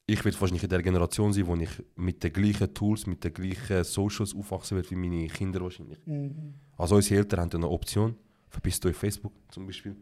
ich 0.07 0.23
werde 0.25 0.39
wahrscheinlich 0.41 0.63
in 0.63 0.69
der 0.69 0.81
Generation 0.81 1.31
sein, 1.33 1.45
wo 1.47 1.55
ich 1.55 1.69
mit 1.95 2.23
den 2.23 2.33
gleichen 2.33 2.73
Tools, 2.73 3.05
mit 3.05 3.23
den 3.23 3.33
gleichen 3.33 3.83
Socials 3.83 4.33
aufwachsen 4.35 4.75
werde 4.77 4.89
wie 4.91 4.95
meine 4.95 5.27
Kinder 5.27 5.61
wahrscheinlich. 5.61 5.99
Mhm. 6.05 6.53
Also 6.77 6.95
unsere 6.95 7.19
Eltern 7.19 7.41
haben 7.41 7.51
eine 7.53 7.69
Option, 7.69 8.15
verpiss 8.49 8.79
dich 8.79 8.91
auf 8.91 8.97
Facebook 8.97 9.33
zum 9.49 9.65
Beispiel. 9.67 9.95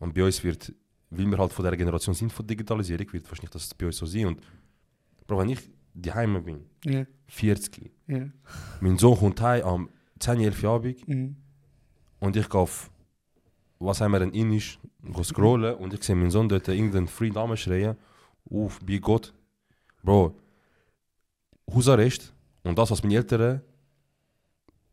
Und 0.00 0.14
bei 0.14 0.24
uns 0.24 0.42
wird, 0.44 0.72
weil 1.10 1.26
wir 1.26 1.38
halt 1.38 1.52
von 1.52 1.64
der 1.64 1.76
Generation 1.76 2.14
sind 2.14 2.32
von 2.32 2.46
Digitalisierung, 2.46 3.12
wird 3.12 3.24
wahrscheinlich 3.28 3.50
das 3.50 3.72
bei 3.74 3.86
uns 3.86 3.96
so 3.96 4.06
sein. 4.06 4.26
Und 4.26 4.40
Bro, 5.26 5.38
wenn 5.38 5.48
ich 5.50 5.60
daheim 5.94 6.42
bin, 6.44 6.64
Ja, 6.84 7.04
40, 7.28 7.90
ja. 8.08 8.28
mein 8.80 8.98
Sohn 8.98 9.16
kommt 9.18 9.40
heim 9.40 9.64
am 9.64 9.88
10, 10.18 10.40
11 10.40 10.62
Uhr 10.64 10.70
Abend 10.70 11.08
Mhm. 11.08 11.36
und 12.20 12.36
ich 12.36 12.48
gehe 12.48 12.60
auf, 12.60 12.90
was 13.78 14.00
haben 14.00 14.12
wir 14.12 14.20
denn 14.20 14.30
in 14.32 14.52
ist, 14.52 14.78
go 15.12 15.22
scrollen 15.22 15.74
und 15.76 15.92
ich 15.94 16.02
sehe 16.04 16.14
meinen 16.16 16.30
Sohn 16.30 16.48
dort 16.48 16.68
irgendeinen 16.68 17.08
Free 17.08 17.30
Namen 17.30 17.56
schreien, 17.56 17.96
uff, 18.44 18.78
bei 18.86 18.98
Gott. 18.98 19.32
Bro, 20.04 20.34
Hausarrest 21.72 22.32
und 22.64 22.76
das, 22.78 22.90
was 22.90 23.02
meine 23.02 23.16
Eltern, 23.16 23.60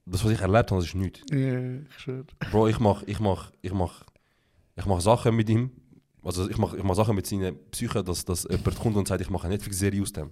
das, 0.06 0.24
was 0.24 0.32
ich 0.32 0.40
erlebt 0.42 0.72
habe, 0.72 0.82
das 0.82 0.86
ist 0.90 0.96
nichts. 0.96 1.22
Ja, 1.32 1.80
ich. 1.82 2.52
Bro, 2.52 2.68
ich 2.68 2.80
mach, 2.80 3.04
ich 3.04 3.20
mach, 3.20 3.52
ich 3.62 3.74
mach, 3.74 4.04
ich 4.76 4.86
mach 4.86 5.02
Sachen 5.02 5.36
mit 5.36 5.50
ihm. 5.50 5.72
Also 6.24 6.50
ich 6.50 6.58
mach, 6.58 6.74
ich 6.74 6.84
mach 6.84 6.96
Sachen 6.96 7.16
mit 7.16 7.26
seiner 7.28 7.52
Psyche, 7.52 8.04
dass, 8.04 8.26
dass 8.26 8.44
jemand 8.50 8.80
kommt 8.80 8.96
und 8.98 9.08
sagt, 9.08 9.22
ich 9.22 9.30
mache 9.30 9.46
eine 9.46 9.54
Netflix-Serie 9.56 10.02
aus 10.02 10.12
dem. 10.12 10.32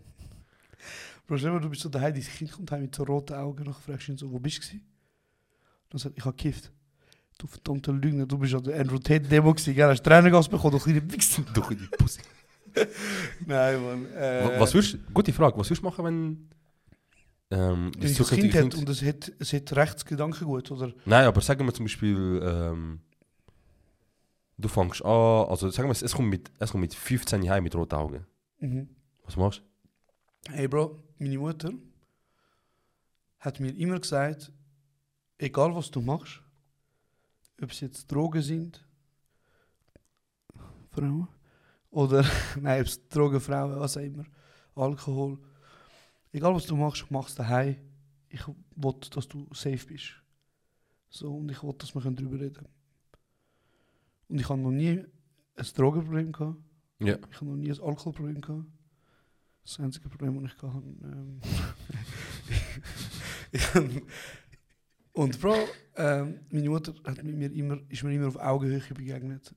Mal, 1.29 1.59
du 1.59 1.69
bist 1.69 1.81
so 1.81 1.89
daheim, 1.89 2.13
dein 2.13 2.23
Kind 2.23 2.51
kommt 2.51 2.71
heim 2.71 2.81
mit 2.83 2.95
so 2.95 3.03
roten 3.03 3.33
Augen, 3.35 3.65
dann 3.65 3.73
fragst 3.73 4.07
du 4.07 4.11
ihn 4.13 4.17
so, 4.17 4.31
wo 4.31 4.39
bist 4.39 4.71
du? 4.73 4.77
Dann 5.89 5.99
sagt 5.99 6.17
ich 6.17 6.23
hab 6.25 6.37
gekifft. 6.37 6.71
Du 7.37 7.45
verdammter 7.47 7.93
Lügner, 7.93 8.25
du 8.25 8.37
bist 8.37 8.55
an 8.55 8.63
der 8.63 8.79
Andrew 8.79 8.97
Tate 8.97 9.21
Demo 9.27 9.53
gewesen, 9.53 9.75
gell? 9.75 9.87
Hast 9.89 10.03
Tränengas 10.03 10.47
bekommen, 10.49 10.71
du 10.77 10.79
kleine 10.79 11.11
Wichser. 11.11 11.43
Durch 11.53 11.67
die 11.69 11.87
Pussy. 11.97 12.21
Nein, 13.45 13.83
Mann. 13.83 14.05
Äh, 14.13 14.43
Wa- 14.45 14.59
was 14.59 14.73
würdest, 14.73 14.97
gute 15.13 15.33
Frage, 15.33 15.57
was 15.57 15.67
würdest 15.69 15.81
du 15.81 15.85
machen, 15.85 16.05
wenn... 16.05 16.49
Ähm, 17.49 17.91
wenn 17.97 18.13
das 18.15 18.29
Kind 18.29 18.75
und 18.75 18.89
es 18.89 19.01
hat, 19.03 19.31
es 19.39 19.53
hat 19.53 19.73
Rechtsgedankengut, 19.75 20.69
oder? 20.71 20.91
Nein, 21.05 21.25
aber 21.25 21.39
sagen 21.41 21.65
wir 21.65 21.73
zum 21.73 21.85
Beispiel, 21.85 22.41
ähm, 22.43 22.99
du 24.57 24.67
fängst 24.67 25.03
an, 25.05 25.45
also 25.47 25.69
sagen 25.69 25.87
wir, 25.87 25.93
es 25.93 26.13
kommt 26.13 26.29
mit, 26.29 26.51
es 26.59 26.71
kommt 26.71 26.81
mit 26.81 26.93
15 26.93 27.43
Jahren 27.43 27.63
mit 27.63 27.73
roten 27.73 27.95
Augen. 27.95 28.25
Mhm. 28.59 28.89
Was 29.23 29.37
machst 29.37 29.61
du? 30.49 30.51
Hey 30.53 30.67
Bro, 30.67 31.01
meine 31.19 31.37
Mutter 31.37 31.71
hat 33.39 33.59
mir 33.59 33.75
immer 33.75 33.99
gesagt, 33.99 34.51
egal 35.37 35.75
was 35.75 35.91
du 35.91 36.01
machst, 36.01 36.41
ob 37.61 37.71
es 37.71 37.79
jetzt 37.79 38.11
Drogen 38.11 38.41
sind, 38.41 38.85
Frauen, 40.91 41.27
oder, 41.89 42.25
nein, 42.61 42.81
ob 42.81 42.87
es 42.87 43.07
Drogen, 43.07 43.39
Frauen, 43.39 43.79
was 43.79 43.97
auch 43.97 44.01
immer, 44.01 44.25
Alkohol, 44.75 45.39
egal 46.31 46.53
was 46.53 46.65
du 46.65 46.75
machst, 46.75 47.05
mach 47.09 47.27
es 47.27 47.35
daheim. 47.35 47.77
Ich 48.29 48.45
will, 48.47 48.95
dass 49.11 49.27
du 49.27 49.47
safe 49.53 49.85
bist. 49.87 50.13
So, 51.09 51.37
und 51.37 51.49
ich 51.49 51.63
will, 51.63 51.73
dass 51.77 51.95
wir 51.95 52.01
darüber 52.01 52.39
reden 52.39 52.53
können. 52.53 52.69
Und 54.27 54.39
ich 54.39 54.49
habe 54.49 54.59
noch 54.59 54.71
nie 54.71 55.05
ein 55.55 55.65
Drogenproblem 55.75 56.31
gehabt. 56.31 56.57
Ja. 56.99 57.17
Ich 57.29 57.35
habe 57.37 57.45
noch 57.45 57.55
nie 57.55 57.71
ein 57.71 57.79
Alkoholproblem 57.79 58.41
gehabt. 58.41 58.65
Das 59.67 59.81
einzige 59.81 60.07
Problem, 60.07 60.41
das 60.41 60.53
ich 60.53 60.63
hatte. 60.63 60.81
Ähm, 63.75 64.01
und 65.11 65.41
Bro, 65.41 65.57
ähm, 65.97 66.39
meine 66.49 66.69
Mutter 66.69 66.93
hat 67.03 67.21
mit 67.21 67.35
mir 67.35 67.51
immer, 67.51 67.77
ist 67.89 68.01
mir 68.01 68.13
immer 68.13 68.29
auf 68.29 68.37
Augenhöhe 68.37 68.79
begegnet. 68.93 69.53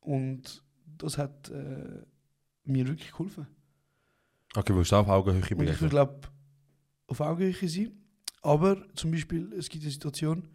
Und 0.00 0.64
das 0.98 1.16
hat 1.16 1.48
äh, 1.50 2.02
mir 2.64 2.88
wirklich 2.88 3.12
geholfen. 3.12 3.46
Okay, 4.56 4.74
willst 4.74 4.90
du 4.90 4.96
auf 4.96 5.06
Augenhöhe 5.06 5.38
Und 5.42 5.48
ich 5.48 5.56
begegnen? 5.56 5.90
glaube, 5.90 6.28
auf 7.06 7.20
Augenhöhe 7.20 7.68
sein. 7.68 7.92
Aber 8.42 8.84
zum 8.94 9.12
Beispiel, 9.12 9.52
es 9.52 9.68
gibt 9.68 9.84
eine 9.84 9.92
Situation, 9.92 10.48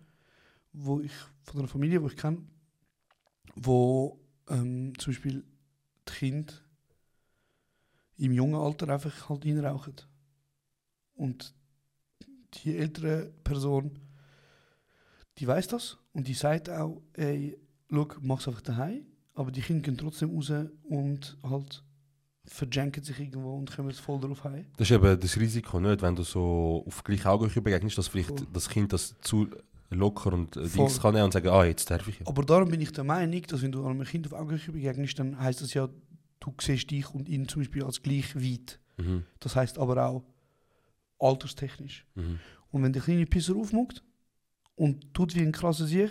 wo 0.74 1.00
ich 1.00 1.14
von 1.44 1.60
einer 1.60 1.70
Familie, 1.70 2.04
wo 2.04 2.08
ich 2.08 2.18
kenne, 2.18 2.46
wo 3.56 4.20
ähm, 4.50 4.92
zum 4.98 5.14
Beispiel 5.14 5.46
die 6.10 6.12
Kinder 6.12 6.54
im 8.20 8.34
jungen 8.34 8.56
Alter 8.56 8.90
einfach 8.90 9.30
halt 9.30 9.46
reinrauchen. 9.46 9.96
Und 11.16 11.54
die 12.56 12.76
ältere 12.78 13.32
Person, 13.44 13.98
die 15.38 15.48
weiß 15.48 15.68
das 15.68 15.98
und 16.12 16.28
die 16.28 16.34
sagt 16.34 16.70
auch, 16.70 17.02
ey, 17.14 17.58
look, 17.88 18.20
mach's 18.22 18.48
einfach 18.48 18.62
daheim. 18.62 19.06
Aber 19.34 19.52
die 19.52 19.62
Kinder 19.62 19.84
gehen 19.84 19.98
trotzdem 19.98 20.36
raus 20.36 20.52
und 20.84 21.38
halt 21.44 21.84
verjanken 22.46 23.04
sich 23.04 23.20
irgendwo 23.20 23.56
und 23.56 23.74
kommen 23.74 23.92
voll 23.92 24.20
drauf 24.20 24.44
heim. 24.44 24.66
Das 24.78 24.90
ist 24.90 24.96
eben 24.96 25.20
das 25.20 25.38
Risiko 25.38 25.80
nicht, 25.80 26.02
wenn 26.02 26.16
du 26.16 26.24
so 26.24 26.84
auf 26.86 27.04
gleiche 27.04 27.30
Augenhöhe 27.30 27.62
begegnest, 27.62 27.98
dass 27.98 28.08
vielleicht 28.08 28.30
Voll. 28.30 28.48
das 28.52 28.68
Kind 28.68 28.92
das 28.92 29.16
zu 29.22 29.48
locker 29.92 30.34
und 30.34 30.58
äh. 30.58 30.68
Dings 30.68 31.00
kann 31.02 31.14
nehmen 31.14 31.26
und 31.26 31.34
sagen, 31.34 31.48
ah, 31.50 31.64
jetzt 31.64 31.90
darf 31.90 32.08
ich 32.08 32.20
ja. 32.20 32.28
Aber 32.28 32.44
darum 32.44 32.70
bin 32.70 32.82
ich 32.82 32.92
der 32.92 33.04
Meinung, 33.04 33.42
dass 33.44 33.62
wenn 33.62 33.72
du 33.72 33.86
einem 33.86 34.04
Kind 34.04 34.28
auf 34.28 34.34
Augenhöhe 34.34 34.74
begegnest, 34.74 35.20
dann 35.20 35.40
heißt 35.40 35.62
das 35.62 35.74
ja, 35.74 35.88
du 36.40 36.54
siehst 36.62 36.90
dich 36.92 37.10
und 37.14 37.28
ihn 37.30 37.48
zum 37.48 37.62
Beispiel 37.62 37.84
als 37.84 38.02
gleich 38.02 38.36
weit. 38.36 38.80
Mhm. 38.98 39.26
Das 39.40 39.56
heißt 39.56 39.78
aber 39.78 40.06
auch 40.08 40.24
alterstechnisch. 41.20 42.06
Mhm. 42.16 42.40
Und 42.72 42.84
wenn 42.84 42.94
der 42.94 43.02
kleine 43.02 43.26
Pisser 43.26 43.56
aufmuckt 43.56 44.04
und 44.76 45.14
tut 45.14 45.36
wie 45.36 45.42
ein 45.42 45.52
krasser 45.52 45.86
Sieg, 45.86 46.10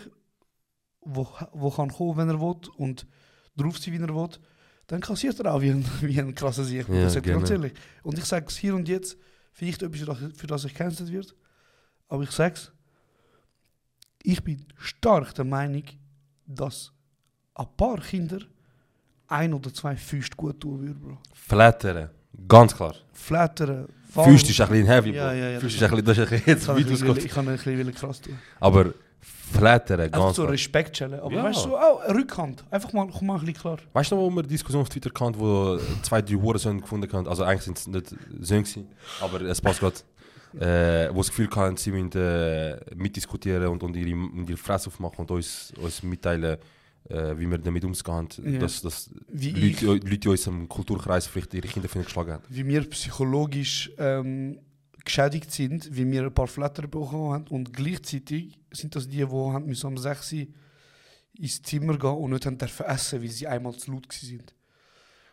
wo, 1.00 1.28
wo 1.52 1.70
kann 1.70 1.90
kommen, 1.90 2.16
wenn 2.16 2.28
er 2.28 2.40
will 2.40 2.56
und 2.76 3.06
drauf 3.56 3.78
sein, 3.78 3.94
wie 3.94 3.98
er 4.02 4.14
will, 4.14 4.28
dann 4.86 5.00
kassiert 5.00 5.38
er 5.40 5.54
auch 5.54 5.60
wie 5.60 5.70
ein, 5.70 5.84
wie 6.02 6.20
ein 6.20 6.34
krasser 6.34 6.64
Sieg. 6.64 6.88
Ja, 6.88 7.02
das 7.02 7.14
gerne. 7.14 7.38
ganz 7.38 7.50
ehrlich. 7.50 7.72
Und 8.02 8.18
ich 8.18 8.24
sage 8.24 8.46
es 8.48 8.56
hier 8.56 8.74
und 8.74 8.88
jetzt, 8.88 9.16
vielleicht 9.52 9.82
etwas, 9.82 10.00
für 10.00 10.06
das- 10.06 10.32
für 10.38 10.46
das 10.46 10.64
ich 10.64 10.72
gecancelt 10.74 11.10
wird, 11.12 11.34
aber 12.08 12.22
ich 12.22 12.30
sage 12.30 12.54
es, 12.54 12.72
ich 14.22 14.42
bin 14.42 14.66
stark 14.76 15.34
der 15.34 15.44
Meinung, 15.44 15.84
dass 16.46 16.92
ein 17.54 17.66
paar 17.76 18.00
Kinder 18.00 18.40
ein 19.28 19.52
oder 19.54 19.72
zwei 19.72 19.94
Füße 19.96 20.30
gut 20.36 20.60
tun 20.60 20.80
würden, 20.80 21.00
Bro. 21.00 21.18
Flattern, 21.34 22.10
ganz 22.48 22.74
klar. 22.74 22.94
Flattern, 23.12 23.86
Füßt 24.10 24.48
ist 24.50 24.60
ein 24.60 24.68
bisschen 24.68 24.86
heavy, 24.86 25.10
Ja, 25.14 25.28
Bro. 25.28 25.36
ja, 25.36 25.48
ja, 25.50 25.60
Füßt 25.60 25.74
ist 25.74 25.82
das- 25.82 25.90
ein 25.92 26.04
bisschen, 26.04 26.24
das 26.26 26.32
ist 26.40 26.46
jetzt 26.46 26.68
weit 26.68 26.90
ausgeht. 26.90 27.24
ich 27.24 27.30
kann 27.30 27.48
ein 27.48 27.56
bisschen 27.56 27.94
krass 27.94 28.20
tun. 28.20 28.38
Aber 28.60 28.86
Flattern, 29.20 30.10
ganz 30.10 30.36
so 30.36 30.42
klar. 30.42 30.52
Respekt 30.52 30.96
stellen. 30.96 31.20
Aber 31.20 31.32
Ja. 31.32 31.44
weißt 31.44 31.64
du, 31.64 31.70
so, 31.70 31.78
auch 31.78 32.00
eine 32.00 32.14
Rückhand. 32.18 32.64
Einfach 32.70 32.92
mal, 32.92 33.08
komm 33.08 33.26
mal 33.28 33.34
ein 33.34 33.40
bisschen 33.40 33.54
klar. 33.60 33.78
Weißt 33.92 34.10
du 34.10 34.16
noch, 34.16 34.22
wo 34.22 34.30
wir 34.36 34.42
Diskussion 34.42 34.82
auf 34.82 34.88
Twitter 34.88 35.10
hatten, 35.18 35.38
wo 35.38 35.78
zwei, 36.02 36.20
drei 36.22 36.34
Hurensöhne 36.34 36.80
gefunden 36.80 37.10
haben? 37.12 37.26
Also 37.26 37.44
eigentlich 37.44 37.62
sind 37.62 37.78
es 37.78 37.86
nicht 37.86 38.14
Söhne, 38.40 38.86
aber 39.20 39.40
es 39.42 39.60
passt 39.60 39.80
gerade. 39.80 39.96
Äh, 40.58 41.10
wo 41.14 41.18
das 41.18 41.28
Gefühl 41.28 41.48
hatten, 41.54 41.76
sie 41.76 41.90
müssen 41.90 42.10
äh, 42.18 42.78
mitdiskutieren 42.94 43.66
und, 43.68 43.82
und, 43.82 43.94
ihre, 43.94 44.14
und 44.16 44.48
ihre 44.48 44.56
Fresse 44.56 44.88
aufmachen 44.88 45.18
und 45.18 45.30
uns, 45.30 45.74
uns 45.78 46.02
mitteilen, 46.02 46.56
wie 47.08 47.46
wir 47.46 47.58
damit 47.58 47.84
umgehen. 47.84 48.28
Ja. 48.44 48.58
Dass, 48.58 48.82
dass 48.82 49.10
Wie 49.28 49.50
Leute, 49.50 49.66
ich, 49.66 49.80
Leute 49.82 50.14
in 50.24 50.30
unserem 50.30 50.68
Kulturkreis 50.68 51.26
vielleicht 51.26 51.54
ihre 51.54 51.68
Kinder 51.68 51.88
geschlagen 51.88 52.32
haben. 52.32 52.44
wie 52.48 52.66
wir 52.66 52.88
psychologisch 52.90 53.90
ähm, 53.98 54.58
geschädigt 55.04 55.50
sind, 55.52 55.94
wie 55.94 56.10
wir 56.10 56.24
ein 56.24 56.34
paar 56.34 56.46
Flatter 56.46 56.86
bekommen 56.86 57.32
haben 57.32 57.46
und 57.48 57.72
gleichzeitig 57.72 58.58
sind 58.72 58.94
das 58.94 59.08
die, 59.08 59.16
die 59.16 59.26
haben 59.26 59.66
müssen 59.66 59.86
am 59.86 59.96
6 59.96 60.32
Uhr 60.32 60.46
ins 61.38 61.62
Zimmer 61.62 61.96
gehen 61.96 62.10
und 62.10 62.30
nicht 62.30 62.46
haben 62.46 62.58
dürfen 62.58 62.86
essen, 62.86 63.22
weil 63.22 63.28
sie 63.28 63.46
einmal 63.46 63.74
zu 63.74 63.92
laut 63.92 64.08
waren. 64.08 64.42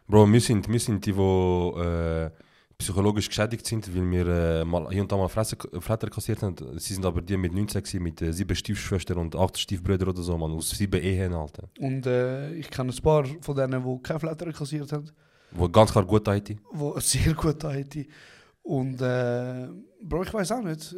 Bro, 0.08 0.32
wir 0.32 0.42
sind, 0.42 0.70
wir 0.70 0.80
sind 0.80 1.06
die, 1.06 1.12
die 1.14 1.20
äh, 1.20 2.32
psychologisch 2.78 3.28
geschädigt 3.30 3.66
sind, 3.66 3.88
weil 3.96 4.10
wir 4.12 4.28
äh, 4.28 4.66
mal, 4.66 4.90
hier 4.92 5.02
und 5.02 5.12
da 5.12 5.18
mal 5.18 5.28
Fresse, 5.30 5.56
Flatter 5.80 6.10
kassiert 6.10 6.42
haben. 6.42 6.56
Sie 6.78 6.94
sind 6.94 7.06
aber 7.06 7.22
die 7.22 7.38
mit 7.38 7.54
19 7.54 7.82
gewesen, 7.82 8.04
mit 8.04 8.22
äh, 8.22 8.34
sieben 8.34 8.56
Stiefschwestern 8.56 9.18
und 9.18 9.36
acht 9.36 9.58
Stiefbrüdern 9.58 10.10
oder 10.10 10.22
so, 10.22 10.38
man, 10.38 10.52
aus 10.52 10.70
sieben 10.72 11.02
Ehen, 11.02 11.34
Alter. 11.34 11.70
Und 11.80 12.06
äh, 12.06 12.54
ich 12.56 12.70
kenne 12.70 12.92
ein 12.92 13.02
paar 13.02 13.26
von 13.42 13.56
denen, 13.56 13.84
die 13.84 14.04
keine 14.04 14.20
Flatter 14.20 14.52
kassiert 14.52 14.92
haben. 14.92 15.10
Wo 15.52 15.70
ganz 15.70 15.92
klar 15.92 16.06
gut 16.06 16.28
IT. 16.28 16.58
wo 16.72 17.00
sehr 17.00 17.34
gut 17.34 17.64
hätte. 17.64 18.06
Und 18.64 19.00
äh, 19.00 19.68
Bro, 20.02 20.24
ich 20.24 20.34
weiß 20.34 20.52
auch 20.54 20.62
nicht. 20.64 20.94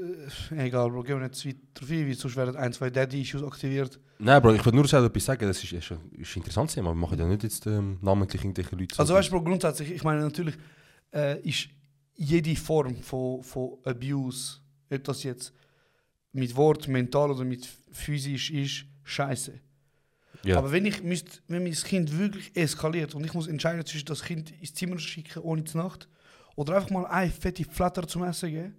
Äh, 0.52 0.68
egal, 0.68 0.90
Bro, 0.90 1.04
gehen 1.04 1.18
wir 1.20 1.28
nicht 1.28 1.36
zu 1.36 1.48
weit 1.50 1.58
drauf 1.74 1.90
ein, 1.92 2.08
weil 2.08 2.14
sonst 2.16 2.36
werden 2.38 2.56
ein, 2.56 2.74
zwei 2.74 2.90
Daddy-Issues 2.90 3.44
aktiviert. 3.44 4.00
Nein, 4.20 4.42
Bro, 4.42 4.54
ich 4.54 4.66
würde 4.66 4.78
nur 4.78 4.86
etwas 4.86 5.26
sagen, 5.26 5.46
das 5.48 5.64
ist, 5.64 5.74
ist, 5.74 5.94
ist 6.18 6.36
interessant, 6.38 6.76
aber 6.78 6.90
wir 6.90 6.96
machen 6.96 7.20
ja 7.20 7.28
nicht 7.28 7.44
jetzt 7.44 7.68
ähm, 7.68 7.98
namentlich 8.02 8.42
irgendwelche 8.44 8.76
Leute. 8.76 8.96
so- 8.96 9.02
Also 9.02 9.14
weißt 9.16 9.28
du, 9.30 9.34
Bro, 9.34 9.44
grundsätzlich, 9.44 9.92
ich 9.92 10.04
meine 10.04 10.22
natürlich, 10.22 10.58
äh, 11.18 11.40
ist 11.42 11.70
jede 12.16 12.56
Form 12.56 12.96
von, 13.02 13.44
von 13.44 13.78
Abuse, 13.84 14.60
ob 14.90 15.04
das 15.04 15.24
jetzt 15.24 15.54
mit 16.32 16.56
Wort, 16.56 16.88
mental 16.88 17.32
oder 17.32 17.44
mit 17.44 17.68
physisch 17.92 18.52
ist, 18.52 18.86
scheiße. 19.04 19.60
ja. 20.44 20.58
Aber 20.58 20.72
wenn 20.72 20.86
ich 20.86 21.02
müsst, 21.04 21.42
wenn 21.48 21.64
mein 21.64 21.74
Kind 21.74 22.18
wirklich 22.18 22.56
eskaliert 22.56 23.16
und 23.16 23.26
ich 23.26 23.34
muss 23.34 23.48
entscheiden 23.48 23.86
zwischen 23.86 24.06
das 24.06 24.22
Kind 24.24 24.52
ins 24.62 24.74
Zimmer 24.74 25.00
schicken 25.00 25.42
ohne 25.42 25.64
zur 25.64 25.82
Nacht 25.84 26.08
oder 26.56 26.76
einfach 26.76 26.90
mal 26.92 27.06
eine 27.08 27.32
fette 27.32 27.64
Flatter 27.66 28.08
zum 28.08 28.24
Essen 28.24 28.50
geben. 28.52 28.76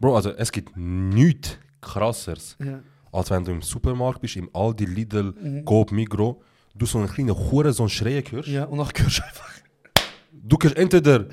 Bro, 0.00 0.16
also 0.16 0.30
es 0.30 0.50
gibt 0.52 0.76
nichts 0.76 1.56
krasseres, 1.80 2.56
Ja. 2.62 2.82
als 3.12 3.30
wenn 3.30 3.44
du 3.44 3.52
im 3.52 3.62
Supermarkt 3.62 4.20
bist, 4.20 4.36
im 4.36 4.50
Aldi, 4.54 4.84
Lidl, 4.86 5.32
Mhm. 5.40 5.64
Coop, 5.64 5.92
Migro, 5.92 6.42
du 6.74 6.84
so 6.86 6.98
einen 6.98 7.08
kleinen 7.08 7.34
Hure, 7.36 7.72
so 7.72 7.84
einen 7.84 7.90
Schreien 7.90 8.24
hörst. 8.30 8.48
Ja, 8.48 8.64
und 8.64 8.78
dann 8.78 8.88
hörst 8.96 9.18
du 9.18 9.22
einfach. 9.24 9.53
Du 10.44 10.56
kannst 10.56 10.76
entweder 10.76 11.26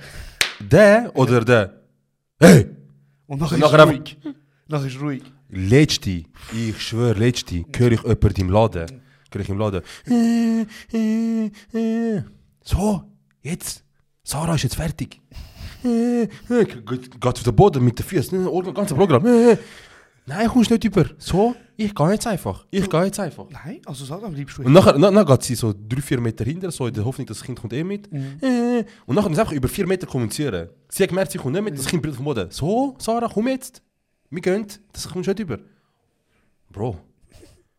der 0.59 1.11
oder 1.15 1.43
der. 1.43 1.81
Hey! 2.39 2.67
Und 3.27 3.39
nachher 3.41 3.55
ist 3.57 3.61
nachher 3.61 3.83
ruhig. 3.83 4.17
Nachher 4.67 4.87
ist 4.87 5.01
ruhig. 5.01 5.23
Letzte, 5.49 6.23
ich 6.53 6.81
schwöre, 6.81 7.19
letzte, 7.19 7.65
höre 7.75 7.91
ich 7.91 8.01
jemanden 8.03 8.41
im 8.41 8.49
Laden. 8.49 9.01
Höre 9.31 9.41
ich 9.41 9.49
im 9.49 9.57
Laden. 9.57 9.81
So, 12.63 13.03
jetzt. 13.41 13.83
Sarah 14.23 14.55
ist 14.55 14.63
jetzt 14.63 14.75
fertig. 14.75 15.19
Geht 15.83 17.25
auf 17.25 17.43
den 17.43 17.55
Boden 17.55 17.83
mit 17.83 17.99
den 17.99 18.05
Füßen. 18.05 18.45
Das 18.45 18.73
ganze 18.73 18.95
Programm. 18.95 19.23
Nein, 20.25 20.47
kommst 20.47 20.69
nicht 20.69 20.83
über. 20.85 21.05
So, 21.17 21.55
ich 21.85 21.95
gehe 21.95 22.11
jetzt 22.11 22.27
einfach. 22.27 22.65
Ich 22.71 22.89
gehe 22.89 23.03
jetzt 23.05 23.19
einfach. 23.19 23.45
Nein, 23.49 23.81
also 23.85 24.05
sag 24.05 24.19
bleibst 24.31 24.57
du 24.57 24.63
Und 24.63 24.73
nachher, 24.73 24.97
na, 24.97 25.11
dann 25.11 25.25
geht 25.25 25.43
sie 25.43 25.55
so 25.55 25.73
drei, 25.73 26.01
vier 26.01 26.19
Meter 26.19 26.43
hinter, 26.43 26.71
so 26.71 26.87
in 26.87 26.93
der 26.93 27.03
Hoffnung, 27.05 27.25
dass 27.27 27.37
das 27.39 27.45
Kind 27.45 27.59
kommt 27.59 27.73
eh 27.73 27.83
mit. 27.83 28.11
Mhm. 28.11 28.37
Äh, 28.41 28.85
und 29.05 29.15
nachher 29.15 29.33
sie 29.33 29.39
einfach 29.41 29.53
über 29.53 29.67
vier 29.67 29.87
Meter 29.87 30.07
kommunizieren. 30.07 30.69
Sie 30.89 31.03
hat 31.03 31.09
gemerkt, 31.09 31.31
sie 31.31 31.37
kommt 31.37 31.53
nicht 31.53 31.63
mit, 31.63 31.77
das 31.77 31.85
Kind 31.85 32.01
bringt 32.01 32.15
vom 32.15 32.25
Boden. 32.25 32.49
So, 32.51 32.95
Sarah, 32.99 33.29
komm 33.33 33.47
jetzt. 33.47 33.81
Wir 34.29 34.41
gehen, 34.41 34.65
das 34.93 35.07
kommst 35.09 35.27
nicht 35.27 35.39
über. 35.39 35.59
Bro, 36.71 36.97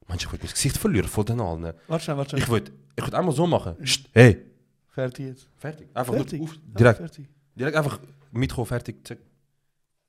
Mensch, 0.09 0.25
ich 0.25 0.33
will 0.33 0.39
mein 0.43 0.51
Gesicht 0.51 0.77
verlieren 0.77 1.09
von 1.09 1.25
den 1.25 1.41
allen. 1.41 1.73
Warte 1.89 2.05
schnell, 2.05 2.17
warte 2.19 2.31
schnell. 2.31 2.43
Ich 2.43 2.49
will, 2.51 2.65
ich 2.97 3.15
einmal 3.15 3.35
so 3.35 3.47
machen. 3.47 3.77
Psst, 3.83 4.09
hey, 4.13 4.45
Fertig 4.89 5.27
jetzt. 5.27 5.49
fertig. 5.57 5.89
Einfach 5.95 6.13
Fertig. 6.13 6.39
nur 6.41 6.49
auf, 6.51 6.57
direkt, 6.79 6.99
fertig. 6.99 7.27
direkt 7.55 7.77
einfach 7.77 7.99
mitkommen, 8.31 8.67
fertig. 8.67 8.97
Zack. 9.07 9.19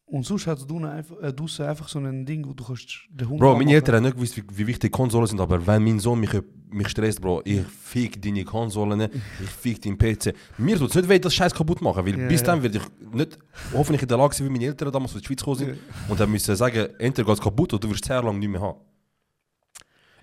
Und 0.05 0.25
sonst 0.25 0.45
hat 0.47 0.69
du 0.69 0.77
einfach, 0.85 1.15
äh, 1.21 1.33
draussen 1.33 1.65
einfach 1.65 1.87
so 1.87 1.97
ein 1.97 2.25
Ding, 2.25 2.45
wo 2.45 2.53
du 2.53 2.63
kannst 2.63 2.87
den 3.09 3.29
Hund 3.29 3.39
Bro, 3.39 3.55
meine. 3.57 3.73
Eltern 3.73 3.95
haben 3.95 4.03
nicht 4.03 4.15
gewusst, 4.15 4.37
wie, 4.37 4.43
wie 4.51 4.67
wichtig 4.67 4.91
Konsolen 4.91 5.27
sind, 5.27 5.39
aber 5.39 5.65
wenn 5.65 5.83
mein 5.83 5.97
Sohn 5.99 6.19
mich, 6.19 6.31
mich 6.69 6.89
stresst, 6.89 7.21
Bro, 7.21 7.41
ich 7.45 7.61
fick 7.65 8.21
deine 8.21 8.43
Konsolen, 8.43 9.01
ich 9.01 9.49
fick 9.49 9.81
deinen 9.81 9.97
PC. 9.97 10.33
Mir 10.57 10.77
tut 10.77 10.89
es 10.89 10.95
nicht 10.95 11.09
weh, 11.09 11.19
das 11.19 11.33
Scheiß 11.33 11.53
kaputt 11.53 11.81
machen, 11.81 12.05
weil 12.05 12.19
Ja, 12.19 12.27
bis 12.27 12.43
dann 12.43 12.61
werde 12.61 12.79
ich 12.79 13.13
nicht 13.13 13.39
hoffentlich 13.73 14.01
in 14.01 14.07
der 14.07 14.17
Lage 14.17 14.35
sein, 14.35 14.47
wie 14.47 14.51
meine 14.51 14.65
Eltern 14.65 14.91
damals 14.91 15.15
aus 15.15 15.21
der 15.21 15.25
Schweiz 15.27 15.39
gekommen 15.39 15.57
sind 15.57 15.77
und 16.09 16.19
dann 16.19 16.29
müssen 16.29 16.55
sagen, 16.55 16.89
entweder 16.99 17.25
geht 17.25 17.35
es 17.35 17.41
kaputt 17.41 17.73
oder 17.73 17.79
du 17.79 17.89
wirst 17.89 18.03
es 18.03 18.07
sehr 18.07 18.21
lange 18.21 18.39
nicht 18.39 18.49
mehr 18.49 18.61
haben. 18.61 18.79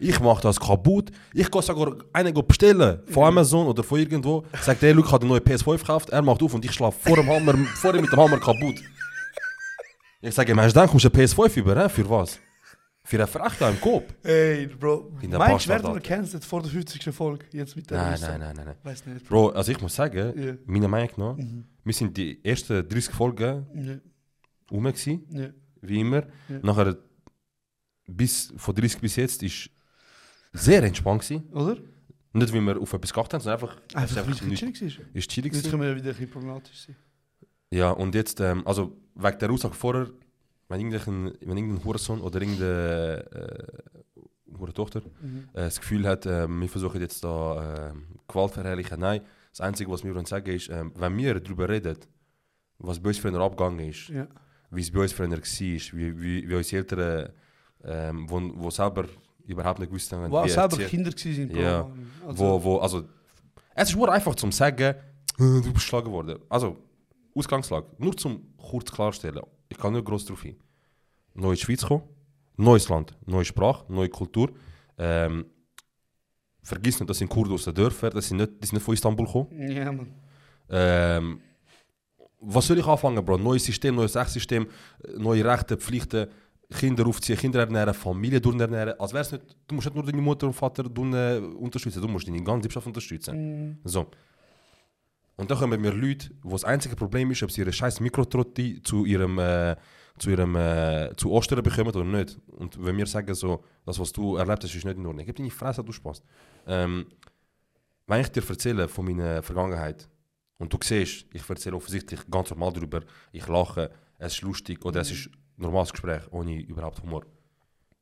Ich 0.03 0.19
mache 0.19 0.41
das 0.41 0.59
kaputt. 0.59 1.11
Ich 1.35 1.51
gehe 1.51 1.63
sogar 1.63 1.95
einen 2.13 2.33
bestellen 2.47 3.01
von 3.07 3.25
Amazon 3.25 3.67
oder 3.67 3.83
von 3.83 3.99
irgendwo. 3.99 4.45
Sagt 4.63 4.81
der, 4.83 4.95
Luke 4.95 5.11
hat 5.13 5.21
eine 5.21 5.29
neue 5.29 5.41
PS5 5.41 5.79
gekauft, 5.79 6.09
er 6.11 6.23
macht 6.23 6.43
auf 6.43 6.55
und 6.55 6.65
ich 6.65 6.73
schlafe 6.73 6.99
vor 7.01 7.17
dem 7.17 7.27
Hammer, 7.29 7.55
vor 7.75 7.95
ihm 7.95 8.03
mit 8.03 8.13
dem 8.13 8.19
Hammer 8.19 8.39
kaputt. 8.39 8.77
Ich 10.23 10.35
sage, 10.35 10.55
Mensch, 10.55 10.73
dann 10.75 10.89
kommst 10.89 11.05
du 11.05 11.11
eine 11.13 11.25
PS5 11.25 11.57
über, 11.59 11.83
hä? 11.83 11.89
für 11.89 12.09
was? 12.09 12.39
Für 13.03 13.17
eine 13.17 13.27
Frechheit 13.27 13.75
im 13.75 13.81
Kopf? 13.81 14.13
Ey, 14.23 14.67
Bro, 14.67 15.17
In 15.23 15.31
der 15.31 15.39
meinst 15.39 15.65
du, 15.65 15.71
werden 15.71 15.95
wir 15.95 16.01
cancelled 16.01 16.45
vor 16.45 16.61
der 16.63 16.71
50. 16.71 17.15
Folge? 17.15 17.47
Jetzt 17.53 17.75
mit 17.75 17.91
der 17.91 17.97
Nein, 17.97 18.21
nein, 18.21 18.41
nein, 18.41 18.57
nein, 18.57 18.67
nein. 18.67 18.77
Weiß 18.83 19.07
nicht, 19.07 19.27
Bro. 19.27 19.49
Also 19.51 19.73
ich 19.73 19.81
muss 19.81 19.95
sagen, 19.95 20.39
Ja. 20.39 20.55
meiner 20.67 20.89
Meinung 20.89 21.11
nach, 21.17 21.37
wir 21.85 21.95
sind 21.95 22.15
die 22.17 22.45
ersten 22.45 22.87
30 22.87 23.15
Folgen 23.15 23.67
Ja, 23.75 23.95
rum 24.71 24.85
gewesen, 24.85 25.27
ja. 25.31 25.49
wie 25.81 26.01
immer. 26.01 26.25
Ja. 26.49 26.59
Nachher, 26.63 26.99
bis, 28.07 28.53
von 28.57 28.75
30 28.75 29.01
bis 29.01 29.17
jetzt, 29.17 29.43
ist 29.43 29.71
sehr 30.53 30.83
entspannt 30.83 31.23
gewesen. 31.23 31.49
Oder? 31.53 31.79
Nicht, 32.33 32.53
wie 32.53 32.61
wir 32.61 32.79
auf 32.81 32.93
etwas 32.93 33.13
geachtet 33.13 33.35
haben, 33.35 33.41
sondern 33.41 33.61
einfach, 33.63 33.77
es 34.05 34.11
ist 34.11 34.19
Einfach, 34.19 34.27
weil 34.43 34.53
es 34.53 34.59
chillig 34.59 34.83
ist. 34.83 35.01
ist 35.15 35.31
chillig 35.31 35.53
Jetzt 35.55 35.63
gewesen. 35.65 35.71
können 35.71 35.83
wir 35.83 35.97
wieder 35.97 36.11
ein 36.11 36.17
bisschen 36.17 36.31
problematisch 36.31 36.87
sein. 36.87 36.97
Ja, 37.71 37.91
und 37.93 38.15
jetzt, 38.15 38.41
ähm, 38.41 38.67
also 38.67 38.97
wegen 39.15 39.39
der 39.39 39.51
Aussage 39.51 39.75
vorher, 39.75 40.09
wenn 40.69 40.81
irgendein, 40.81 41.33
wenn 41.41 41.57
irgendein 41.57 41.85
Hurensohn 41.85 42.21
oder 42.21 42.41
irgendeine 42.41 43.25
äh, 43.33 44.57
Hurentochter 44.59 45.01
Mhm. 45.21 45.49
äh, 45.53 45.61
das 45.63 45.79
Gefühl 45.81 46.07
hat, 46.07 46.27
äh, 46.27 46.49
wir 46.49 46.69
versuchen 46.69 47.01
jetzt 47.01 47.23
da 47.23 47.91
äh, 47.91 47.93
Gewalt 48.29 48.53
verherrlichen, 48.53 49.01
nein. 49.01 49.21
Das 49.53 49.61
Einzige, 49.61 49.91
was 49.91 50.05
wir 50.05 50.15
wollen 50.15 50.27
sagen 50.27 50.51
ist, 50.55 50.69
ähm, 50.69 50.93
wenn 50.97 51.17
wir 51.17 51.39
darüber 51.41 51.69
reden, 51.69 51.97
was 52.79 53.01
bei 53.01 53.09
uns 53.09 53.19
früher 53.19 53.41
abgegangen 53.41 53.81
ist, 53.89 54.09
Ja. 54.09 54.27
wie 54.71 54.81
es 54.81 54.91
bei 54.91 55.01
uns 55.01 55.13
früher 55.13 55.31
war, 55.31 55.39
wie, 55.39 56.21
wie, 56.23 56.49
wie 56.49 56.55
unsere 56.55 56.77
Eltern, 56.83 57.33
ähm, 57.85 58.31
wo, 58.31 58.41
wo 58.55 58.71
selber 58.71 59.07
überhaupt 59.47 59.79
nicht 59.81 59.89
gewusst 59.89 60.13
haben, 60.13 60.31
Wo 60.31 60.45
wie 60.45 60.49
selber 60.49 60.81
erziehen. 60.81 61.05
Kinder 61.05 61.53
Bro. 61.55 61.61
Ja. 61.61 61.91
Also, 62.27 62.45
wo, 62.45 62.63
wo, 62.65 62.79
also, 62.79 63.05
es 63.75 63.91
ist 63.91 63.97
nur 63.97 64.13
einfach 64.13 64.35
zum 64.37 64.53
sagen, 64.53 64.83
äh, 64.83 64.95
du 65.39 65.63
bist 65.63 65.75
geschlagen 65.75 66.11
worden. 66.13 66.39
Also, 66.49 66.77
Ausgangslage, 67.41 67.87
nur 67.99 68.17
zum 68.17 68.55
kurz 68.57 68.91
klarstellen, 68.91 69.43
ich 69.69 69.77
kann 69.77 69.93
nicht 69.93 70.05
groß 70.05 70.25
drauf 70.27 70.43
hin. 70.43 70.57
Neue 71.35 71.57
Schweiz 71.57 71.85
kommen, 71.85 72.05
neues 72.57 72.89
Land, 72.89 73.17
neue 73.27 73.45
Sprache, 73.45 73.85
neue 73.93 74.09
Kultur. 74.09 74.51
Ähm, 74.99 75.47
vergiss 76.63 77.01
nicht, 77.01 77.09
das 77.11 77.19
sind 77.19 77.29
Kurden 77.29 77.53
aus 77.55 77.65
den 77.65 77.75
Dörfern, 77.75 78.11
das 78.11 78.29
sind 78.29 78.39
nicht, 78.39 78.53
die 78.61 78.67
sind 78.67 78.75
nicht 78.75 78.85
von 78.85 78.95
Istanbul 78.95 79.27
gekommen. 79.27 79.71
Ja, 79.71 79.93
man. 79.93 80.15
Ähm, 80.69 81.41
was 82.41 82.67
soll 82.67 82.79
ich 82.79 82.87
anfangen, 82.87 83.25
Bro? 83.25 83.39
Neues 83.39 83.65
System, 83.65 83.95
neues 83.97 84.17
Rechtssystem, 84.17 84.67
neue 85.19 85.45
Rechte, 85.45 85.77
Pflichten, 85.77 86.27
Kinder 86.73 87.07
aufziehen, 87.07 87.39
Kinder 87.39 87.61
ernähren, 87.61 87.93
Familie 87.93 88.41
durchernähren. 88.41 88.99
Als 88.99 89.13
wär's 89.13 89.33
nicht, 89.33 89.45
du 89.67 89.75
musst 89.75 89.87
nicht 89.87 89.95
nur 89.95 90.05
deine 90.05 90.23
Mutter 90.23 90.47
und 90.47 90.53
Vater 90.53 90.85
unterstützen, 90.85 92.01
du 92.01 92.09
musst 92.09 92.29
deine 92.29 92.43
ganze 92.43 92.65
Wirtschaft 92.65 92.87
unterstützen. 92.87 93.37
Mhm. 93.37 93.79
So. 93.85 94.07
Und 95.41 95.51
dann 95.51 95.57
kommen 95.57 95.81
mir 95.81 95.93
Leute, 95.93 96.29
wo 96.43 96.51
das 96.51 96.65
einzige 96.65 96.95
Problem 96.95 97.31
ist, 97.31 97.43
ob 97.43 97.51
sie 97.51 97.63
ihre 97.63 97.73
scheiß 97.73 98.01
Mikrotrotti 98.01 98.83
zu 98.83 99.07
ihrem, 99.07 99.39
äh, 99.39 99.75
zu 100.19 100.29
ihrem, 100.29 100.55
äh, 100.55 101.17
zu 101.17 101.31
Ostern 101.33 101.63
bekommen 101.63 101.89
oder 101.89 102.05
nicht. 102.05 102.39
Und 102.49 102.77
wenn 102.85 102.95
wir 102.99 103.07
sagen 103.07 103.35
so, 103.35 103.65
das 103.87 103.99
was 103.99 104.13
du 104.13 104.37
erlebt 104.37 104.63
hast, 104.65 104.75
ist 104.75 104.85
nicht 104.85 104.99
in 104.99 105.07
Ordnung. 105.07 105.25
Gib 105.25 105.37
deine 105.37 105.51
Fresse, 105.51 105.83
du 105.83 105.93
Spaß. 105.93 106.23
Ähm, 106.67 107.07
wenn 108.07 108.21
ich 108.21 108.29
dir 108.29 108.47
erzähle 108.47 108.87
von 108.87 109.07
meiner 109.07 109.43
Vergangenheit 109.43 110.11
und 110.59 110.75
du 110.75 110.79
siehst, 110.83 111.25
ich 111.33 111.49
erzähle 111.49 111.77
offensichtlich 111.77 112.21
ganz 112.31 112.51
normal 112.51 112.75
darüber, 112.75 113.01
ich 113.33 113.49
lache, 113.49 113.91
es 114.19 114.35
ist 114.35 114.43
lustig 114.43 114.85
oder 114.85 115.01
es 115.01 115.11
ist 115.11 115.29
ein 115.29 115.63
normales 115.63 115.91
Gespräch 115.91 116.21
ohne 116.33 116.61
überhaupt 116.61 117.03
Humor. 117.03 117.25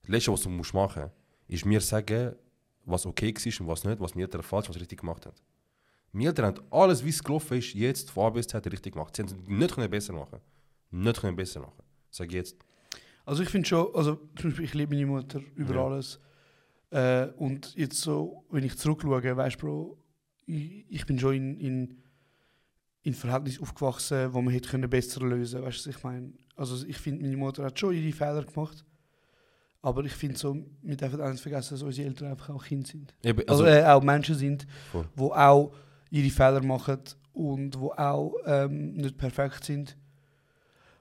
Das 0.03 0.11
Letzte, 0.11 0.33
was 0.33 0.41
du 0.41 0.51
musst 0.51 0.75
machen, 0.75 1.09
ist 1.47 1.65
mir 1.65 1.81
sagen, 1.81 2.35
was 2.85 3.07
okay 3.07 3.33
war 3.33 3.61
und 3.61 3.69
was 3.69 3.85
nicht, 3.85 4.01
was 4.01 4.17
meine 4.17 4.25
Eltern 4.25 4.43
falsch, 4.43 4.69
was 4.69 4.81
richtig 4.81 4.99
gemacht 4.99 5.25
haben. 5.25 5.37
Meine 6.19 6.31
Eltern 6.31 6.47
haben 6.47 6.61
alles, 6.73 7.05
wie 7.05 7.11
es 7.11 7.23
gelaufen 7.23 7.59
ist, 7.59 7.75
jetzt 7.75 8.11
von 8.11 8.27
A 8.27 8.31
bis 8.31 8.49
Z 8.49 8.67
richtig 8.73 8.95
gemacht. 8.95 9.15
Sie 9.15 9.23
haben 9.23 9.29
es 9.29 9.37
nicht 9.49 9.73
können 9.75 9.89
besser 9.89 10.13
machen. 10.13 10.41
Nicht 10.91 11.21
können 11.21 11.37
besser 11.37 11.61
machen. 11.61 11.81
Sag 12.11 12.33
jetzt. 12.33 12.57
Also 13.25 13.45
ich 13.45 13.49
finde 13.49 13.69
schon, 13.69 13.95
also 13.95 14.17
zum 14.37 14.51
Beispiel, 14.51 14.65
ich 14.65 14.75
liebe 14.75 14.95
meine 14.97 15.07
Mutter 15.07 15.41
über 15.55 15.75
Ja. 15.77 15.87
alles. 15.87 16.19
Äh, 16.91 17.27
und 17.37 17.73
jetzt 17.77 18.01
so, 18.01 18.45
wenn 18.51 18.65
ich 18.65 18.77
zurückschaue, 18.77 19.37
weißt 19.37 19.57
du, 19.57 19.67
Bro, 19.67 19.99
ich, 20.47 20.87
ich 20.89 21.07
bin 21.07 21.21
schon 21.21 21.35
in, 21.35 21.57
in, 21.61 22.03
in 23.03 23.15
Verhältnis 23.15 23.61
aufgewachsen, 23.61 24.33
wo 24.35 24.41
man 24.41 24.53
hätte 24.53 24.71
können 24.71 24.91
besser 24.91 25.21
lösen 25.21 25.63
weißt 25.63 25.87
du, 25.87 25.91
was 25.91 25.97
ich 25.97 26.03
meine? 26.03 26.33
Also 26.57 26.85
ich 26.85 26.97
finde, 26.97 27.23
meine 27.23 27.37
Mutter 27.37 27.63
hat 27.63 27.79
schon 27.79 27.95
ihre 27.95 28.13
Fehler 28.13 28.43
gemacht. 28.45 28.85
Aber 29.83 30.05
ich 30.05 30.13
finde 30.15 30.37
so, 30.37 30.57
wir 30.83 30.97
dürfen 30.97 31.21
eines 31.21 31.41
vergessen, 31.41 31.75
dass 31.75 31.83
unsere 31.85 32.09
Eltern 32.09 32.33
einfach 32.33 32.49
auch 32.53 32.65
Kinder 32.65 32.89
sind. 32.89 33.15
Eben, 33.23 33.49
Also, 33.49 33.63
also, 33.63 33.77
äh, 33.79 33.85
auch 33.85 34.03
Menschen 34.03 34.35
sind, 34.35 34.67
Voll. 34.91 35.07
die 35.17 35.23
auch 35.23 35.73
ihre 36.11 36.31
Fehler 36.31 36.63
machen 36.63 37.01
und 37.33 37.79
wo 37.79 37.93
auch 37.93 38.35
ähm, 38.47 38.95
nicht 38.95 39.17
perfekt 39.17 39.65
sind. 39.65 39.97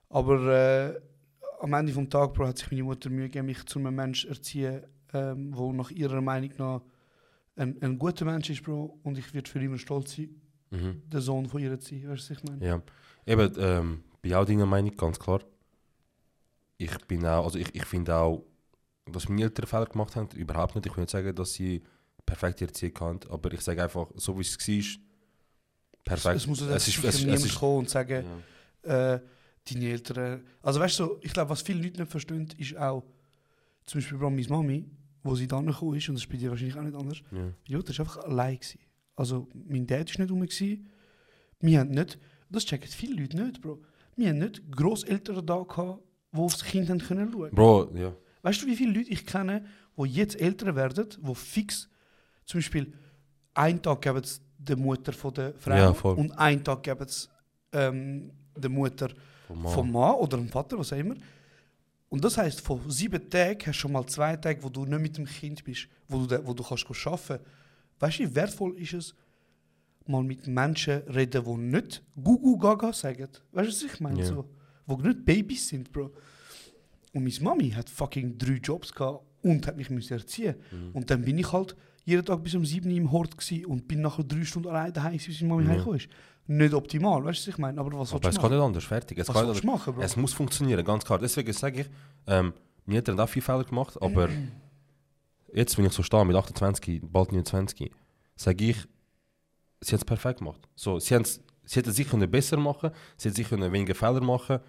Aber 0.09 0.39
äh, 0.47 1.01
am 1.59 1.73
Ende 1.73 1.91
des 1.91 2.09
Tages 2.09 2.33
Bro, 2.33 2.47
hat 2.47 2.57
sich 2.57 2.71
meine 2.71 2.83
Mutter 2.83 3.09
Mühe 3.09 3.25
gegeben, 3.25 3.47
mich 3.47 3.65
zu 3.65 3.79
einem 3.79 3.95
Menschen 3.95 4.29
erziehen, 4.29 4.83
ähm, 5.13 5.51
wo 5.55 5.73
nach 5.73 5.91
ihrer 5.91 6.21
Meinung 6.21 6.51
nach 6.57 6.81
ein, 7.55 7.75
ein 7.81 7.97
guter 7.97 8.25
Mensch 8.25 8.49
ist, 8.49 8.63
Bro. 8.63 8.99
Und 9.03 9.17
ich 9.17 9.33
werde 9.33 9.49
für 9.49 9.59
immer 9.59 9.77
stolz 9.77 10.15
sein, 10.15 10.29
mhm. 10.69 11.01
der 11.05 11.21
Sohn 11.21 11.47
von 11.47 11.61
ihr 11.61 11.79
zu 11.79 11.95
sein. 11.95 12.09
Weißt 12.09 12.29
du, 12.29 12.33
was 12.35 12.43
ich 12.43 12.49
meine? 12.49 12.65
Ja. 12.65 12.81
Eben, 13.25 13.53
ähm, 13.57 14.03
bin 14.21 14.33
auch 14.35 14.45
deiner 14.45 14.65
Meinung, 14.65 14.95
ganz 14.95 15.19
klar. 15.19 15.41
Ich 16.77 16.95
bin 17.07 17.25
auch, 17.25 17.45
also 17.45 17.57
ich, 17.57 17.73
ich 17.73 17.85
finde 17.85 18.15
auch, 18.15 18.43
dass 19.11 19.27
meine 19.27 19.43
Eltern 19.43 19.65
Fehler 19.65 19.85
gemacht 19.85 20.15
haben, 20.15 20.29
überhaupt 20.35 20.75
nicht. 20.75 20.85
Ich 20.85 20.95
will 20.95 21.01
nicht 21.01 21.11
sagen, 21.11 21.33
dass 21.33 21.53
sie 21.53 21.81
perfekt 22.27 22.61
erziehen 22.61 22.93
haben, 22.99 23.19
aber 23.29 23.51
ich 23.53 23.61
sage 23.61 23.81
einfach, 23.81 24.11
so 24.15 24.37
wie 24.37 24.41
es 24.41 24.57
war, 24.59 25.01
perfekt. 26.03 26.35
Es 26.35 26.45
muss 26.45 26.61
es 26.61 26.67
es 26.69 26.87
ist, 26.89 27.03
es, 27.03 27.15
es 27.15 27.21
niemand 27.21 27.45
ist, 27.45 27.55
kommen 27.55 27.79
und 27.79 27.89
sagen, 27.89 28.23
ja. 28.85 29.13
äh, 29.15 29.21
deine 29.71 29.85
Eltern. 29.89 30.43
Also 30.61 30.79
weißt 30.79 30.99
du, 30.99 31.03
so, 31.05 31.19
ich 31.21 31.33
glaube, 31.33 31.49
was 31.49 31.61
viele 31.63 31.81
Leute 31.81 32.01
nicht 32.01 32.11
verstehen, 32.11 32.47
ist 32.57 32.77
auch, 32.77 33.03
zum 33.85 34.01
Beispiel 34.01 34.17
bei 34.19 34.29
meine 34.29 34.47
Mami, 34.47 34.85
wo 35.23 35.35
sie 35.35 35.47
dann 35.47 35.65
gekommen 35.65 35.95
ist, 35.97 36.07
und 36.09 36.15
das 36.15 36.23
ist 36.25 36.29
bei 36.29 36.37
dir 36.37 36.49
wahrscheinlich 36.51 36.77
auch 36.77 36.83
nicht 36.83 36.95
anders, 36.95 37.17
Ja. 37.31 37.37
meine 37.39 37.77
Mutter 37.77 37.97
war 37.97 38.05
einfach 38.05 38.17
allein. 38.25 38.55
Gewesen. 38.59 38.79
Also 39.15 39.47
mein 39.53 39.87
Dad 39.87 40.13
war 40.13 40.21
nicht 40.25 40.31
rum. 40.31 40.41
Gewesen. 40.41 40.89
Wir 41.61 41.79
haben 41.79 41.89
nicht, 41.89 42.19
das 42.49 42.65
checken 42.65 42.87
viele 42.89 43.21
Leute 43.21 43.41
nicht, 43.41 43.61
Bro, 43.61 43.81
wir 44.15 44.29
haben 44.29 44.37
nicht 44.39 44.69
Grosseltern 44.71 45.45
da 45.45 45.63
gehabt, 45.63 46.03
die 46.33 46.37
aufs 46.37 46.63
Kind 46.63 46.89
haben 46.89 46.99
können 46.99 47.31
schauen. 47.31 47.51
Bro, 47.51 47.91
ja. 47.95 48.13
Weißt 48.43 48.61
du, 48.61 48.67
wie 48.67 48.75
viele 48.75 48.91
Leute 48.93 49.09
ich 49.09 49.25
kenne, 49.25 49.65
die 49.97 50.03
jetzt 50.09 50.39
älter 50.39 50.75
werden, 50.75 51.07
die 51.19 51.35
fix, 51.35 51.89
zum 52.47 52.59
Beispiel, 52.59 52.93
einen 53.53 53.81
Tag 53.81 54.01
geben 54.01 54.23
sie 54.23 54.39
der 54.57 54.77
Mutter 54.77 55.11
von 55.13 55.33
der 55.33 55.53
Frau 55.55 55.75
Ja, 55.75 55.89
und 55.89 56.31
einen 56.31 56.63
Tag 56.63 56.81
geben 56.81 57.07
sie 57.07 57.27
ähm, 57.73 58.31
der 58.55 58.69
Mutter 58.69 59.09
Vom 59.47 59.61
Mann. 59.61 59.73
vom 59.73 59.91
Mann 59.91 60.15
oder 60.15 60.37
dem 60.37 60.47
Vater, 60.47 60.79
was 60.79 60.93
auch 60.93 60.97
immer. 60.97 61.15
Und 62.09 62.23
das 62.23 62.37
heißt, 62.37 62.61
von 62.61 62.89
sieben 62.89 63.29
Tagen 63.29 63.59
hast 63.59 63.65
du 63.67 63.73
schon 63.73 63.91
mal 63.91 64.05
zwei 64.05 64.37
Tage, 64.37 64.63
wo 64.63 64.69
du 64.69 64.85
nicht 64.85 65.01
mit 65.01 65.17
dem 65.17 65.25
Kind 65.25 65.61
bist, 65.63 65.89
wo 66.07 66.25
du, 66.25 66.47
wo 66.47 66.53
du 66.53 66.63
kannst 66.63 66.87
arbeiten. 67.05 67.43
Weißt 67.99 68.19
du, 68.19 68.23
wie 68.23 68.35
wertvoll 68.35 68.77
ist 68.77 68.93
es, 68.93 69.15
mal 70.05 70.23
mit 70.23 70.47
Menschen 70.47 71.01
reden, 71.09 71.43
die 71.43 71.57
nicht 71.57 72.01
Gugu 72.15 72.57
Gaga 72.57 72.93
sagen. 72.93 73.27
Weißt 73.51 73.67
du, 73.67 73.85
was 73.85 73.93
ich 73.93 73.99
meine? 73.99 74.19
Ja. 74.19 74.25
So, 74.25 74.49
wo 74.85 74.95
nicht 74.95 75.25
Babys 75.25 75.67
sind, 75.67 75.91
Bro. 75.91 76.13
Und 77.13 77.23
meine 77.23 77.39
Mami 77.41 77.71
hat 77.71 77.89
fucking 77.89 78.37
drei 78.37 78.53
Jobs 78.63 78.93
gehabt 78.93 79.25
und 79.41 79.67
hat 79.67 79.75
mich 79.75 79.89
müssen 79.89 80.13
erziehen. 80.13 80.55
Mhm. 80.71 80.91
Und 80.93 81.09
dann 81.09 81.23
bin 81.23 81.37
ich 81.39 81.51
halt 81.51 81.75
jeden 82.07 82.23
Tag 82.25 82.41
bis 82.41 82.55
um 82.55 82.65
7 82.65 82.89
Uhr 82.89 82.97
im 82.97 83.11
Hort 83.11 83.37
gsi 83.37 83.65
und 83.65 83.85
bin 83.85 84.01
nachher 84.01 84.23
drei 84.23 84.45
Stunden 84.45 84.69
allein 84.69 84.93
daheim, 84.93 85.17
gewesen, 85.17 85.27
bis 85.27 85.41
meine 85.41 85.49
Mami 85.53 85.63
Ja. 85.63 85.69
heimgekommen 85.71 85.99
ist. 85.99 86.09
Nicht 86.47 86.73
optimal, 86.73 87.25
weißt 87.25 87.39
du, 87.39 87.41
was 87.41 87.53
ich 87.53 87.57
meine? 87.57 87.81
Aber 87.81 87.99
was 87.99 88.13
Aber 88.13 88.29
es 88.29 88.39
kann 88.39 88.49
nicht 88.49 88.61
anders, 88.61 88.85
fertig. 88.85 89.17
Es, 89.17 89.27
Was 89.27 89.35
kann 89.35 89.53
du 89.53 89.67
machen, 89.67 89.93
Bro? 89.93 90.01
es 90.01 90.15
muss 90.15 90.31
funktionieren, 90.31 90.85
ganz 90.85 91.03
klar. 91.03 91.19
Deswegen 91.19 91.51
sage 91.51 91.81
ich, 91.81 91.89
ähm, 92.25 92.53
meine 92.85 92.99
Eltern 92.99 93.17
haben 93.17 93.25
auch 93.25 93.29
viele 93.29 93.43
Fehler 93.43 93.65
gemacht, 93.65 94.01
aber 94.01 94.29
jetzt, 95.53 95.77
wenn 95.77 95.85
ich 95.85 95.91
so 95.91 96.01
stehe 96.01 96.23
mit 96.23 96.37
28, 96.37 97.01
bald 97.03 97.33
29, 97.33 97.91
sage 98.37 98.63
ich, 98.63 98.77
sie 99.81 99.91
haben 99.91 99.99
es 99.99 100.05
perfekt 100.05 100.39
gemacht. 100.39 100.61
So, 100.75 100.99
sie, 100.99 101.19
sie 101.65 101.75
hätten 101.79 101.91
sich 101.91 102.09
können 102.09 102.31
besser 102.31 102.55
machen 102.55 102.91
sie 103.17 103.27
hätten 103.27 103.35
sich 103.35 103.49
können 103.49 103.69
weniger 103.73 103.95
Fehler 103.95 104.21
machen 104.21 104.59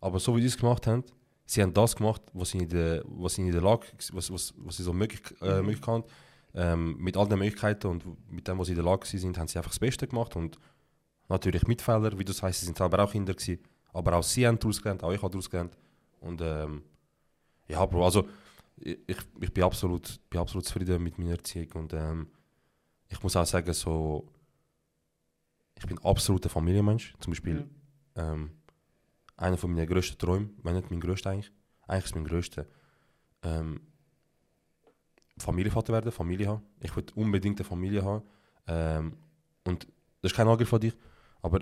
aber 0.00 0.18
so 0.18 0.36
wie 0.36 0.40
sie 0.40 0.48
es 0.48 0.58
gemacht 0.58 0.84
haben, 0.88 1.04
sie 1.46 1.62
haben 1.62 1.72
das 1.72 1.94
gemacht, 1.94 2.22
was 2.32 2.50
sie 2.50 2.58
in 2.58 2.68
der, 2.68 3.04
was 3.06 3.34
sie 3.34 3.42
in 3.42 3.52
der 3.52 3.60
Lage, 3.62 3.86
was, 4.12 4.32
was, 4.32 4.52
was 4.56 4.76
sie 4.76 4.82
so 4.82 4.92
möglich, 4.92 5.22
äh, 5.40 5.62
möglich 5.62 5.86
haben. 5.86 6.02
Ähm, 6.54 6.96
mit 6.98 7.16
all 7.16 7.28
den 7.28 7.38
Möglichkeiten 7.38 7.86
und 7.86 8.30
mit 8.30 8.46
dem, 8.46 8.58
was 8.58 8.66
sie 8.66 8.72
in 8.72 8.76
der 8.76 8.84
Lage 8.84 9.06
sind, 9.06 9.38
haben 9.38 9.48
sie 9.48 9.58
einfach 9.58 9.70
das 9.70 9.78
Beste 9.78 10.06
gemacht 10.06 10.36
und 10.36 10.58
natürlich 11.28 11.66
mit 11.66 11.80
Fehlern, 11.80 12.18
wie 12.18 12.24
du 12.24 12.32
sagst, 12.32 12.60
sie 12.60 12.66
sind 12.66 12.76
selber 12.76 13.02
auch 13.02 13.10
Kinder 13.10 13.32
gewesen, 13.32 13.58
aber 13.92 14.16
auch 14.16 14.22
sie 14.22 14.46
haben 14.46 14.58
daraus 14.58 14.82
gelernt, 14.82 15.02
auch 15.02 15.12
ich 15.12 15.22
habe 15.22 15.30
daraus 15.30 15.48
gelernt 15.48 15.76
und 16.20 16.42
ähm, 16.42 16.82
ja, 17.68 17.84
Bro, 17.86 18.04
also 18.04 18.28
ich, 18.76 18.98
ich, 19.40 19.54
bin, 19.54 19.64
absolut, 19.64 20.20
bin 20.28 20.40
absolut 20.40 20.66
zufrieden 20.66 21.02
mit 21.02 21.18
meiner 21.18 21.32
Erziehung 21.32 21.72
und 21.74 21.94
ähm, 21.94 22.28
ich 23.08 23.22
muss 23.22 23.36
auch 23.36 23.46
sagen, 23.46 23.72
so 23.72 24.28
ich 25.76 25.86
bin 25.86 25.98
absoluter 25.98 26.48
Familienmensch, 26.48 27.14
zum 27.18 27.32
Beispiel 27.32 27.68
ähm, 28.14 28.50
einer 29.36 29.56
von 29.56 29.72
meinen 29.72 29.86
grössten 29.86 30.18
Träumen, 30.18 30.56
wenn 30.62 30.76
nicht 30.76 30.90
mein 30.90 31.00
grösster 31.00 31.30
eigentlich, 31.30 31.52
eigentlich 31.86 32.04
ist 32.04 32.14
mein 32.14 32.24
grösster, 32.24 32.66
ähm, 33.42 33.80
Familienvater 35.38 35.92
werden, 35.92 36.12
Familie 36.12 36.48
haben. 36.48 36.62
Ich 36.80 36.94
will 36.94 37.04
unbedingt 37.14 37.58
eine 37.58 37.64
Familie 37.64 38.04
haben. 38.04 38.22
Ähm, 38.66 39.16
und 39.64 39.86
das 40.20 40.32
ist 40.32 40.36
kein 40.36 40.46
Angriff 40.48 40.68
von 40.68 40.80
dich, 40.80 40.94
aber 41.40 41.60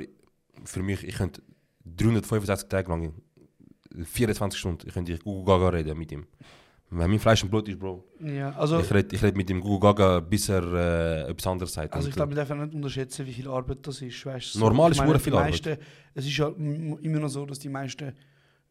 für 0.64 0.82
mich, 0.82 1.04
ich 1.04 1.16
könnte 1.16 1.42
365 1.84 2.68
Tage 2.68 2.88
lang, 2.88 3.14
24 4.04 4.58
Stunden, 4.58 4.86
ich 4.86 4.94
könnte 4.94 5.16
Google 5.18 5.44
Gaga 5.44 5.68
reden 5.70 5.98
mit 5.98 6.12
ihm. 6.12 6.26
Wenn 6.92 7.08
mein 7.08 7.20
Fleisch 7.20 7.42
und 7.44 7.50
Blut 7.50 7.68
ist, 7.68 7.78
Bro, 7.78 8.04
Ja, 8.20 8.50
also, 8.56 8.80
ich 8.80 8.92
rede 8.92 9.14
ich 9.14 9.22
red 9.22 9.36
mit 9.36 9.48
dem 9.48 9.60
Google 9.60 9.78
Gaga, 9.94 10.18
bis 10.20 10.48
er 10.48 10.62
äh, 10.64 11.30
etwas 11.30 11.46
anderes 11.46 11.72
sagt. 11.72 11.94
also 11.94 12.08
ich 12.08 12.14
glaube, 12.14 12.32
wir 12.32 12.36
dürfen 12.44 12.60
nicht 12.64 12.74
unterschätzen, 12.74 13.26
wie 13.26 13.32
viel 13.32 13.48
Arbeit 13.48 13.86
das 13.86 14.02
ist. 14.02 14.26
Weißt, 14.26 14.54
so, 14.54 14.58
Normal 14.58 14.90
ist 14.90 14.98
meine, 14.98 15.16
verdammt 15.18 15.22
viel 15.22 15.32
die 15.32 15.38
Arbeit. 15.38 15.50
meisten, 15.52 15.84
Es 16.14 16.26
ist 16.26 16.36
ja 16.36 16.48
immer 16.48 17.20
noch 17.20 17.28
so, 17.28 17.46
dass 17.46 17.60
die 17.60 17.68
meisten 17.68 18.12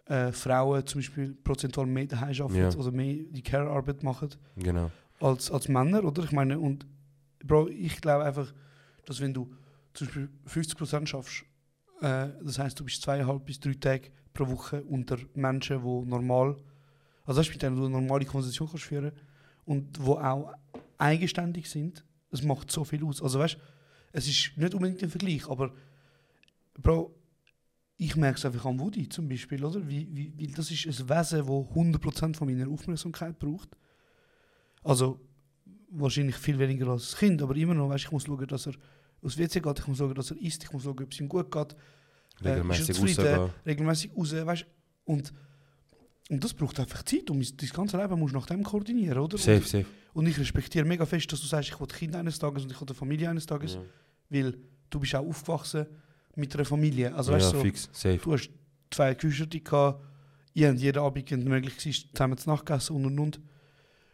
äh, 0.10 0.32
Frauen 0.32 0.86
zum 0.86 1.00
Beispiel 1.00 1.34
prozentual 1.44 1.86
mehr 1.88 2.06
daheim 2.08 2.34
arbeiten, 2.42 2.56
Ja. 2.56 2.66
also 2.66 2.92
mehr 2.92 3.16
die 3.30 3.42
Care-Arbeit 3.44 4.04
machen. 4.04 4.30
genau. 4.58 4.92
als, 5.22 5.50
als 5.52 5.68
Männer, 5.68 6.04
oder? 6.04 6.24
Ich 6.24 6.32
meine, 6.32 6.60
und 6.60 6.86
Bro, 7.44 7.70
ich 7.70 8.02
glaube 8.02 8.26
einfach, 8.26 8.52
dass 9.06 9.22
wenn 9.22 9.34
du 9.34 9.50
zum 9.94 10.08
Beispiel 10.08 10.30
50% 10.48 11.06
schaffst, 11.08 11.44
äh, 12.02 12.28
das 12.44 12.58
heißt, 12.60 12.80
du 12.80 12.84
bist 12.86 13.02
zweieinhalb 13.02 13.46
bis 13.46 13.60
drei 13.60 13.74
Tage 13.74 14.10
pro 14.34 14.48
Woche 14.48 14.84
unter 14.84 15.18
Menschen, 15.36 15.80
die 15.82 16.10
normal, 16.10 16.56
also 17.26 17.40
weißt, 17.40 17.50
du, 17.50 17.54
mit 17.54 17.62
denen 17.62 17.76
du 17.78 17.86
eine 17.86 17.92
normale 18.02 18.26
Konversation 18.26 18.68
kannst 18.70 18.86
führen 18.86 19.12
und 19.66 20.04
wo 20.04 20.14
auch 20.14 20.54
eigenständig 20.98 21.70
sind, 21.70 22.04
das 22.32 22.42
macht 22.44 22.72
so 22.72 22.84
viel 22.84 23.04
aus. 23.06 23.22
Also 23.22 23.40
weißt, 23.40 23.58
es 24.12 24.28
ist 24.28 24.58
nicht 24.58 24.74
unbedingt 24.74 25.04
ein 25.04 25.10
Vergleich, 25.10 25.48
aber 25.50 25.72
Bro, 26.82 27.14
ich 28.02 28.16
merke 28.16 28.38
es 28.38 28.46
einfach 28.46 28.66
an 28.66 28.80
Woody 28.80 29.10
zum 29.10 29.28
Beispiel, 29.28 29.64
oder? 29.64 29.86
Wie, 29.88 30.08
wie, 30.14 30.34
wie, 30.38 30.48
das 30.48 30.72
ist 30.72 30.86
ein 30.88 31.10
Wesen, 31.10 31.40
das 31.40 31.48
100% 31.48 32.36
von 32.38 32.48
meiner 32.48 32.70
Aufmerksamkeit 32.70 33.38
braucht. 33.38 33.70
Also 34.84 35.20
wahrscheinlich 35.92 36.38
viel 36.38 36.58
weniger 36.58 36.88
als 36.88 37.12
das 37.12 37.20
Kind, 37.20 37.42
aber 37.42 37.56
immer 37.58 37.74
noch, 37.74 37.90
weißt, 37.90 38.06
ich 38.06 38.12
muss 38.12 38.24
schauen, 38.24 38.48
dass 38.48 38.68
er 38.68 38.74
aus 39.22 39.38
WC 39.38 39.60
geht, 39.60 39.80
ich 39.80 39.88
muss 39.88 39.98
schauen, 39.98 40.14
dass 40.16 40.32
er 40.32 40.38
isst, 40.38 40.64
ich 40.64 40.72
muss 40.72 40.84
schauen, 40.84 40.98
ob 41.04 41.12
es 41.12 41.20
ihm 41.20 41.28
gut 41.28 41.52
geht, 41.52 41.76
äh, 42.42 42.50
Regelmäßig 42.50 42.82
ist 42.82 42.90
er 42.90 42.96
zufrieden, 42.96 43.26
rausgehen. 43.28 43.54
regelmäßig 43.66 44.12
raus, 44.16 44.34
weißt, 44.34 44.66
und, 45.04 45.34
und 46.30 46.42
das 46.44 46.54
braucht 46.54 46.80
einfach 46.80 47.04
Zeit 47.04 47.30
und 47.30 47.62
dein 47.62 47.70
ganze 47.70 47.98
Leben 47.98 48.18
musst 48.18 48.34
du 48.34 48.38
nach 48.40 48.46
dem 48.46 48.64
koordinieren, 48.64 49.18
oder? 49.18 49.38
Safe, 49.38 49.58
Und, 49.58 49.68
safe. 49.68 49.86
und 50.14 50.26
ich 50.26 50.40
respektiere 50.40 50.86
mega 50.86 51.06
fest, 51.06 51.30
dass 51.34 51.42
du 51.42 51.48
sagst, 51.48 51.68
ich 51.70 51.78
will 51.78 51.88
Kind 51.88 52.16
eines 52.16 52.40
Tages 52.40 52.64
und 52.64 52.72
ich 52.72 52.80
will 52.80 52.88
eine 52.88 52.96
Familie 52.96 53.30
eines 53.30 53.46
Tages, 53.46 53.74
Ja, 53.74 53.82
weil 54.30 54.58
du 54.90 55.00
bist 55.02 55.14
auch 55.16 55.28
aufgewachsen 55.28 55.86
mit 56.40 56.54
einer 56.56 56.66
Familie, 56.66 57.14
also 57.14 57.32
ja 57.32 57.38
weißt, 57.38 57.52
so, 57.52 57.62
fix, 57.62 57.90
safe. 57.92 58.18
du 58.18 58.34
hast 58.34 58.50
zwei 58.92 59.14
Geschwister 59.14 59.60
gehabt, 59.60 60.04
ihr 60.54 60.70
habt 60.70 60.80
jeden 60.80 61.00
Abend 61.00 61.32
wenn 61.32 61.44
möglich 61.44 61.76
war, 61.86 61.94
zusammen 62.14 62.38
zu 62.38 62.50
Nacht 62.50 62.66
gegessen 62.66 62.96
und 62.96 63.06
und 63.06 63.20
und. 63.20 63.40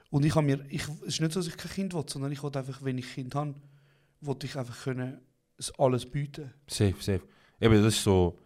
Und 0.10 0.24
ich 0.26 0.36
habe 0.36 0.46
mir, 0.46 0.66
ich, 0.70 0.84
es 0.84 1.16
ist 1.16 1.22
nicht 1.22 1.34
so, 1.34 1.40
dass 1.40 1.48
ich 1.48 1.58
kein 1.58 1.72
Kind 1.72 1.94
will, 1.94 2.04
sondern 2.08 2.32
ich 2.32 2.42
will 2.44 2.52
einfach, 2.56 2.82
wenn 2.84 2.98
ich 2.98 3.14
Kind 3.14 3.36
habe, 3.36 3.56
will 4.22 4.36
ich 4.44 4.56
einfach 4.58 4.84
können, 4.84 5.20
es 5.58 5.72
alles 5.80 6.06
bieten. 6.06 6.54
Safe, 6.68 6.96
safe. 7.00 7.22
Eben, 7.60 7.84
das 7.84 7.96
ist 7.96 8.04
so. 8.04 8.38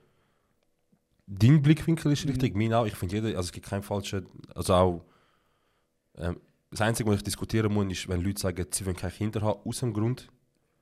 Dein 1.27 1.61
Blickwinkel 1.61 2.11
ist 2.11 2.23
Mhm. 2.25 2.31
richtig, 2.31 2.55
mein 2.55 2.73
auch. 2.73 2.85
Ich 2.85 2.95
finde 2.95 3.15
jeder, 3.15 3.27
also 3.29 3.41
es 3.41 3.51
gibt 3.51 3.67
keinen 3.67 3.83
falschen. 3.83 4.25
Also 4.55 4.73
auch. 4.73 5.05
Ähm, 6.17 6.39
das 6.71 6.81
Einzige, 6.81 7.09
was 7.09 7.17
ich 7.17 7.23
diskutieren 7.23 7.73
muss, 7.73 7.91
ist, 7.91 8.07
wenn 8.07 8.21
Leute 8.21 8.39
sagen, 8.39 8.65
sie 8.71 8.85
wollen 8.85 8.95
keine 8.95 9.11
Kinder 9.11 9.41
haben, 9.41 9.59
aus 9.65 9.79
dem 9.79 9.91
Grund, 9.93 10.27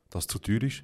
dass 0.09 0.23
es 0.23 0.27
zu 0.27 0.39
teuer 0.39 0.63
ist. 0.63 0.83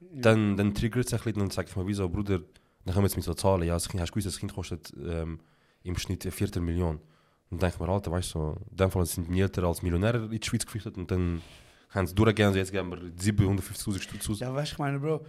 Dann, 0.00 0.56
dann 0.56 0.74
triggert 0.74 1.06
es 1.06 1.12
ein 1.12 1.20
bisschen 1.20 1.42
und 1.42 1.58
ich 1.58 1.76
mir, 1.76 1.86
wieso, 1.86 2.08
Bruder, 2.08 2.38
dann 2.38 2.94
kommen 2.94 3.04
wir 3.04 3.08
jetzt 3.08 3.16
mit 3.16 3.24
so 3.24 3.34
Zahlen. 3.34 3.66
Ja, 3.66 3.74
das 3.74 3.88
kind, 3.88 4.00
hast 4.00 4.10
du 4.10 4.14
gewusst, 4.14 4.26
das 4.26 4.38
Kind 4.38 4.54
kostet 4.54 4.92
ähm, 5.04 5.40
im 5.82 5.98
Schnitt 5.98 6.24
eine 6.24 6.32
Viertelmillion. 6.32 6.96
Und 6.96 7.02
dann 7.50 7.70
denke 7.70 7.76
ich 7.76 7.80
mir, 7.80 7.92
Alter, 7.92 8.12
weißt 8.12 8.34
du, 8.34 8.38
so, 8.38 8.56
in 8.70 8.76
dem 8.76 8.90
Fall 8.90 9.06
sind 9.06 9.28
meine 9.28 9.42
Eltern 9.42 9.64
als 9.64 9.82
Millionäre 9.82 10.24
in 10.24 10.30
die 10.30 10.46
Schweiz 10.46 10.64
geflüchtet 10.64 10.96
und 10.96 11.10
dann 11.10 11.42
haben 11.90 12.06
sie 12.06 12.14
durchgegeben 12.14 12.52
und 12.52 12.58
jetzt 12.58 12.72
geben 12.72 12.90
wir 12.90 12.98
750.000 12.98 14.00
Stutz 14.00 14.30
aus. 14.30 14.40
Ja, 14.40 14.54
weißt 14.54 14.72
du, 14.72 14.74
ich 14.74 14.78
meine, 14.78 14.98
Bro, 14.98 15.24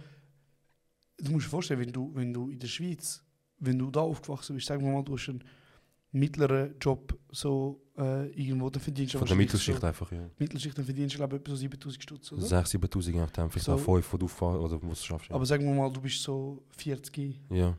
du 1.18 1.32
musst 1.32 1.46
dir 1.46 1.50
vorstellen, 1.50 1.80
wenn 1.80 1.92
du, 1.92 2.14
wenn 2.14 2.32
du 2.32 2.50
in 2.50 2.58
der 2.58 2.68
Schweiz, 2.68 3.22
wenn 3.58 3.78
du 3.78 3.90
da 3.90 4.00
aufgewachsen 4.00 4.54
bist, 4.54 4.66
sagen 4.66 4.84
wir 4.84 4.92
mal, 4.92 5.02
du 5.02 5.14
hast 5.14 5.28
einen 5.28 5.42
mittleren 6.12 6.74
Job, 6.80 7.16
so 7.30 7.80
äh, 7.96 8.28
irgendwo, 8.30 8.68
dann 8.70 8.82
verdienst 8.82 9.14
du 9.14 9.18
Von 9.18 9.28
der 9.28 9.36
Mittelschicht 9.36 9.80
so, 9.80 9.86
einfach, 9.86 10.10
ja. 10.10 10.28
Mittelschicht, 10.38 10.76
dann 10.76 10.84
verdienst 10.84 11.14
du, 11.14 11.18
glaube 11.18 11.36
ich, 11.36 11.40
etwa 11.42 11.50
so 11.52 11.56
7000 11.56 12.02
Stutz, 12.02 12.32
oder? 12.32 12.42
6, 12.42 12.70
7000 12.70 13.14
je 13.14 13.20
nachdem, 13.20 13.50
vielleicht 13.50 13.66
So. 13.66 13.74
auch 13.74 13.78
5, 13.78 14.12
wo 14.12 14.16
du 14.16 14.24
auffahrst 14.26 14.58
oder 14.60 14.82
wo 14.82 14.88
du 14.88 14.94
schaffst. 14.96 15.28
Ja. 15.28 15.34
Aber 15.36 15.46
sagen 15.46 15.64
wir 15.64 15.74
mal, 15.74 15.90
du 15.92 16.00
bist 16.00 16.22
so 16.22 16.62
40, 16.76 17.40
ja, 17.50 17.76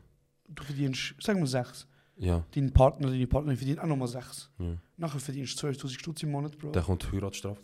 du 0.48 0.62
verdienst, 0.62 1.14
sagen 1.20 1.40
wir 1.40 1.46
6. 1.46 1.86
ja, 2.16 2.44
Dein 2.54 2.72
Partner, 2.72 3.08
deine 3.10 3.26
Partnerin 3.26 3.56
verdient 3.56 3.80
auch 3.80 3.86
nochmal 3.86 4.08
6. 4.08 4.50
ja. 4.58 4.76
Nachher 4.96 5.18
verdienst 5.20 5.60
du 5.62 5.66
12'000 5.66 5.98
Stutz 5.98 6.22
im 6.22 6.30
Monat, 6.30 6.56
Bro. 6.56 6.70
Dann 6.70 6.84
kommt 6.84 7.02
die 7.02 7.16
Heiratsstrafe. 7.16 7.60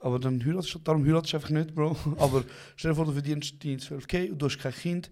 Aber 0.00 0.18
dann 0.18 0.44
heiratest 0.44 0.74
du, 0.74 0.78
darum 0.80 1.06
heiratest 1.06 1.32
du 1.32 1.36
einfach 1.36 1.50
nicht, 1.50 1.74
Bro. 1.74 1.96
Aber 2.18 2.42
stell 2.76 2.90
dir 2.90 2.96
vor, 2.96 3.04
du 3.04 3.12
verdienst 3.12 3.54
deine 3.64 3.76
12k 3.76 4.32
und 4.32 4.42
du 4.42 4.46
hast 4.46 4.58
kein 4.58 4.72
Kind. 4.72 5.10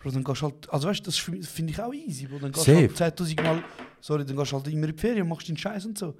Bro, 0.00 0.10
dann 0.10 0.24
gehst 0.24 0.42
du 0.42 0.46
halt, 0.46 0.68
also 0.70 0.88
weißt 0.88 1.00
du, 1.00 1.04
das 1.04 1.18
finde 1.18 1.46
find 1.46 1.70
ich 1.70 1.80
auch 1.80 1.94
easy, 1.94 2.26
Bro. 2.26 2.40
Dann 2.40 2.50
gehst 2.50 2.66
du 2.66 2.74
halt 2.74 3.20
10'000 3.20 3.40
Mal, 3.42 3.62
sorry, 4.02 4.26
dann 4.26 4.36
gehst 4.36 4.52
du 4.52 4.56
halt 4.56 4.68
immer 4.68 4.86
in 4.86 4.94
die 4.94 5.00
Ferien 5.00 5.22
und 5.22 5.28
machst 5.28 5.48
deinen 5.48 5.56
Scheiß 5.56 5.86
und 5.86 5.96
so. 5.96 6.14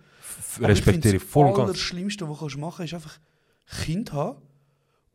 Respektiere 0.60 1.16
ich 1.16 1.22
voll 1.22 1.46
und 1.46 1.54
finde, 1.54 1.72
das 1.72 1.76
ganz. 1.76 1.90
Allerschlimmste, 1.90 2.28
was 2.28 2.38
du 2.38 2.40
kannst 2.40 2.56
machen 2.56 2.84
ist 2.86 2.94
einfach 2.94 3.18
Kind 3.84 4.12
haben 4.12 4.40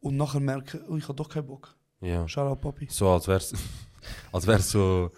und 0.02 0.18
nachher 0.18 0.40
merken, 0.40 0.82
oh, 0.88 0.98
ich 0.98 1.04
habe 1.04 1.16
doch 1.16 1.30
keinen 1.30 1.48
Bock. 1.48 1.76
Ja. 2.02 2.28
Schau 2.28 2.48
auf 2.48 2.62
Papi. 2.62 2.88
So, 2.90 3.10
als 3.10 3.28
wär's, 3.28 3.54
als 4.32 4.46
wär's 4.46 4.70
so. 4.70 5.12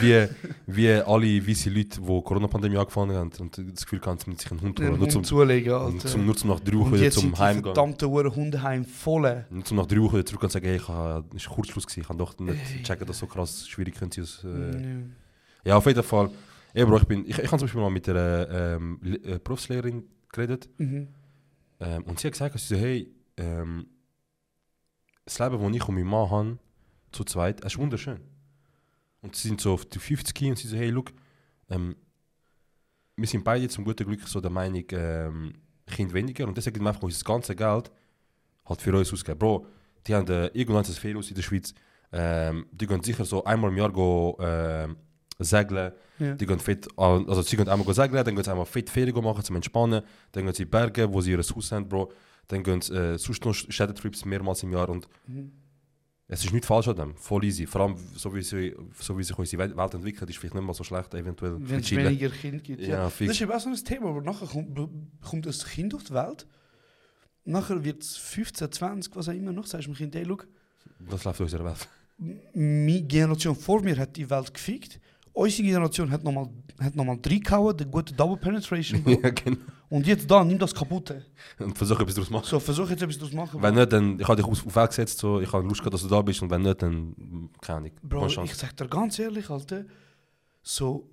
wie, 0.00 0.28
wie 0.66 0.90
alle 0.90 1.46
weiße 1.46 1.70
Leute, 1.70 2.00
die 2.00 2.22
Corona-Pandemie 2.22 2.76
angefangen 2.76 3.16
haben 3.16 3.30
und 3.40 3.58
das 3.58 3.84
Gefühl 3.84 4.00
haben, 4.06 4.18
sie 4.18 4.30
müssen 4.30 4.40
sich 4.40 4.50
einen 4.50 4.60
Hund 4.60 4.80
holen. 4.80 4.96
Nur 4.96 5.08
zum, 5.08 5.24
zulegen, 5.24 5.72
Alter. 5.72 6.06
zum, 6.06 6.24
nur 6.24 6.36
zum 6.36 6.50
nach 6.50 6.60
drei 6.60 6.78
Wochen 6.78 6.94
wieder 6.94 7.10
zum 7.10 7.22
sind 7.22 7.36
die 7.36 7.40
Heimgehen. 7.40 7.64
verdammten 7.64 8.08
Uhren 8.08 8.34
Hundeheim 8.34 8.84
voll. 8.84 9.44
Nur 9.50 9.64
zum 9.64 9.76
nach 9.76 9.86
drei 9.86 10.00
Wochen 10.00 10.14
wieder 10.14 10.26
zurück 10.26 10.44
und 10.44 10.52
sagen, 10.52 10.66
hey, 10.66 10.76
ich 10.76 10.82
es 10.82 10.88
war 10.88 11.24
Kurzschluss, 11.54 11.84
gewesen. 11.84 12.00
ich 12.00 12.06
kann 12.06 12.18
doch 12.18 12.38
nicht 12.38 12.84
checken, 12.84 13.06
dass 13.06 13.18
so 13.18 13.26
krass 13.26 13.68
schwierig 13.68 13.96
könnte 13.96 14.24
sein. 14.24 15.14
Äh, 15.16 15.19
Ja. 15.64 15.76
Auf 15.76 15.86
jeden 15.86 16.02
Fall. 16.02 16.30
Ja, 16.74 16.84
Bro, 16.84 16.98
ich, 16.98 17.06
bin, 17.06 17.24
ich, 17.24 17.30
ich 17.30 17.36
habe 17.38 17.48
zum 17.58 17.60
Beispiel 17.66 17.80
mal 17.80 17.90
mit 17.90 18.08
einer 18.08 18.48
ähm, 18.50 18.98
Le- 19.02 19.16
äh, 19.24 19.38
Berufslehrerin 19.42 20.04
geredet. 20.32 20.68
Mhm. 20.78 21.08
Ähm, 21.80 22.02
und 22.04 22.20
sie 22.20 22.26
hat 22.28 22.32
gesagt, 22.34 22.58
sie 22.58 22.74
so, 22.74 22.80
hey, 22.80 23.12
ähm, 23.36 23.86
das 25.24 25.38
Leben, 25.38 25.60
das 25.60 25.76
ich 25.76 25.88
und 25.88 25.94
mein 25.94 26.04
Mann 26.06 26.30
haben, 26.30 26.58
zu 27.12 27.24
zweit, 27.24 27.60
ist 27.64 27.78
wunderschön. 27.78 28.20
Und 29.22 29.36
sie 29.36 29.48
sind 29.48 29.60
so 29.60 29.74
auf 29.74 29.84
die 29.84 29.98
50 29.98 30.50
und 30.50 30.58
sie 30.58 30.68
so, 30.68 30.76
hey, 30.76 30.90
look, 30.90 31.12
ähm, 31.68 31.96
wir 33.16 33.26
sind 33.26 33.44
beide 33.44 33.68
zum 33.68 33.84
guten 33.84 34.06
Glück 34.06 34.26
so 34.26 34.40
der 34.40 34.50
Meinung, 34.50 34.84
ähm, 34.92 35.54
Kind 35.86 36.12
weniger 36.14 36.46
und 36.46 36.56
deswegen 36.56 36.86
einfach 36.86 37.02
unser 37.02 37.24
ganzes 37.24 37.56
Geld 37.56 37.90
halt 38.64 38.80
für 38.82 38.96
uns 38.96 39.12
ausgeben. 39.12 39.38
Bro, 39.38 39.66
die 40.06 40.14
haben 40.14 40.28
äh, 40.28 40.46
irgendwann 40.48 40.84
ein 40.84 40.92
Ferienhaus 40.92 41.28
in 41.28 41.34
der 41.34 41.42
Schweiz, 41.42 41.74
ähm, 42.12 42.66
die 42.72 42.86
gehen 42.86 43.02
sicher 43.02 43.24
so 43.24 43.44
einmal 43.44 43.70
im 43.70 43.76
Jahr 43.76 43.90
go, 43.92 44.38
ähm, 44.40 44.96
segeln, 45.44 45.92
Ja. 46.18 46.34
die 46.34 46.46
gehen 46.46 46.58
an- 46.96 47.28
also 47.28 47.42
sie 47.42 47.56
gehen 47.56 47.68
einmal 47.68 47.94
segeln, 47.94 48.24
dann 48.24 48.34
gehen 48.34 48.44
sie 48.44 48.50
einmal 48.50 48.66
fett 48.66 48.88
Ferien 48.90 49.24
machen 49.24 49.42
zum 49.44 49.56
Entspannen, 49.56 50.02
dann 50.32 50.44
gehen 50.44 50.54
sie 50.54 50.62
in 50.64 50.70
Berge, 50.70 51.12
wo 51.12 51.20
sie 51.20 51.32
ihr 51.32 51.38
Haus 51.38 51.72
haben, 51.72 51.88
Bro. 51.88 52.12
Dann 52.48 52.62
gehen 52.62 52.80
äh, 52.92 53.16
sonst 53.18 53.44
noch 53.44 53.54
Städtetrips 53.54 54.24
mehrmals 54.24 54.62
im 54.62 54.72
Jahr 54.72 54.88
und 54.88 55.06
Mhm. 55.26 55.52
es 56.28 56.44
ist 56.44 56.52
nicht 56.52 56.64
falsch 56.66 56.88
an 56.88 56.96
dem, 56.96 57.14
voll 57.16 57.44
easy. 57.44 57.66
Vor 57.66 57.82
allem, 57.82 57.96
so 58.16 58.34
wie, 58.34 58.42
sie, 58.42 58.74
so 58.98 59.16
wie 59.16 59.22
sich 59.22 59.38
unsere 59.38 59.76
Welt 59.76 59.94
entwickelt, 59.94 60.28
ist 60.30 60.38
vielleicht 60.38 60.54
nicht 60.54 60.64
mal 60.64 60.74
so 60.74 60.82
schlecht, 60.84 61.14
eventuell 61.14 61.56
Wenn 61.58 61.80
es 61.80 61.90
weniger 61.90 62.28
Kinder 62.30 62.58
gibt. 62.58 62.80
Ja. 62.82 62.88
Ja, 62.88 63.04
Das 63.04 63.20
ist 63.20 63.40
eben 63.40 63.52
auch 63.52 63.60
so 63.60 63.68
ein 63.68 63.76
Thema, 63.76 64.08
aber 64.10 64.20
nachher 64.22 64.46
kommt, 64.48 64.76
kommt 65.22 65.46
ein 65.46 65.52
Kind 65.52 65.94
auf 65.94 66.02
die 66.04 66.14
Welt. 66.14 66.46
Nachher 67.44 67.82
wird 67.84 68.02
es 68.02 68.16
15, 68.16 68.70
20, 68.70 69.16
was 69.16 69.28
auch 69.28 69.32
immer 69.32 69.52
noch. 69.52 69.66
Sagst 69.66 69.86
du 69.86 69.92
dem 69.92 69.96
Kind, 69.96 70.14
hey, 70.14 70.24
schau, 70.26 70.38
Das 71.08 71.24
läuft 71.24 71.40
in 71.40 71.44
unserer 71.44 71.64
Welt. 71.64 71.88
meine 72.54 73.02
Generation 73.02 73.56
vor 73.56 73.80
mir 73.82 73.96
hat 73.96 74.16
die 74.16 74.28
Welt 74.28 74.52
gefickt. 74.52 75.00
Unsere 75.32 75.62
Generation 75.62 76.10
hat 76.10 76.24
nochmal 76.24 76.48
hat 76.80 76.96
noch 76.96 77.04
mal 77.04 77.18
reingehauen, 77.24 77.76
der 77.76 77.86
gute 77.86 78.14
Double 78.14 78.36
Penetration. 78.36 79.02
Bro. 79.02 79.10
ja, 79.22 79.30
genau. 79.30 79.58
Und 79.88 80.06
jetzt 80.06 80.30
da, 80.30 80.44
nimm 80.44 80.58
das 80.58 80.74
kaputte. 80.74 81.26
Und 81.58 81.76
versuche 81.76 82.02
etwas 82.02 82.14
daraus 82.14 82.30
machen. 82.30 82.46
So, 82.46 82.60
versuch 82.60 82.88
jetzt 82.90 83.02
etwas 83.02 83.18
daraus 83.18 83.30
zu 83.30 83.36
machen. 83.36 83.62
Wenn 83.62 83.74
nicht, 83.74 83.92
dann, 83.92 84.18
ich 84.18 84.26
habe 84.26 84.36
dich 84.36 84.46
auf, 84.46 84.66
auf 84.66 84.88
gesetzt, 84.88 85.18
so, 85.18 85.40
ich 85.40 85.52
habe 85.52 85.66
Lust 85.66 85.80
gehabt, 85.80 85.94
dass 85.94 86.02
du 86.02 86.08
da 86.08 86.22
bist, 86.22 86.40
und 86.42 86.50
wenn 86.50 86.62
nicht, 86.62 86.80
dann, 86.80 87.50
keine 87.60 87.78
Ahnung. 87.78 87.90
Bro, 88.02 88.26
ich 88.44 88.54
sag 88.54 88.76
dir 88.76 88.88
ganz 88.88 89.18
ehrlich, 89.18 89.50
Alter, 89.50 89.84
so 90.62 91.10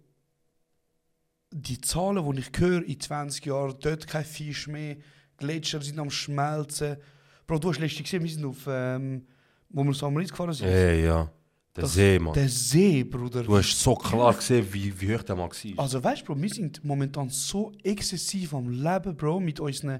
die 1.51 1.81
Zahlen, 1.81 2.31
die 2.31 2.39
ich 2.39 2.51
höre 2.57 2.83
in 2.83 2.99
20 2.99 3.45
Jahren, 3.45 3.75
dort 3.81 4.07
kein 4.07 4.25
Fisch 4.25 4.67
mehr, 4.67 4.97
Gletscher 5.37 5.81
sind 5.81 5.99
am 5.99 6.09
Schmelzen. 6.09 6.97
Bro, 7.45 7.59
du 7.59 7.69
hast 7.69 7.79
letztens 7.79 8.03
gesehen, 8.03 8.23
wir 8.23 8.29
sind 8.29 8.45
auf, 8.45 8.67
ähm, 8.67 9.25
wo 9.69 9.83
wir 9.83 9.93
so 9.93 10.07
am 10.07 10.17
Ritz 10.17 10.31
gefahren 10.31 10.53
sind. 10.53 10.67
Ey, 10.67 11.05
ja. 11.05 11.31
Der 11.77 11.83
Das- 11.83 11.93
See, 11.93 12.17
Mann. 12.19 12.33
Der 12.33 12.49
See, 12.49 13.03
Bruder. 13.03 13.43
Du 13.43 13.55
hast 13.55 13.79
so 13.79 13.93
klar 13.95 14.33
gesehen, 14.33 14.67
wie, 14.71 14.99
wie 14.99 15.15
hoch 15.15 15.21
der 15.21 15.35
mal 15.35 15.47
war. 15.49 15.79
Also 15.83 16.03
weißt 16.03 16.23
du, 16.23 16.25
Bro, 16.33 16.41
wir 16.41 16.49
sind 16.49 16.83
momentan 16.83 17.29
so 17.29 17.71
exzessiv 17.83 18.53
am 18.55 18.67
Leben, 18.69 19.15
Bro, 19.15 19.39
mit 19.39 19.59
unseren 19.59 19.99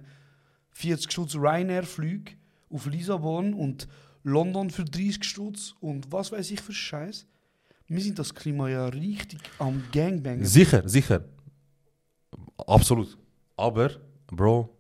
40 0.71 1.11
Stutz 1.11 1.36
Ryanair-Flügen 1.36 2.36
auf 2.71 2.88
Lissabon 2.88 3.53
und 3.53 3.88
London 4.23 4.71
für 4.71 4.84
30 4.86 5.23
Stutz 5.23 5.75
und 5.80 6.11
was 6.11 6.32
weiß 6.32 6.49
ich 6.51 6.59
für 6.61 6.73
Scheiß. 6.73 7.28
Wir 7.88 8.01
sind 8.01 8.17
das 8.19 8.34
Klima 8.34 8.67
ja 8.69 8.88
richtig 8.88 9.39
am 9.59 9.84
Gangbangen. 9.93 10.45
Sicher, 10.45 10.82
sicher. 10.89 11.23
Absolut. 12.57 13.17
Aber, 13.55 13.91
Bro, 14.28 14.75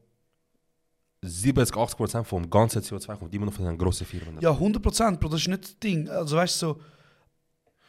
70, 1.21 1.75
80 1.75 1.97
Prozent 1.97 2.27
vom 2.27 2.47
ganzen 2.49 2.81
CO2 2.81 3.15
kommt 3.17 3.33
immer 3.33 3.45
noch 3.47 3.53
von 3.53 3.65
den 3.65 3.77
grossen 3.77 4.05
Firmen. 4.05 4.39
Ja, 4.39 4.51
100 4.51 4.81
Prozent, 4.81 5.19
Bro, 5.19 5.29
das 5.29 5.41
ist 5.41 5.47
nicht 5.47 5.63
das 5.63 5.79
Ding. 5.79 6.07
Also 6.09 6.37
weißt 6.37 6.61
du, 6.61 6.65
so, 6.67 6.79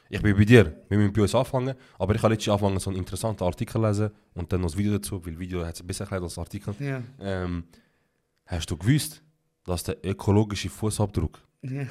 Ich 0.09 0.23
bin 0.23 0.35
bei 0.37 0.45
dir, 0.47 0.75
wir 0.89 0.97
müssen 0.99 1.13
bei 1.13 1.23
uns 1.23 1.35
anfangen, 1.35 1.75
aber 1.99 2.15
ich 2.15 2.23
habe 2.23 2.33
letztens 2.33 2.53
angefangen, 2.55 2.79
so 2.81 2.89
einen 2.91 2.99
interessanten 2.99 3.45
Artikel 3.45 3.73
zu 3.75 3.83
lesen 3.87 4.11
und 4.35 4.51
dann 4.53 4.61
noch 4.63 4.69
das 4.69 4.79
Video 4.79 4.93
dazu, 4.93 5.25
weil 5.27 5.39
Video 5.39 5.65
hat 5.67 5.75
es 5.75 5.83
besser 5.87 6.05
erklärt 6.05 6.23
als 6.23 6.39
Artikel. 6.39 6.75
ja, 6.81 7.03
Ähm, 7.21 7.65
hast 8.47 8.71
du 8.71 8.77
gewusst, 8.79 9.23
dass 9.65 9.83
der 9.85 10.03
ökologische 10.05 10.71
Fußabdruck 10.71 11.39
ja. 11.63 11.83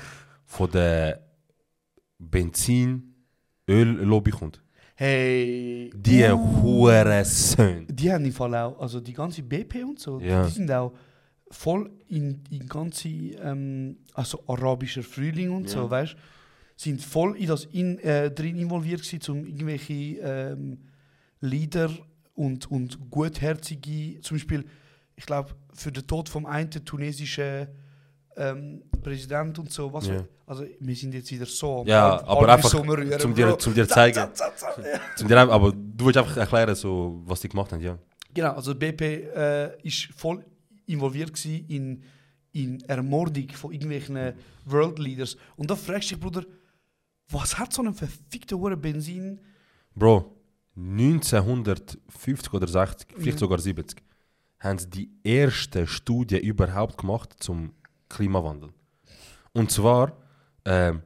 von 0.46 0.72
der 0.72 1.22
Benzin-Öl-Lobby 2.18 4.32
kommt? 4.32 4.60
Hey. 4.96 5.92
Die 5.96 6.24
uh, 6.24 6.62
Hurensohn. 6.64 7.86
Die 7.88 8.12
haben 8.12 8.26
im 8.26 8.34
Fall 8.34 8.56
auch, 8.56 8.80
also 8.80 9.00
die 9.00 9.14
ganze 9.14 9.44
BP 9.44 9.84
und 9.84 10.00
so, 10.00 10.20
Ja. 10.20 10.44
die 10.46 10.52
sind 10.52 10.72
auch 10.72 10.94
voll 11.52 11.90
in 12.10 12.44
die 12.44 12.60
ganze, 12.60 13.08
ähm, 13.10 13.98
also 14.14 14.44
arabischer 14.48 15.04
Frühling 15.04 15.52
und 15.52 15.70
so, 15.70 15.80
Ja. 15.80 15.90
weißt 15.90 16.16
sind 16.80 17.02
voll 17.02 17.36
in 17.38 17.48
das 17.48 17.66
in, 17.66 17.98
äh, 18.00 18.30
drin 18.30 18.56
involviert 18.56 19.02
gewesen, 19.02 19.32
um 19.32 19.46
irgendwelche 19.46 19.94
ähm, 20.22 20.78
Lieder 21.42 21.90
und, 22.36 22.70
und 22.70 23.10
gutherzige, 23.10 24.20
zum 24.22 24.38
Beispiel, 24.38 24.64
ich 25.16 25.26
glaube, 25.26 25.56
für 25.74 25.92
den 25.92 26.06
Tod 26.06 26.30
vom 26.30 26.46
einen 26.46 26.70
tunesischen 26.70 27.68
ähm, 28.36 28.84
Präsident 29.02 29.58
und 29.58 29.72
so, 29.72 29.92
was 29.92 30.06
Ja. 30.08 30.14
wir- 30.14 30.28
also 30.46 30.64
wir 30.80 30.96
sind 30.96 31.14
jetzt 31.16 31.32
wieder 31.32 31.48
so 31.48 31.84
Ja, 31.88 32.12
halb- 32.20 32.30
aber 32.30 32.42
halb 32.42 32.50
einfach 32.64 32.74
rühren, 32.76 33.20
zum 33.20 33.34
dir, 33.34 33.58
zum 33.58 33.74
dir 33.74 33.88
zeigen. 33.88 34.14
za, 34.14 34.32
za, 34.36 34.52
za, 34.56 34.68
ja. 34.82 35.00
Zum 35.16 35.28
dir, 35.28 35.38
aber 35.40 35.72
du 35.72 36.06
willst 36.06 36.18
einfach 36.18 36.38
erklären, 36.38 36.76
so, 36.76 37.22
was 37.26 37.42
die 37.42 37.50
gemacht 37.50 37.72
haben, 37.74 37.82
ja. 37.82 37.98
Genau, 38.36 38.52
also 38.54 38.76
BP 38.76 39.02
äh, 39.36 39.82
ist 39.82 40.10
voll 40.16 40.46
involviert 40.88 41.34
gewesen 41.34 41.66
in, 41.68 42.04
in 42.52 42.82
Ermordung 42.90 43.50
von 43.50 43.72
irgendwelchen 43.72 44.34
World 44.66 45.00
Leaders. 45.00 45.38
Und 45.56 45.70
da 45.70 45.76
fragst 45.76 46.12
du 46.12 46.16
dich, 46.16 46.24
Bruder, 46.24 46.44
was 47.30 47.58
hat 47.58 47.74
so 47.74 47.82
ein 47.84 47.94
verfickter 47.94 48.58
Hure 48.58 48.76
Benzin? 48.78 49.40
Bro, 49.96 50.34
1950 50.76 52.54
oder 52.54 52.68
60, 52.68 53.08
vielleicht 53.16 53.38
Ja. 53.38 53.38
sogar 53.40 53.60
70, 53.60 54.02
haben 54.60 54.80
sie 54.80 54.90
die 54.90 55.10
erste 55.24 55.86
Studie 55.88 56.38
überhaupt 56.40 56.98
gemacht 56.98 57.36
zum 57.40 57.74
Klimawandel. 58.10 58.70
Und 59.54 59.72
zwar 59.72 60.18
ähm, 60.66 61.02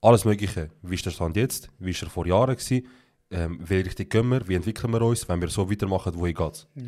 alles 0.00 0.24
Mögliche. 0.24 0.70
Wie 0.82 0.94
ist 0.94 1.06
der 1.06 1.10
Stand 1.10 1.36
jetzt? 1.36 1.70
Wie 1.78 1.90
ist 1.90 2.02
er 2.02 2.10
vor 2.10 2.26
Jahren 2.26 2.56
gewesen? 2.56 2.86
Ähm, 3.30 3.58
welche 3.62 3.86
Richtung 3.86 4.08
gehen 4.08 4.28
wir? 4.28 4.46
Wie 4.48 4.54
entwickeln 4.54 4.92
wir 4.92 5.02
uns? 5.02 5.28
Wenn 5.28 5.40
wir 5.40 5.48
so 5.48 5.70
weitermachen, 5.70 6.14
wohin 6.16 6.34
geht's? 6.34 6.66
Ja. 6.74 6.82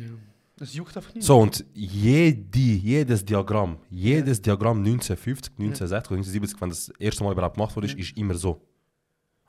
Das 0.57 0.73
juckt 0.73 0.95
einfach 0.95 1.13
nicht. 1.13 1.25
So, 1.25 1.37
und 1.39 1.65
jede, 1.73 2.59
jedes 2.59 3.25
Diagramm, 3.25 3.77
jedes 3.89 4.41
Diagramm 4.41 4.77
1950, 4.79 5.53
1960 5.59 6.11
oder 6.11 6.17
1970, 6.17 6.61
wenn 6.61 6.69
das 6.69 6.89
erste 6.97 7.23
Mal 7.23 7.33
überhaupt 7.33 7.55
gemacht 7.57 7.75
wurde, 7.75 7.87
ist, 7.91 8.17
immer 8.17 8.35
so. 8.35 8.61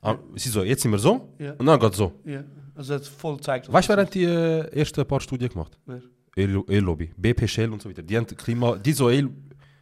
Ah, 0.02 0.16
es 0.34 0.46
ist 0.46 0.52
so, 0.52 0.62
jetzt 0.62 0.82
sind 0.82 0.90
wir 0.90 0.98
so 0.98 1.32
und 1.58 1.66
dann 1.66 1.78
geht 1.80 1.94
so. 1.94 2.12
Ja. 2.24 2.42
Also 2.74 2.98
das 2.98 3.08
voll 3.08 3.40
zeigt. 3.40 3.72
Weißt 3.72 3.88
du, 3.88 3.92
wer 3.96 4.02
hat 4.02 4.14
die 4.14 4.24
äh, 4.24 4.78
ersten 4.78 5.06
paar 5.06 5.20
Studien 5.20 5.48
gemacht? 5.48 5.78
Wer? 5.86 6.02
Öl- 6.36 6.68
Öllobby, 6.68 7.12
BP 7.16 7.48
Shell 7.48 7.72
und 7.72 7.80
so 7.80 7.88
weiter. 7.88 8.02
Die 8.02 8.16
haben 8.16 8.26
Klima, 8.26 8.76
die 8.76 8.92
so 8.92 9.08
Öl, 9.08 9.30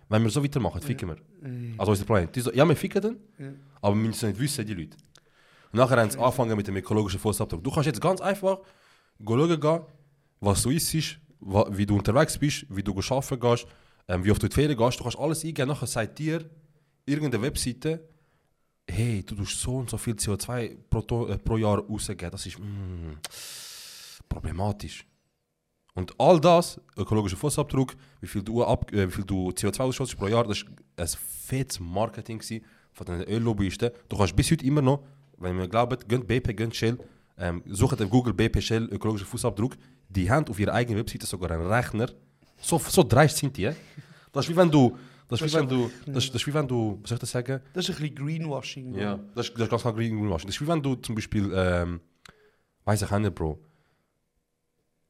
wenn 0.09 0.23
wir 0.23 0.31
so 0.31 0.43
weitermachen, 0.45 0.81
ficken 0.81 1.09
wir. 1.09 1.17
Also 1.79 1.91
unser 1.93 2.05
Planet. 2.05 2.35
Die 2.37 2.41
so, 2.41 2.53
ja, 2.53 2.65
wir 2.69 2.77
ficken 2.77 3.03
den, 3.03 3.17
Ja. 3.39 3.53
aber 3.83 3.97
wir 3.97 4.07
müssen 4.09 4.29
nicht 4.29 4.39
wissen, 4.41 4.65
die 4.65 4.75
Leute. 4.75 4.97
Und 5.73 5.79
nachher 5.79 5.97
haben 6.01 6.11
sie 6.11 6.19
angefangen 6.19 6.57
mit 6.57 6.67
dem 6.69 6.77
ökologischen 6.77 7.19
Fußabdruck. 7.19 7.65
Du 7.65 7.71
kannst 7.73 7.87
jetzt 7.87 8.01
ganz 8.01 8.21
einfach 8.21 8.59
schauen 9.27 9.61
gehen, 9.61 9.81
was 10.45 10.63
du 10.63 10.71
isst, 10.71 11.19
wie 11.41 11.87
du 11.87 11.97
unterwegs 11.97 12.39
bist, 12.39 12.67
wie 12.69 12.83
du 12.83 12.93
arbeiten 12.93 13.41
gehst, 13.41 13.67
ähm, 14.09 14.25
wie 14.25 14.31
oft 14.31 14.43
du 14.43 14.47
in 14.47 14.51
die 14.51 14.55
Ferien 14.55 14.77
gehst. 14.77 14.99
Du 14.99 15.05
kannst 15.05 15.19
alles 15.19 15.45
eingeben. 15.45 15.69
Nachher 15.69 15.87
sagt 15.87 16.19
dir 16.19 16.45
irgendeine 17.07 17.43
Webseite, 17.43 18.09
hey, 18.89 19.23
du 19.23 19.35
tust 19.35 19.61
so 19.61 19.77
und 19.77 19.91
so 19.91 19.97
viel 19.97 20.15
CO2 20.15 20.77
pro, 20.89 21.27
äh, 21.27 21.39
pro 21.39 21.57
Jahr 21.57 21.79
rausgeben. 21.79 22.31
Das 22.31 22.47
ist 22.47 22.59
mm, 22.59 23.19
problematisch. 24.29 25.07
Und 25.95 26.13
all 26.19 26.41
das, 26.41 26.81
ökologischer 26.97 27.37
Fußabdruck, 27.37 27.95
wie 28.21 28.27
viel 28.27 28.43
du, 28.43 28.65
ab, 28.65 28.93
äh, 28.93 29.07
wie 29.07 29.13
viel 29.13 29.25
du 29.25 29.51
CO2 29.51 29.81
ausstoßt 29.81 30.17
pro 30.17 30.27
Jahr, 30.27 30.45
das 30.45 30.65
war 30.65 30.73
ein 30.97 31.09
fettes 31.09 31.79
Marketing 31.79 32.43
von 32.93 33.07
den 33.07 33.23
Öllobbyisten. 33.23 33.91
Du 34.09 34.17
kannst 34.17 34.35
bis 34.35 34.51
heute 34.51 34.67
immer 34.67 34.83
noch, 34.83 35.05
wenn 35.39 35.59
ihr 35.59 35.69
glaubt, 35.69 36.09
gönnt 36.09 36.27
BP, 36.27 36.55
gönnt 36.55 36.75
Shell, 36.75 36.99
ähm, 37.39 37.63
sucht 37.67 38.01
auf 38.03 38.11
Google 38.11 38.35
BP 38.35 38.61
Shell 38.61 38.85
ökologischer 38.85 39.27
Fußabdruck, 39.27 39.77
die 40.15 40.31
haben 40.31 40.47
auf 40.49 40.59
ihrer 40.59 40.73
eigenen 40.75 40.99
Webseite 41.01 41.27
sogar 41.27 41.51
einen 41.51 41.67
Rechner. 41.67 42.09
So, 42.61 42.79
so 42.79 43.03
dreist 43.03 43.37
sind 43.39 43.57
die. 43.57 43.65
eh? 43.65 43.75
Das 44.33 44.45
ist 44.47 44.51
wie 44.53 44.57
wenn 44.57 44.71
du, 44.71 44.97
das 45.29 45.41
ist 45.41 45.53
wie 45.53 45.59
wenn 45.59 45.69
du, 45.69 45.91
das, 46.07 46.27
das 46.27 46.35
ist 46.37 46.47
wie 46.47 46.55
wenn 46.55 46.67
du, 46.69 46.99
was 47.03 47.09
soll 47.11 47.17
ich 47.17 47.21
das 47.21 47.31
sagen? 47.31 47.61
das 47.73 47.89
ist 47.89 47.97
ein 47.97 48.01
bisschen 48.03 48.15
Greenwashing. 48.27 48.93
Bro. 48.93 49.01
Ja, 49.01 49.19
das, 49.35 49.49
ist- 49.49 49.55
das 49.55 49.63
ist 49.65 49.71
ganz 49.71 49.83
klar 49.83 49.95
Greenwashing. 49.95 50.47
Das 50.47 50.57
ist 50.57 50.61
wie 50.63 50.67
wenn 50.69 50.83
du 50.83 50.95
zum 50.97 51.15
Beispiel, 51.15 51.53
ähm, 51.55 52.01
weiß 52.85 53.03
ich 53.03 53.13
auch 53.13 53.19
nicht, 53.19 53.35
Bro. 53.35 53.59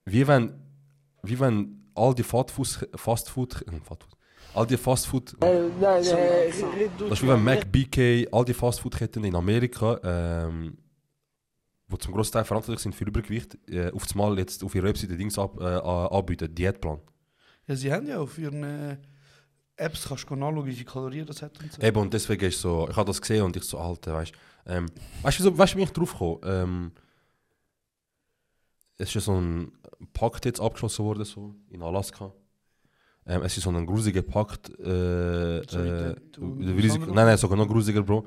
Wie 0.07 0.27
wenn, 0.27 0.53
wie 1.23 1.39
wenn 1.41 1.89
all 1.95 2.15
die 2.15 2.23
Fastfood, 2.23 2.89
Fastfood, 2.95 3.63
äh, 3.63 3.71
Fastfood, 3.83 4.17
all 4.55 4.67
die 4.67 4.77
Fastfood, 4.77 5.35
das 5.41 6.07
ist 7.11 7.23
wie 7.23 7.29
wenn 7.29 7.43
Mac, 7.43 7.71
BK, 7.73 8.29
all 8.33 8.45
die 8.45 8.55
Fastfood-Ketten 8.55 9.25
in 9.25 9.35
Amerika, 9.35 9.99
ähm, 10.05 10.77
wo 11.89 11.97
zum 11.97 12.13
grossen 12.15 12.33
Teil 12.33 12.45
verantwortlich 12.45 12.83
sind 12.83 12.95
für 12.95 13.05
Übergewicht, 13.05 13.57
äh, 13.71 13.91
auf 13.93 14.05
das 14.05 14.15
Mal 14.15 14.39
jetzt 14.39 14.65
auf 14.65 14.75
ihrer 14.75 14.87
Webseite 14.87 15.17
Dings 15.17 15.39
ab, 15.39 15.61
äh, 15.61 15.65
anbieten, 15.65 16.55
Diätplan. 16.55 16.99
Ja, 17.67 17.77
sie 17.77 17.93
haben 17.93 18.07
ja 18.07 18.19
auf 18.21 18.37
ihren 18.39 18.63
äh, 18.63 18.97
Apps 19.77 20.07
kannst 20.09 20.29
du 20.31 20.37
nachschauen, 20.37 20.67
wie 20.67 20.73
viele 20.73 20.85
Kalorien 20.85 21.27
das 21.27 21.43
hat 21.43 21.59
und 21.63 21.73
so. 21.73 21.83
Eben, 21.83 21.99
und 22.01 22.13
deswegen 22.15 22.45
ist 22.47 22.61
so, 22.61 22.87
ich 22.89 22.97
habe 22.97 23.07
das 23.07 23.21
gesehen 23.21 23.43
und 23.45 23.57
ich 23.57 23.65
so, 23.65 23.79
Alter, 23.79 24.13
weißt 24.15 24.33
du, 24.33 24.73
ähm, 24.73 24.87
weißt 25.23 25.41
du, 25.41 25.59
weißt 25.59 25.77
wie 25.77 25.83
ich 25.83 25.91
drauf 25.91 26.15
komme? 26.17 26.39
Ähm, 26.45 26.93
es 28.97 29.15
ist 29.15 29.25
so 29.25 29.33
ein 29.41 29.73
Pakt 30.13 30.45
jetzt 30.45 30.61
abgeschlossen 30.61 31.05
worden, 31.05 31.25
so, 31.25 31.55
in 31.71 31.83
Alaska. 31.83 32.33
Ähm, 33.27 33.43
es 33.43 33.57
ist 33.57 33.65
so 33.65 33.71
ein 33.71 33.87
grusiger 33.87 34.23
Pakt, 34.23 34.71
äh, 34.79 35.59
äh, 35.61 36.15
nein, 36.39 37.15
nein, 37.15 37.39
sogar 37.39 37.57
noch 37.57 37.67
grusiger, 37.67 38.03
Bro. 38.03 38.25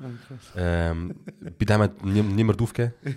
Ähm, 0.56 1.14
bei 1.56 1.64
dem 1.64 1.80
hat 1.82 2.04
nie- 2.04 2.20
niemand 2.22 2.60
aufgegeben. 2.60 2.94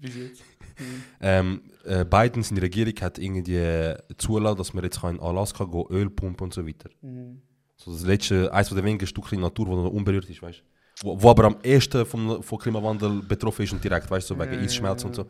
Bis 0.00 0.16
jetzt. 0.16 0.42
Mhm. 0.78 1.02
Ähm, 1.20 1.62
äh, 1.84 2.04
Biden, 2.04 2.42
seine 2.42 2.62
Regierung, 2.62 2.94
hat 3.00 3.18
irgendwie 3.18 3.94
zulassen, 4.16 4.56
dass 4.56 4.74
wir 4.74 4.82
jetzt 4.82 5.02
in 5.02 5.20
Alaska 5.20 5.64
gehen, 5.64 5.86
Öl 5.90 6.10
pumpen 6.10 6.44
und 6.44 6.54
so 6.54 6.66
weiter. 6.66 6.90
Mhm. 7.02 7.42
So 7.76 7.92
das 7.92 8.04
letzte, 8.04 8.52
eines 8.52 8.68
der 8.70 8.84
wenigen 8.84 9.06
Stückchen 9.06 9.40
Natur, 9.40 9.66
wo 9.68 9.76
noch 9.76 9.90
unberührt 9.90 10.28
ist, 10.28 10.42
weißt 10.42 10.62
wo, 11.02 11.22
wo 11.22 11.30
aber 11.30 11.44
am 11.44 11.56
ehesten 11.62 12.04
vom, 12.04 12.42
vom 12.42 12.58
Klimawandel 12.58 13.22
betroffen 13.22 13.62
ist 13.62 13.72
und 13.72 13.82
direkt, 13.82 14.10
weißt 14.10 14.28
du, 14.28 14.34
so 14.34 14.40
wegen 14.40 14.54
Ja, 14.54 14.60
Eisschmelz 14.60 15.02
ja, 15.02 15.08
und 15.08 15.14
so. 15.14 15.26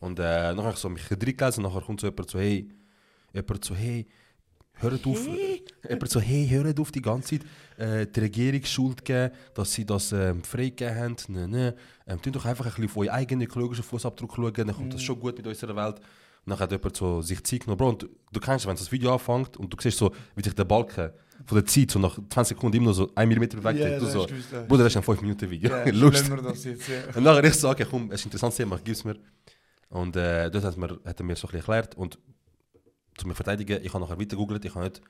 Und 0.00 0.18
äh, 0.18 0.52
nachher 0.52 0.64
habe 0.64 0.72
ich 0.72 0.76
so 0.76 0.88
mich 0.88 1.10
reingelesen 1.10 1.64
und 1.64 1.72
nachher 1.72 1.84
kommt 1.84 2.00
so 2.00 2.06
jemand 2.08 2.30
so, 2.30 2.38
hey, 2.38 2.68
jemand 3.32 3.64
so, 3.64 3.74
hey, 3.74 4.06
hört 4.76 5.06
auf, 5.06 5.26
jemand 5.88 6.10
so, 6.10 6.20
hey, 6.20 6.46
hört 6.48 6.78
auf 6.80 6.90
die 6.92 7.02
ganze 7.02 7.38
Zeit, 7.38 7.46
äh, 7.78 8.06
die 8.06 8.20
Regierung 8.20 8.64
Schuld 8.64 9.04
geben, 9.04 9.30
dass 9.54 9.72
sie 9.72 9.84
das 9.84 10.12
ähm, 10.12 10.42
freigegeben 10.42 10.96
haben, 10.96 11.16
ne, 11.28 11.48
ne. 11.48 11.74
Ähm, 12.06 12.20
tun 12.20 12.32
doch 12.32 12.44
einfach 12.44 12.64
ein 12.66 12.70
bisschen 12.70 12.84
auf 12.86 12.96
euren 12.96 13.08
eigenen 13.10 13.46
ökologischen 13.46 13.84
Fußabdruck 13.84 14.34
schauen, 14.36 14.52
dann 14.54 14.72
kommt 14.74 14.92
das 14.94 15.02
schon 15.02 15.18
gut 15.18 15.36
mit 15.36 15.46
unserer 15.46 15.74
Welt. 15.76 15.96
Und 16.46 16.50
dann 16.50 16.58
hat 16.58 16.70
jemand 16.70 16.94
so 16.96 17.22
sich 17.22 17.42
Zeit 17.44 17.60
genommen, 17.60 17.78
Bro, 17.78 17.88
und 17.90 18.02
du, 18.02 18.08
du 18.32 18.40
kennst, 18.40 18.66
wenn 18.66 18.76
das 18.76 18.92
Video 18.92 19.12
anfängt 19.14 19.56
und 19.56 19.72
du 19.72 19.76
siehst 19.80 19.96
so, 19.96 20.12
wie 20.36 20.42
sich 20.44 20.54
der 20.54 20.64
Balken 20.64 21.10
von 21.46 21.56
der 21.58 21.64
Zeit 21.66 21.90
so 21.90 21.98
nach 21.98 22.18
20 22.28 22.56
Sekunden 22.56 22.76
immer 22.76 22.86
noch 22.88 22.92
so 22.94 23.10
1 23.14 23.34
mm 23.34 23.42
weg 23.42 23.50
Ja, 23.64 23.72
geht, 23.72 24.00
du 24.00 24.04
das 24.04 24.12
so, 24.12 24.26
gewusst. 24.26 24.68
Bruder, 24.68 24.84
das 24.84 24.92
ist 24.92 24.96
ein 24.98 25.02
5 25.02 25.22
Minuten 25.22 25.50
Video, 25.50 25.70
Ja, 25.70 25.84
Lust. 25.92 26.30
das 26.30 26.64
jetzt, 26.64 26.88
ja. 26.88 26.96
Und 27.14 27.22
nachher 27.24 27.44
ich 27.44 27.54
so, 27.54 27.70
okay, 27.70 27.86
komm, 27.90 28.10
es 28.10 28.20
ist 28.20 28.26
ein 28.26 28.28
interessantes 28.28 28.56
Thema, 28.58 28.78
gib 28.84 28.94
es 28.94 29.04
mir. 29.04 29.16
Und 29.88 30.16
äh, 30.16 30.50
dort 30.50 30.64
hat, 30.64 30.76
mir, 30.76 30.98
hat 31.04 31.18
er 31.20 31.24
mir 31.24 31.34
so 31.36 31.46
ein 31.48 31.52
bisschen 31.52 31.54
erklärt 31.60 31.94
und 31.96 32.18
zu 33.16 33.26
mir 33.28 33.34
verteidigen, 33.34 33.80
ich 33.82 33.92
habe 33.92 34.02
nachher 34.04 34.18
weiter 34.18 34.36
gegoogelt, 34.36 34.64
ich 34.64 34.74
habe 34.74 34.84
nicht 34.86 35.00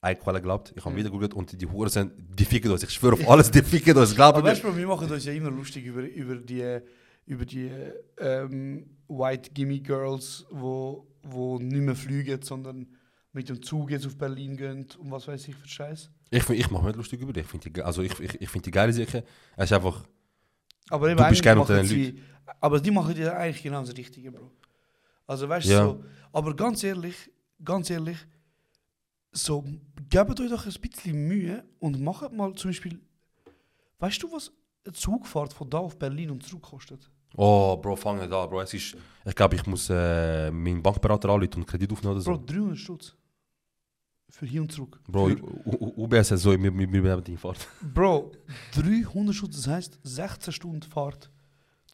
eine 0.00 0.16
Quelle 0.16 0.38
geglaubt, 0.40 0.72
ich 0.76 0.84
habe 0.84 0.94
wieder 0.96 1.08
gegoogelt 1.08 1.34
und 1.34 1.60
die 1.60 1.66
Huren 1.66 1.88
sind, 1.88 2.12
die 2.18 2.44
ficken 2.44 2.70
uns, 2.70 2.82
ich 2.82 2.90
schwöre 2.90 3.14
auf 3.14 3.28
alles, 3.28 3.50
die 3.50 3.62
ficken 3.62 3.96
uns, 3.96 4.14
glaub 4.14 4.34
Aber 4.36 4.46
weißt 4.48 4.62
du, 4.64 4.76
wir 4.76 4.86
machen 4.86 5.10
uns 5.10 5.24
ja 5.24 5.32
immer 5.32 5.50
lustig 5.50 5.86
über, 5.86 6.02
über 6.02 6.36
die, 6.36 6.78
über 7.26 7.44
die 7.46 7.70
ähm, 8.18 8.86
White 9.08 9.50
Gimme 9.54 9.80
Girls, 9.80 10.44
wo, 10.50 11.06
wo 11.22 11.58
nicht 11.58 11.80
mehr 11.82 11.94
fliegen, 11.96 12.42
sondern 12.42 12.86
mit 13.32 13.48
dem 13.48 13.62
Zug 13.62 13.90
jetzt 13.90 14.06
auf 14.06 14.16
Berlin 14.16 14.56
gehen 14.56 14.86
und 14.98 15.10
was 15.10 15.26
weiß 15.26 15.48
ich 15.48 15.56
für 15.56 15.66
Scheiß. 15.66 16.10
Ich, 16.30 16.42
find- 16.42 16.58
ich 16.60 16.70
mache 16.70 16.82
mir 16.82 16.88
nicht 16.88 16.96
lustig 16.98 17.20
über 17.20 17.32
dich, 17.32 17.44
ich 17.44 17.48
finde 17.50 17.70
die, 17.70 17.82
also 17.82 18.02
ich, 18.02 18.18
ich, 18.20 18.40
ich 18.42 18.48
find 18.48 18.66
die 18.66 18.70
geile 18.70 18.92
Sache, 18.92 19.24
es 19.56 19.64
ist 19.64 19.72
einfach, 19.72 20.04
Aber 20.90 21.14
Du 21.14 21.28
bist 21.28 21.42
gerne 21.42 21.60
unter 21.62 21.76
den 21.76 21.86
sie, 21.86 22.20
Aber 22.60 22.78
die 22.78 22.90
machen 22.90 23.16
ja 23.16 23.32
eigentlich 23.38 23.62
genau 23.62 23.80
das 23.80 23.96
Richtige, 23.96 24.30
Bro. 24.30 24.50
Also 25.26 25.48
weißt 25.48 25.66
du, 25.66 25.70
Ja. 25.72 25.84
so, 25.84 26.04
aber 26.32 26.54
ganz 26.54 26.84
ehrlich, 26.84 27.30
ganz 27.64 27.90
ehrlich, 27.90 28.18
so, 29.32 29.64
gebt 30.08 30.40
euch 30.40 30.50
doch 30.50 30.66
ein 30.66 30.80
bisschen 30.80 31.28
Mühe 31.28 31.64
und 31.80 32.00
macht 32.00 32.32
mal 32.32 32.54
zum 32.54 32.70
Beispiel, 32.70 33.00
weißt 33.98 34.22
du, 34.22 34.32
was 34.32 34.52
eine 34.84 34.92
Zugfahrt 34.92 35.52
von 35.52 35.68
da 35.68 35.78
auf 35.78 35.98
Berlin 35.98 36.30
und 36.30 36.42
zurück 36.42 36.62
kostet? 36.62 37.10
oh 37.36 37.76
Bro, 37.76 37.96
fang 37.96 38.18
nicht 38.18 38.32
an, 38.32 38.48
Bro, 38.48 38.62
es 38.62 38.74
ist, 38.74 38.96
ich 39.24 39.34
glaube, 39.34 39.56
ich 39.56 39.66
muss 39.66 39.90
äh, 39.90 40.50
meinen 40.50 40.82
Bankberater 40.82 41.28
anrufen 41.28 41.56
und 41.56 41.66
Kredit 41.66 41.92
aufnehmen 41.92 42.16
oder 42.16 42.24
Bro, 42.24 42.34
so. 42.34 42.44
300 42.46 42.78
Stutz. 42.78 43.16
Für 44.30 44.46
hier 44.46 44.62
und 44.62 44.72
zurück. 44.72 45.00
Bro, 45.06 45.30
UBS 45.96 46.32
hat 46.32 46.38
so, 46.38 46.50
wir, 46.50 46.70
nehmen 46.70 47.24
die 47.24 47.36
Fahrt. 47.36 47.68
Bro, 47.94 48.32
300 48.74 49.34
Stutz, 49.34 49.56
das 49.56 49.68
heißt 49.68 49.98
16 50.02 50.52
Stunden 50.52 50.82
Fahrt. 50.82 51.30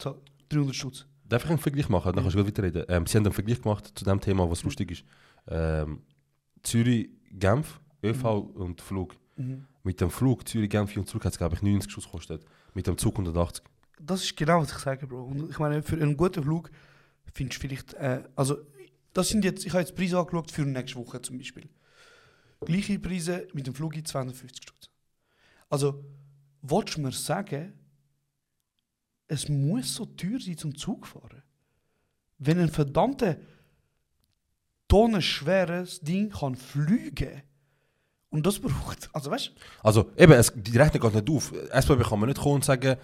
So, 0.01 0.23
300 0.49 0.75
Stutz. 0.75 1.07
Darf 1.25 1.45
ich 1.45 1.51
einen 1.51 1.59
Vergleich 1.59 1.89
machen? 1.89 2.13
Dann 2.13 2.25
kannst 2.25 2.35
du 2.35 2.43
gut 2.43 2.49
weiterreden. 2.49 2.85
Ähm, 2.89 3.07
sie 3.07 3.17
haben 3.17 3.25
einen 3.25 3.33
Vergleich 3.33 3.61
gemacht 3.61 3.93
zu 3.95 4.05
dem 4.05 4.21
Thema, 4.21 4.51
was 4.51 4.65
lustig 4.65 4.91
ist. 4.91 5.05
Ähm, 5.51 6.03
Zürich-Genf, 6.63 7.81
ÖV 8.03 8.25
und 8.55 8.81
Flug. 8.81 9.17
Mhm. 9.37 9.67
Mit 9.83 10.01
dem 10.01 10.11
Flug 10.11 10.47
Zürich-Genf 10.49 10.97
und 10.97 11.09
zurück 11.09 11.25
hat 11.25 11.33
es, 11.33 11.39
glaube 11.39 11.57
ich, 11.57 11.63
90 11.63 11.91
Schuss 11.91 12.05
gekostet. 12.05 12.45
Mit 12.75 12.87
dem 12.87 12.97
Zug 12.99 13.15
180. 13.15 13.65
Das 14.01 14.23
ist 14.23 14.37
genau, 14.37 14.61
was 14.61 14.73
ich 14.73 14.79
sage, 14.79 15.07
Bro. 15.07 15.25
Und 15.25 15.51
ich 15.51 15.59
meine, 15.59 15.83
für 15.83 15.97
einen 15.97 16.17
guten 16.17 16.43
Flug 16.43 16.71
findest 17.35 17.59
du 17.59 17.69
vielleicht, 17.69 17.95
äh, 17.95 18.23
also, 18.37 18.59
das 19.13 19.29
sind 19.29 19.45
jetzt, 19.45 19.67
ich 19.67 19.73
habe 19.73 19.81
jetzt 19.81 19.95
Preise 19.95 20.19
angeschaut 20.19 20.51
für 20.51 20.63
nächste 20.63 20.99
Woche 20.99 21.21
zum 21.21 21.39
Beispiel. 21.39 21.69
Gleiche 22.61 22.99
Preise 22.99 23.49
mit 23.53 23.67
dem 23.67 23.75
Flug 23.75 23.97
in 23.97 24.05
250 24.05 24.63
Stutz. 24.63 24.91
Also, 25.69 26.05
willst 26.63 26.97
du 26.97 27.01
mir 27.01 27.13
sagen, 27.13 27.73
es 29.29 29.49
muss 29.49 29.95
so 29.95 30.07
teuer 30.07 30.41
sein 30.41 30.59
zum 30.59 30.77
Zug 30.77 31.07
fahren? 31.07 31.43
Wenn 32.39 32.59
ein 32.59 32.69
verdammter 32.69 33.37
tonnenschweres 34.91 36.01
Ding 36.01 36.31
kann 36.31 36.55
fliegen 36.55 37.43
und 38.31 38.47
das 38.47 38.59
braucht, 38.59 39.09
also 39.13 39.31
weißt 39.31 39.49
du, 39.49 39.53
Also, 39.83 40.11
eben, 40.17 40.33
es, 40.33 40.53
die 40.55 40.77
Rechnung 40.77 41.03
geht 41.11 41.15
nicht 41.27 41.31
auf. 41.37 41.53
SBB 41.73 42.03
kann 42.09 42.21
man 42.21 42.29
nicht 42.29 42.41
kommen 42.41 42.57
und 42.57 42.65
sagen, 42.65 42.97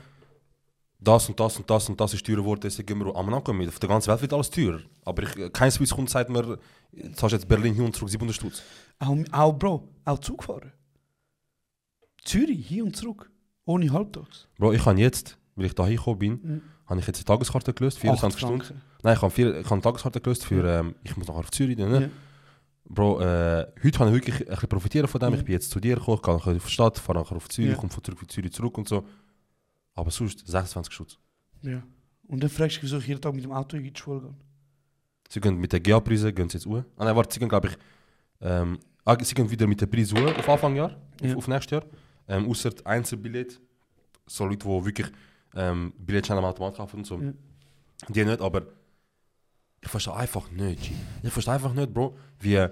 das 0.98 1.28
und 1.28 1.38
das 1.38 1.56
und 1.58 1.68
das 1.68 1.88
und 1.88 2.00
das 2.00 2.14
ist 2.14 2.24
teurer 2.24 2.38
geworden, 2.38 2.60
deswegen 2.62 2.86
gehen 2.86 2.98
wir 3.06 3.14
am 3.14 3.32
Ankommen. 3.34 3.68
Auf 3.68 3.78
der 3.78 3.88
ganzen 3.88 4.08
Welt 4.08 4.22
wird 4.22 4.32
alles 4.32 4.50
teurer. 4.50 4.80
Aber 5.04 5.22
ich, 5.22 5.52
kein 5.52 5.70
Swiss 5.70 5.90
kommt 5.90 6.10
sagt 6.10 6.30
mir, 6.30 6.58
jetzt 6.92 7.22
hast 7.22 7.32
du 7.32 7.36
jetzt 7.36 7.48
Berlin 7.48 7.74
hin 7.74 7.84
und 7.84 7.94
zurück 7.94 8.10
700 8.10 8.34
Stutz. 8.36 8.62
Auch, 8.98 9.16
auch 9.32 9.52
Bro, 9.52 9.88
auch 10.04 10.18
Zug 10.20 10.44
fahren. 10.44 10.72
Zürich, 12.24 12.66
hier 12.66 12.84
und 12.84 12.96
zurück. 12.96 13.30
Ohne 13.64 13.92
Halbtags. 13.92 14.48
Bro, 14.58 14.72
ich 14.72 14.84
habe 14.86 14.98
jetzt, 15.00 15.38
weil 15.54 15.66
ich 15.66 15.74
da 15.74 15.86
hingekommen 15.86 16.18
bin, 16.18 16.32
Mhm. 16.42 16.62
Habe 16.86 17.00
ich 17.00 17.06
jetzt 17.06 17.18
eine 17.18 17.24
Tageskarte 17.24 17.72
gelöst, 17.74 17.98
24 17.98 18.44
Acht 18.44 18.48
Stunden. 18.64 18.82
Nein, 19.02 19.14
ich 19.16 19.22
habe, 19.22 19.30
vier, 19.30 19.50
ich 19.58 19.64
habe 19.64 19.74
eine 19.74 19.82
Tageskarte 19.82 20.20
gelöst 20.20 20.44
für, 20.44 20.64
ähm, 20.64 20.94
ich 21.02 21.16
muss 21.16 21.26
nachher 21.26 21.40
auf 21.40 21.50
Zürich. 21.50 21.76
Ne? 21.76 22.02
Ja. 22.02 22.08
Bro, 22.88 23.20
äh, 23.20 23.66
heute 23.82 23.98
kann 23.98 24.08
ich 24.08 24.14
wirklich 24.14 24.40
ein 24.42 24.46
bisschen 24.46 24.68
profitieren 24.68 25.08
von 25.08 25.20
dem. 25.20 25.32
Ja. 25.32 25.38
Ich 25.38 25.44
bin 25.44 25.52
jetzt 25.54 25.70
zu 25.70 25.80
dir 25.80 25.96
gekommen, 25.96 26.22
kann 26.22 26.36
nachher 26.36 26.54
auf 26.54 26.64
die 26.66 26.70
Stadt, 26.70 26.98
fahre 26.98 27.18
nachher 27.18 27.36
auf 27.36 27.48
Zürich, 27.48 27.72
Ja. 27.72 27.76
komme 27.76 27.90
von 27.92 28.02
zurück 28.04 28.18
von 28.20 28.28
Zürich 28.28 28.52
zurück 28.52 28.78
und 28.78 28.88
so. 28.88 29.04
Aber 29.94 30.10
sonst 30.10 30.46
26 30.46 30.92
Schutz. 30.92 31.18
ja. 31.62 31.82
Und 32.28 32.42
dann 32.42 32.50
fragst 32.50 32.78
du, 32.78 32.82
wieso 32.82 32.98
ich 32.98 33.06
jeden 33.06 33.20
Tag 33.20 33.32
mit 33.34 33.44
dem 33.44 33.52
Auto 33.52 33.76
in 33.76 33.84
die 33.84 33.92
Schule 33.96 34.20
gehe. 34.20 34.34
Sie 35.28 35.40
gehen 35.40 35.58
mit 35.58 35.72
den 35.72 35.80
GA-Preisen 35.80 36.34
gehen 36.34 36.48
sie 36.48 36.58
jetzt 36.58 36.66
uhr. 36.66 36.84
Ah 36.96 37.04
nein, 37.04 37.14
warte, 37.14 37.32
sie 37.32 37.38
gehen 37.38 37.48
glaube 37.48 37.68
ich, 37.68 37.76
ähm, 38.40 38.78
ah, 39.04 39.16
sie 39.22 39.32
gehen 39.34 39.48
wieder 39.48 39.64
mit 39.68 39.80
der 39.80 39.86
Preis 39.86 40.12
uhr 40.12 40.36
auf 40.36 40.48
Anfang 40.48 40.74
Jahr, 40.74 40.96
Ja. 41.22 41.30
auf, 41.30 41.36
auf 41.38 41.48
nächstes 41.48 41.70
Jahr. 41.70 41.84
Ähm, 42.26 42.48
außer 42.50 42.70
Einzelbillett, 42.84 43.60
so 44.26 44.44
Leute, 44.44 44.66
die 44.66 44.84
wirklich 44.86 45.06
ähm, 45.56 45.92
Billettscheine 45.98 46.38
am 46.38 46.44
Automat 46.44 46.76
kaufen 46.76 46.98
und 46.98 47.06
so. 47.06 47.18
Ja. 47.18 47.32
Die 48.08 48.24
nicht, 48.24 48.40
aber 48.40 48.62
ich 49.80 49.88
verstehe 49.88 50.14
einfach 50.14 50.50
nicht. 50.50 50.82
G. 50.82 50.94
Ich 51.22 51.32
verstehe 51.32 51.54
einfach 51.54 51.72
nicht, 51.72 51.92
Bro, 51.92 52.16
wie... 52.40 52.54
Äh, 52.54 52.70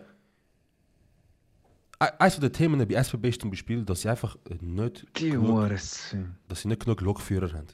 eines 1.99 2.39
der 2.39 2.53
Themen 2.53 2.87
bei 2.87 2.95
SBB 2.95 3.29
ist 3.29 3.41
zum 3.41 3.51
Beispiel, 3.51 3.85
dass 3.85 4.03
sie 4.03 4.11
einfach 4.11 4.37
nicht, 4.61 5.07
Die 5.17 5.31
genug, 5.31 5.69
dass 5.69 6.61
sie 6.61 6.69
nicht 6.69 6.85
genug 6.85 7.01
Lokführer 7.01 7.53
haben. 7.53 7.69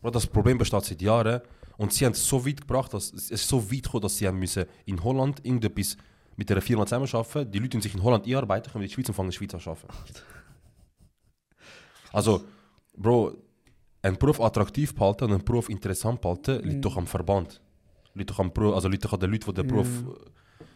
Bro, 0.00 0.10
das 0.10 0.26
Problem 0.26 0.58
besteht 0.58 0.84
seit 0.84 1.00
Jahren 1.02 1.40
und 1.76 1.92
sie 1.92 2.04
haben 2.04 2.12
es 2.12 2.26
so 2.26 2.44
weit 2.44 2.62
gebracht, 2.62 2.92
dass 2.92 3.12
es 3.12 3.46
so 3.46 3.70
weit 3.70 3.84
gekommen, 3.84 4.02
dass 4.02 4.16
sie 4.16 4.26
haben 4.26 4.38
müssen 4.38 4.64
in 4.86 5.02
Holland 5.04 5.44
irgendetwas 5.44 5.96
mit 6.36 6.50
einer 6.50 6.60
Firma 6.60 6.86
zusammenarbeiten. 6.86 7.52
Die 7.52 7.58
Leute 7.58 7.76
die 7.76 7.82
sich 7.82 7.94
in 7.94 8.02
Holland 8.02 8.26
einarbeiten, 8.26 8.72
können 8.72 8.82
in 8.82 8.88
der 8.88 8.94
Schweiz 8.94 9.08
und 9.08 9.14
fangen 9.14 9.28
in 9.28 9.30
der 9.30 9.38
Schweiz 9.38 9.54
an 9.54 9.60
zu 9.60 9.70
arbeiten. 9.70 9.88
Also, 12.12 12.44
Bro, 12.96 13.36
einen 14.02 14.16
Beruf 14.16 14.40
attraktiv 14.40 14.94
behalten 14.94 15.24
und 15.24 15.32
einen 15.32 15.44
Beruf 15.44 15.68
interessant 15.68 16.20
behalten, 16.20 16.62
liegt 16.64 16.84
doch 16.84 16.96
am 16.96 17.06
Verband. 17.06 17.60
Liegt 18.14 18.30
doch 18.30 18.38
am 18.40 18.52
Beruf, 18.52 18.74
also 18.74 18.88
liegt 18.88 19.04
doch 19.04 19.12
an 19.12 19.20
den 19.20 19.30
Leuten, 19.30 19.46
die 19.46 19.54
den 19.54 19.66
Beruf... 19.66 19.88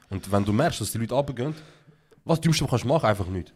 Und 0.08 0.30
wenn 0.30 0.44
du 0.44 0.52
merkst, 0.52 0.80
dass 0.80 0.92
die 0.92 0.98
Leute 0.98 1.14
runtergehen, 1.14 1.54
was 2.24 2.40
du 2.40 2.50
kannst 2.50 2.84
du 2.84 2.88
machen, 2.88 3.06
einfach 3.06 3.26
nicht. 3.26 3.52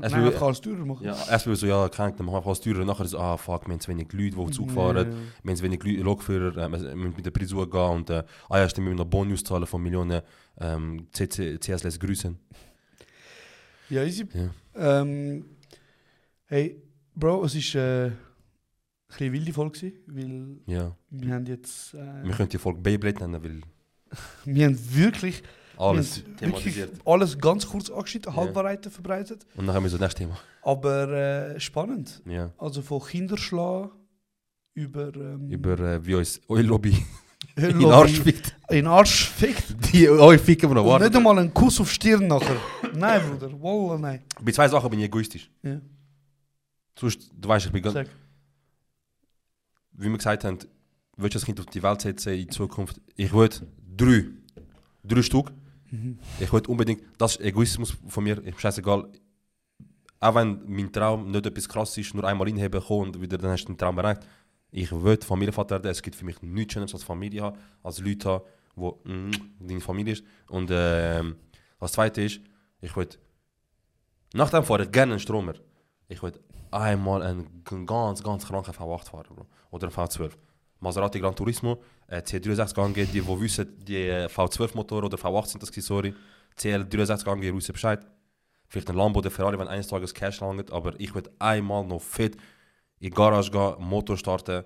Es 0.00 0.12
Nein, 0.12 0.24
will- 0.24 0.30
ich 0.30 0.34
kann 0.38 0.44
alles 0.48 0.60
teurer 0.60 0.84
machen. 0.84 1.04
ja, 1.04 1.16
erst 1.28 1.44
so, 1.44 1.66
ja, 1.66 1.88
krank, 1.88 2.16
dann 2.16 2.26
machen 2.26 2.34
wir 2.34 2.36
einfach 2.38 2.48
alles 2.50 2.60
teurer. 2.60 2.84
Nachher 2.84 3.04
so, 3.06 3.18
ah, 3.18 3.36
fuck, 3.36 3.66
wir 3.66 3.72
haben 3.72 3.80
zu 3.80 3.88
wenig 3.90 4.12
Leute, 4.12 4.36
die 4.36 4.50
Zug 4.52 4.70
fahren. 4.70 5.08
Wir 5.42 5.50
haben 5.50 5.56
zu 5.56 5.62
wenig 5.64 5.82
Leute, 5.82 6.02
Lokführer, 6.02 6.56
äh, 6.56 6.70
wir 6.70 6.94
müssen 6.96 7.16
mit 7.16 7.26
der 7.26 7.32
Frisur 7.32 7.68
gehen 7.68 7.80
und, 7.80 8.10
äh, 8.10 8.22
ah 8.48 8.58
ja, 8.58 8.68
stimmt, 8.68 8.86
wir 8.86 8.94
müssen 8.94 9.04
noch 9.04 9.10
Bonus 9.10 9.42
zahlen 9.42 9.66
von 9.66 9.82
Millionen 9.82 10.22
ähm, 10.60 11.06
CC, 11.12 11.58
CS 11.58 11.82
lässt 11.84 12.00
grüßen. 12.00 12.38
Ja, 13.90 14.04
easy. 14.04 14.26
Ja. 14.34 15.00
Ähm, 15.00 15.44
hey, 16.46 16.80
Bro, 17.14 17.44
es 17.44 17.54
war 17.74 17.82
äh, 17.82 18.06
ein 18.06 18.16
bisschen 19.16 19.32
wilde 19.32 19.52
Folge, 19.52 19.92
weil 20.06 20.56
Ja. 20.66 20.96
wir 21.10 21.34
haben 21.34 21.46
jetzt... 21.46 21.94
Äh, 21.94 22.24
Wir 22.24 22.32
können 22.34 22.48
die 22.48 22.58
Folge 22.58 22.80
Beyblade 22.80 23.18
nennen, 23.20 23.42
weil 23.42 23.60
wir 24.44 24.66
haben 24.66 24.78
wirklich, 24.94 25.42
alles 25.76 26.18
haben 26.24 26.36
thematisiert. 26.36 26.88
wirklich 26.90 27.06
alles 27.06 27.38
ganz 27.38 27.66
kurz 27.66 27.90
angeschnitten, 27.90 28.34
Halbwahrheiten 28.36 28.90
verbreitet. 28.92 29.46
Und 29.56 29.66
dann 29.66 29.74
haben 29.74 29.82
wir 29.84 29.90
so 29.90 29.96
das 29.98 30.06
nächste 30.08 30.24
Thema. 30.24 30.38
Aber 30.62 31.08
äh, 31.54 31.60
spannend. 31.60 32.22
Ja. 32.26 32.52
Also 32.58 32.82
von 32.82 33.00
Kinderschlag 33.02 33.90
über... 34.74 35.14
Ähm, 35.16 35.50
Über 35.50 35.78
äh, 35.78 36.04
wie 36.06 36.14
uns 36.14 36.40
eure 36.48 36.62
Lobby 36.62 36.96
in 37.56 37.84
Arsch 37.86 38.20
fickt. 38.20 38.56
In 38.70 38.86
Arsch 38.86 39.28
fickt. 39.28 39.92
Die 39.92 40.08
euch 40.08 40.40
ficken 40.40 40.70
wir 40.70 40.74
noch. 40.76 40.94
Und 40.94 41.02
nicht 41.02 41.14
einmal 41.14 41.38
einen 41.38 41.52
Kuss 41.52 41.80
auf 41.80 41.88
die 41.88 41.94
Stirn 41.94 42.26
nachher. 42.26 42.56
nein, 42.94 43.20
Bruder. 43.28 43.52
Wallah, 43.60 43.98
nein. 43.98 44.22
Bei 44.40 44.52
zwei 44.52 44.68
Sachen 44.68 44.88
bin 44.88 45.00
ich 45.00 45.06
egoistisch. 45.06 45.50
Ja. 45.62 45.80
Sonst, 46.98 47.30
du 47.36 47.48
weißt, 47.48 47.66
ich 47.66 47.72
bin 47.72 47.82
ganz... 47.82 48.08
Wie 49.92 50.08
wir 50.08 50.16
gesagt 50.16 50.44
haben, 50.44 50.58
willst 51.16 51.34
du 51.34 51.38
das 51.38 51.44
Kind 51.44 51.60
auf 51.60 51.66
die 51.66 51.82
Welt 51.82 52.00
setzen 52.00 52.34
in 52.34 52.50
Zukunft? 52.50 53.00
Ich 53.16 53.32
will 53.32 53.50
drei. 53.96 54.24
Drei 55.04 55.22
Stück. 55.22 55.52
Ich 56.40 56.52
will 56.52 56.62
unbedingt, 56.68 57.02
das 57.18 57.36
ist 57.36 57.42
Egoismus 57.42 57.94
von 58.08 58.24
mir, 58.24 58.42
ist 58.44 58.60
scheißegal. 58.60 59.08
Auch 60.20 60.34
wenn 60.34 60.62
mein 60.66 60.90
Traum 60.90 61.30
nicht 61.30 61.44
etwas 61.44 61.68
krass 61.68 61.98
ist, 61.98 62.14
nur 62.14 62.24
einmal 62.24 62.48
inheben 62.48 62.80
kommen 62.80 63.08
und 63.08 63.20
wieder 63.20 63.36
dann 63.36 63.50
hast 63.50 63.64
du 63.64 63.72
den 63.72 63.78
Traum 63.78 63.98
erreicht. 63.98 64.22
Ich 64.70 64.90
will 64.90 65.18
Familienvater 65.20 65.74
werden. 65.74 65.90
Es 65.90 66.00
gibt 66.00 66.16
für 66.16 66.24
mich 66.24 66.40
nichts 66.40 66.72
Schöneres 66.72 66.94
als 66.94 67.02
Familie 67.02 67.42
haben, 67.42 67.58
als 67.82 67.98
Leute 67.98 68.28
haben, 68.28 68.44
wo 68.74 69.02
mm, 69.04 69.30
deine 69.60 69.80
Familie 69.80 70.14
ist. 70.14 70.24
Und 70.48 70.70
ähm, 70.72 71.36
das 71.78 71.92
Zweite 71.92 72.22
ist, 72.22 72.40
ich 72.80 72.96
will, 72.96 73.08
nach 74.32 74.48
dem 74.48 74.64
fahre 74.64 74.84
ich 74.84 74.92
gerne 74.92 75.12
einen 75.12 75.20
Stromer. 75.20 75.54
Ich 76.08 76.22
will 76.22 76.32
einmal 76.70 77.22
einen 77.22 77.64
ganz, 77.84 78.22
ganz 78.22 78.46
kranken 78.46 78.72
V8 78.72 79.10
fahren, 79.10 79.36
Bro. 79.36 79.46
Oder 79.72 79.88
einen 79.88 79.96
V12. 79.96 80.30
Maserati 80.78 81.18
Gran 81.20 81.34
Turismo, 81.34 81.80
äh, 82.08 82.18
C63 82.18 82.78
angehen, 82.78 83.08
die, 83.12 83.20
die 83.20 83.40
wissen, 83.40 83.66
die 83.84 83.96
äh, 84.08 84.26
V12-Motor 84.26 85.04
oder 85.04 85.16
V8 85.16 85.46
sind 85.46 85.62
das 85.62 85.70
gewesen, 85.70 85.86
sorry. 85.86 86.14
CL63 86.58 87.26
angehen, 87.28 87.56
wissen 87.56 87.72
Bescheid. 87.72 88.00
Vielleicht 88.68 88.90
ein 88.90 88.96
Lambo 88.96 89.18
oder 89.18 89.30
Ferrari, 89.30 89.58
wenn 89.58 89.68
eines 89.68 89.86
Tages 89.86 90.12
Cash 90.12 90.40
langt, 90.40 90.72
aber 90.72 90.98
ich 90.98 91.14
würde 91.14 91.30
einmal 91.38 91.84
noch 91.84 92.00
fit 92.00 92.34
in 92.98 93.08
die 93.08 93.10
Garage 93.10 93.50
gehen, 93.50 93.74
Motor 93.78 94.16
starten, 94.16 94.64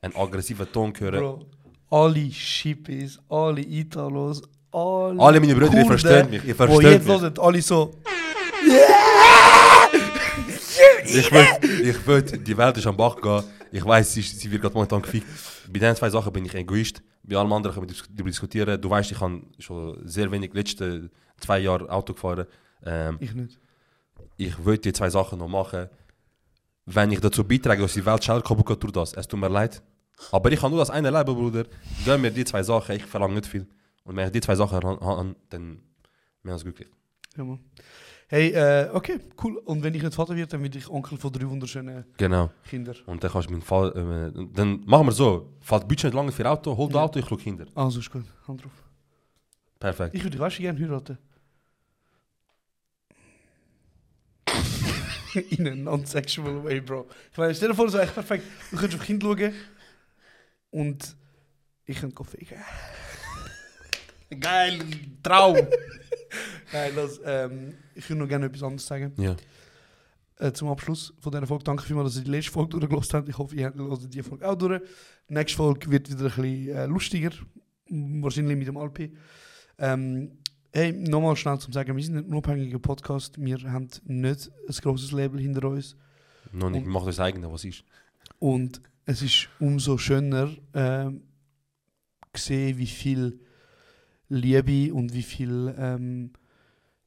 einen 0.00 0.16
aggressiven 0.16 0.70
Ton 0.72 0.92
hören. 0.98 1.20
Bro, 1.20 1.46
alle 1.90 2.30
Schippis, 2.30 3.18
alle 3.28 3.60
Italos, 3.60 4.42
alle. 4.70 5.20
Alle 5.20 5.40
meine 5.40 5.54
Brüder, 5.54 5.78
ihr 5.78 5.86
versteht 5.86 6.30
mich, 6.30 6.44
ihr 6.44 6.54
versteht 6.54 6.82
jetzt 6.84 7.06
mich. 7.06 7.20
hören, 7.20 7.34
alle 7.38 7.62
so. 7.62 7.94
Ich 11.04 11.30
will, 11.32 11.88
ich 11.88 12.06
will, 12.06 12.22
die 12.22 12.56
Welt 12.56 12.76
ist 12.76 12.86
am 12.86 12.96
Bach 12.96 13.20
gehen. 13.20 13.42
Ich 13.72 13.84
weiß, 13.84 14.12
sie, 14.14 14.22
sie 14.22 14.50
wird 14.50 14.62
gerade 14.62 14.74
momentan 14.74 15.02
gefickt. 15.02 15.26
Bei 15.68 15.78
diesen 15.78 15.96
zwei 15.96 16.10
Sachen 16.10 16.32
bin 16.32 16.44
ich 16.44 16.54
Egoist. 16.54 17.02
Bei 17.22 17.36
allem 17.36 17.52
anderen 17.52 17.74
können 17.74 17.88
wir 17.88 17.96
darüber 17.96 18.30
diskutieren. 18.30 18.80
Du 18.80 18.90
weißt, 18.90 19.10
ich 19.12 19.20
habe 19.20 19.42
schon 19.58 20.00
sehr 20.06 20.30
wenig 20.30 20.52
letzte 20.52 21.10
zwei 21.38 21.60
Jahre 21.60 21.88
Auto 21.90 22.12
gefahren. 22.12 22.46
Ähm, 22.84 23.16
Ich 23.20 23.32
nicht. 23.34 23.58
ich 24.36 24.64
will 24.64 24.78
die 24.78 24.92
zwei 24.92 25.10
Sachen 25.10 25.38
noch 25.38 25.48
machen. 25.48 25.88
Wenn 26.86 27.12
ich 27.12 27.20
dazu 27.20 27.44
beitrage, 27.44 27.82
dass 27.82 27.94
die 27.94 28.04
Welt 28.04 28.24
schneller 28.24 28.42
kaputt 28.42 28.66
geht, 28.66 28.80
tu 28.80 28.88
das. 28.88 29.12
Es 29.14 29.28
tut 29.28 29.38
mir 29.38 29.48
leid. 29.48 29.82
Aber 30.32 30.50
ich 30.50 30.60
habe 30.60 30.70
nur 30.70 30.80
das 30.80 30.90
eine 30.90 31.10
Leben, 31.10 31.34
Bruder. 31.34 31.64
Gönn 32.04 32.20
mir 32.20 32.30
die 32.30 32.44
zwei 32.44 32.62
Sachen, 32.62 32.96
ich 32.96 33.04
verlange 33.04 33.34
nicht 33.34 33.46
viel. 33.46 33.66
Und 34.04 34.16
wenn 34.16 34.26
ich 34.26 34.32
die 34.32 34.40
zwei 34.40 34.56
Sachen 34.56 34.82
habe, 34.82 35.36
dann 35.50 35.80
ich 36.42 36.48
ganz 36.48 36.62
glücklich. 36.62 36.88
Ja, 37.36 37.44
Mann. 37.44 37.60
Hey, 38.32 38.50
äh, 38.52 38.88
okay, 38.92 39.18
cool. 39.42 39.56
Und 39.64 39.82
wenn 39.82 39.92
ich 39.92 40.04
nicht 40.04 40.14
Vater 40.14 40.36
werde, 40.36 40.46
dann 40.52 40.62
werde 40.62 40.78
ich 40.78 40.88
Onkel 40.88 41.18
von 41.18 41.32
drei 41.32 41.50
wunderschönen 41.50 42.04
Genau. 42.16 42.48
Kindern. 42.68 42.94
Und 43.06 43.24
dann 43.24 43.30
kannst 43.32 43.48
du 43.48 43.52
meinen 43.52 43.62
Fall. 43.62 43.88
Äh, 43.90 44.46
dann 44.54 44.84
machen 44.86 45.06
wir 45.08 45.12
so. 45.12 45.52
Falls 45.60 45.82
Budget 45.84 46.04
nicht 46.04 46.14
lange 46.14 46.30
für 46.30 46.48
Auto, 46.48 46.76
hol 46.76 46.88
Ja. 46.92 47.02
Auto, 47.02 47.18
ich 47.18 47.26
schaue 47.26 47.38
Kinder. 47.38 47.66
Also 47.74 47.98
ist 47.98 48.08
gut, 48.08 48.24
Hand 48.46 48.62
drauf. 48.62 48.70
Perfekt. 49.80 50.14
Ich 50.14 50.20
würde 50.22 50.30
dich 50.30 50.40
weißt 50.40 50.58
gerne 50.58 50.78
heiraten. 50.78 51.18
In 55.50 55.66
a 55.66 55.74
non-sexual 55.74 56.62
way, 56.62 56.80
Bro. 56.80 57.08
Ich 57.32 57.38
meine, 57.38 57.52
stell 57.54 57.68
dir 57.70 57.74
vor, 57.74 57.86
wäre 57.94 58.04
echt 58.04 58.14
perfekt. 58.14 58.44
Du 58.70 58.76
könntest 58.76 59.00
auf 59.00 59.06
Kind 59.06 59.22
schauen 59.24 59.52
und 60.70 61.16
ich 61.84 61.98
könnte 61.98 62.24
ficken. 62.24 62.58
Geil, 64.38 64.78
Traum! 65.22 65.56
Nein, 66.72 66.92
das, 66.94 67.20
ähm, 67.24 67.74
ich 67.94 68.08
würde 68.08 68.20
noch 68.20 68.28
gerne 68.28 68.46
etwas 68.46 68.62
anderes 68.62 68.86
sagen. 68.86 69.12
Ja. 69.16 69.36
Äh, 70.38 70.52
zum 70.52 70.68
Abschluss 70.68 71.12
von 71.18 71.32
dieser 71.32 71.46
Folge. 71.46 71.64
Danke 71.64 71.82
vielmals, 71.82 72.10
dass 72.10 72.18
ihr 72.22 72.24
die 72.24 72.30
letzte 72.30 72.52
Folge 72.52 72.78
durchgelassen 72.78 73.12
habt. 73.14 73.28
Ich 73.28 73.36
hoffe, 73.36 73.56
ihr 73.56 73.74
hört 73.74 74.14
die 74.14 74.22
Folge 74.22 74.48
auch 74.48 74.54
durch. 74.54 74.80
Die 75.28 75.34
nächste 75.34 75.56
Folge 75.56 75.90
wird 75.90 76.08
wieder 76.08 76.26
ein 76.26 76.42
bisschen 76.42 76.68
äh, 76.68 76.86
lustiger. 76.86 77.30
Wahrscheinlich 77.88 78.56
mit 78.56 78.68
dem 78.68 78.76
Alpi. 78.76 79.12
Ähm, 79.78 80.38
hey, 80.72 80.92
nochmal 80.92 81.34
schnell 81.34 81.58
zum 81.58 81.72
Sagen, 81.72 81.96
wir 81.96 82.04
sind 82.04 82.16
ein 82.16 82.24
unabhängiger 82.26 82.78
Podcast. 82.78 83.34
Wir 83.42 83.60
haben 83.64 83.88
nicht 84.04 84.50
ein 84.68 84.74
grosses 84.80 85.10
Label 85.10 85.40
hinter 85.40 85.68
uns. 85.68 85.96
Noch 86.52 86.70
nicht, 86.70 86.84
wir 86.84 86.92
machen 86.92 87.06
das 87.06 87.18
eigene, 87.18 87.52
was 87.52 87.64
ist. 87.64 87.84
Und 88.38 88.80
es 89.06 89.22
ist 89.22 89.48
umso 89.58 89.98
schöner, 89.98 90.50
ähm, 90.72 91.22
gesehen, 92.32 92.78
wie 92.78 92.86
viel 92.86 93.40
Liebe 94.30 94.94
und 94.94 95.12
wie 95.12 95.22
viel 95.22 95.74
ähm, 95.76 96.30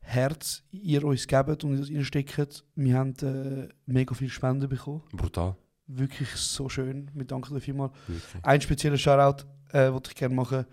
Herz 0.01 0.63
ihr 0.71 1.03
uns 1.05 1.25
gebt 1.25 1.63
und 1.63 1.89
in 1.89 1.97
uns 1.97 2.05
steckt. 2.07 2.63
Wir 2.75 2.97
haben 2.97 3.13
äh, 3.23 3.69
mega 3.85 4.13
viel 4.13 4.29
Spenden 4.29 4.69
bekommen. 4.69 5.01
Brutal. 5.13 5.55
Wirklich 5.87 6.29
so 6.29 6.69
schön. 6.69 7.09
Wir 7.13 7.25
danken 7.25 7.53
dafür 7.53 7.73
mal. 7.73 7.91
Wirklich. 8.07 8.43
Ein 8.45 8.61
spezieller 8.61 8.97
Shoutout 8.97 9.45
äh, 9.71 9.91
wollte 9.91 10.11
ich 10.11 10.15
gerne 10.15 10.35
machen. 10.35 10.65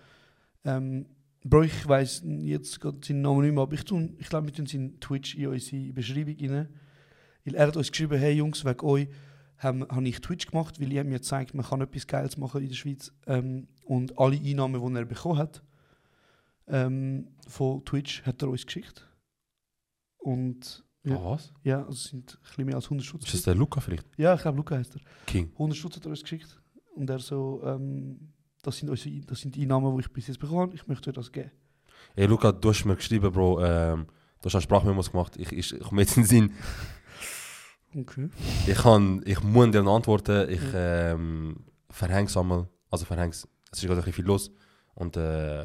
Ähm, 0.64 1.06
Bro, 1.42 1.62
ich 1.62 1.88
weiss 1.88 2.22
jetzt 2.24 2.80
gerade 2.80 2.98
seinen 3.02 3.22
Namen 3.22 3.40
nicht 3.42 3.54
mehr, 3.54 3.62
aber 3.62 3.72
ich, 3.72 3.84
tun- 3.84 4.14
ich 4.18 4.28
glaube, 4.28 4.48
wir 4.48 4.52
tun 4.52 4.66
seinen 4.66 5.00
Twitch 5.00 5.36
in 5.36 5.46
unsere 5.46 5.92
Beschreibung 5.92 6.36
rein. 6.38 6.68
Weil 7.46 7.54
er 7.54 7.66
hat 7.68 7.76
uns 7.78 7.90
geschrieben, 7.90 8.18
hey 8.18 8.34
Jungs, 8.34 8.64
wegen 8.64 8.84
euch 8.84 9.08
habe 9.56 9.86
hab 9.88 10.02
ich 10.02 10.20
Twitch 10.20 10.46
gemacht, 10.48 10.80
weil 10.80 10.92
ihr 10.92 11.02
mir 11.04 11.18
gezeigt, 11.18 11.54
man 11.54 11.64
kann 11.64 11.80
etwas 11.80 12.06
Geiles 12.06 12.36
machen 12.36 12.60
in 12.62 12.68
der 12.68 12.74
Schweiz. 12.74 13.12
Ähm, 13.26 13.68
und 13.84 14.18
alle 14.18 14.36
Einnahmen, 14.36 14.80
die 14.94 14.98
er 14.98 15.04
bekommen 15.06 15.38
hat, 15.38 15.62
ähm, 16.70 17.28
von 17.46 17.84
Twitch, 17.84 18.22
hat 18.24 18.42
er 18.42 18.48
uns 18.48 18.64
geschickt. 18.64 19.06
Und 20.18 20.84
ja, 21.02 21.16
Ah, 21.16 21.30
was? 21.30 21.52
ja 21.62 21.78
also 21.78 21.92
es 21.92 22.04
sind 22.04 22.34
ein 22.34 22.42
bisschen 22.42 22.64
mehr 22.66 22.74
als 22.76 22.84
100 22.84 23.06
Stutz. 23.06 23.24
Ist 23.24 23.34
das 23.34 23.42
der 23.42 23.54
Luca 23.54 23.80
vielleicht? 23.80 24.06
Ja, 24.18 24.34
ich 24.34 24.42
glaube, 24.42 24.58
Luca 24.58 24.76
heißt 24.76 24.96
er. 24.96 25.00
King. 25.26 25.50
100 25.52 25.76
Stutz 25.78 25.96
hat 25.96 26.04
er 26.04 26.10
uns 26.10 26.22
geschickt. 26.22 26.60
Und 26.94 27.08
er 27.08 27.18
so, 27.18 27.62
ähm, 27.64 28.32
das, 28.62 28.76
sind 28.76 28.90
unsere, 28.90 29.20
das 29.20 29.40
sind 29.40 29.54
die 29.54 29.62
Einnahmen, 29.62 29.94
die 29.96 30.00
ich 30.02 30.12
bis 30.12 30.26
jetzt 30.26 30.38
bekommen 30.38 30.60
habe. 30.60 30.74
Ich 30.74 30.86
möchte 30.86 31.08
euch 31.10 31.16
das 31.16 31.32
geben. 31.32 31.50
Ey, 32.16 32.26
Luca, 32.26 32.52
du 32.52 32.68
hast 32.68 32.84
mir 32.84 32.96
geschrieben, 32.96 33.32
Bro. 33.32 33.64
Ähm, 33.64 34.06
du 34.40 34.46
hast 34.46 34.54
eine 34.54 34.62
Sprachmemos 34.62 35.10
gemacht. 35.10 35.36
Ich, 35.38 35.52
ich, 35.52 35.72
ich 35.72 35.80
komme 35.80 36.02
jetzt 36.02 36.16
in 36.16 36.24
den 36.24 36.28
Sinn. 36.28 36.52
Okay. 37.96 38.28
Ich, 38.66 38.76
kann, 38.76 39.22
ich 39.24 39.42
muss 39.42 39.70
dir 39.70 39.84
antworten. 39.86 40.48
Ich 40.50 40.60
ähm, 40.74 41.64
verhäng's 41.88 42.36
einmal. 42.36 42.68
Also 42.90 43.04
verhäng's. 43.04 43.48
Es 43.72 43.78
ist 43.78 43.86
gerade 43.86 44.00
ein 44.00 44.04
bisschen 44.04 44.12
viel 44.14 44.26
los. 44.26 44.50
Und 44.94 45.16
äh, 45.16 45.64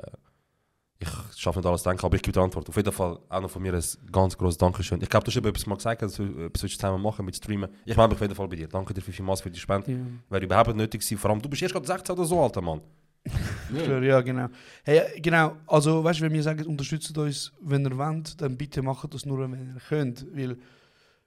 ich 1.34 1.40
schaffe 1.42 1.60
nicht 1.60 1.68
alles 1.68 1.84
denken, 1.84 2.06
aber 2.06 2.16
ich 2.16 2.22
gebe 2.22 2.32
dir 2.34 2.42
Antwort. 2.42 2.68
Auf 2.70 2.76
jeden 2.76 2.92
Fall 2.92 3.20
auch 3.30 3.42
noch 3.42 3.50
von 3.50 3.62
mir 3.62 3.74
ein 3.74 3.84
ganz 4.12 4.38
großes 4.38 4.58
Dankeschön. 4.58 5.02
Ich 5.02 5.10
glaube, 5.10 5.24
du 5.26 5.32
hast 5.32 5.38
etwas 5.38 5.66
mal 5.66 5.76
gesagt, 5.76 6.02
dass 6.02 6.18
wir 6.20 6.46
etwas 6.46 6.62
zusammen 6.72 7.02
machen 7.02 7.26
mit 7.26 7.36
Streamen. 7.36 7.70
Ich 7.86 7.96
melde 7.98 8.10
mich 8.10 8.16
auf 8.18 8.22
jeden 8.22 8.36
Fall 8.36 8.48
bei 8.48 8.56
dir. 8.56 8.68
Danke 8.68 8.94
dir 8.94 9.02
vielmals 9.02 9.42
für 9.42 9.50
die 9.52 9.60
Spende. 9.60 9.92
Ja. 9.92 9.98
Wäre 10.30 10.44
überhaupt 10.46 10.68
nicht 10.68 10.78
nötig 10.78 11.02
gewesen. 11.02 11.18
Vor 11.18 11.32
allem, 11.32 11.42
du 11.42 11.50
bist 11.50 11.62
erst 11.62 11.74
gerade 11.74 11.88
16 11.88 12.14
oder 12.16 12.26
so, 12.26 12.42
alter 12.42 12.62
Mann. 12.62 12.82
Ja. 13.74 14.00
ja, 14.00 14.22
genau. 14.22 14.48
Hey, 14.84 15.20
genau, 15.20 15.56
also 15.66 16.04
weißt 16.04 16.20
du, 16.20 16.26
wenn 16.26 16.34
wir 16.34 16.44
sagen, 16.44 16.66
unterstützt 16.68 17.18
uns, 17.18 17.52
wenn 17.62 17.84
ihr 17.84 17.98
wollt, 17.98 18.40
dann 18.40 18.56
bitte 18.56 18.84
macht 18.84 19.12
das 19.14 19.26
nur, 19.26 19.40
wenn 19.40 19.54
ihr 19.54 19.82
könnt. 19.90 20.24
Weil, 20.36 20.56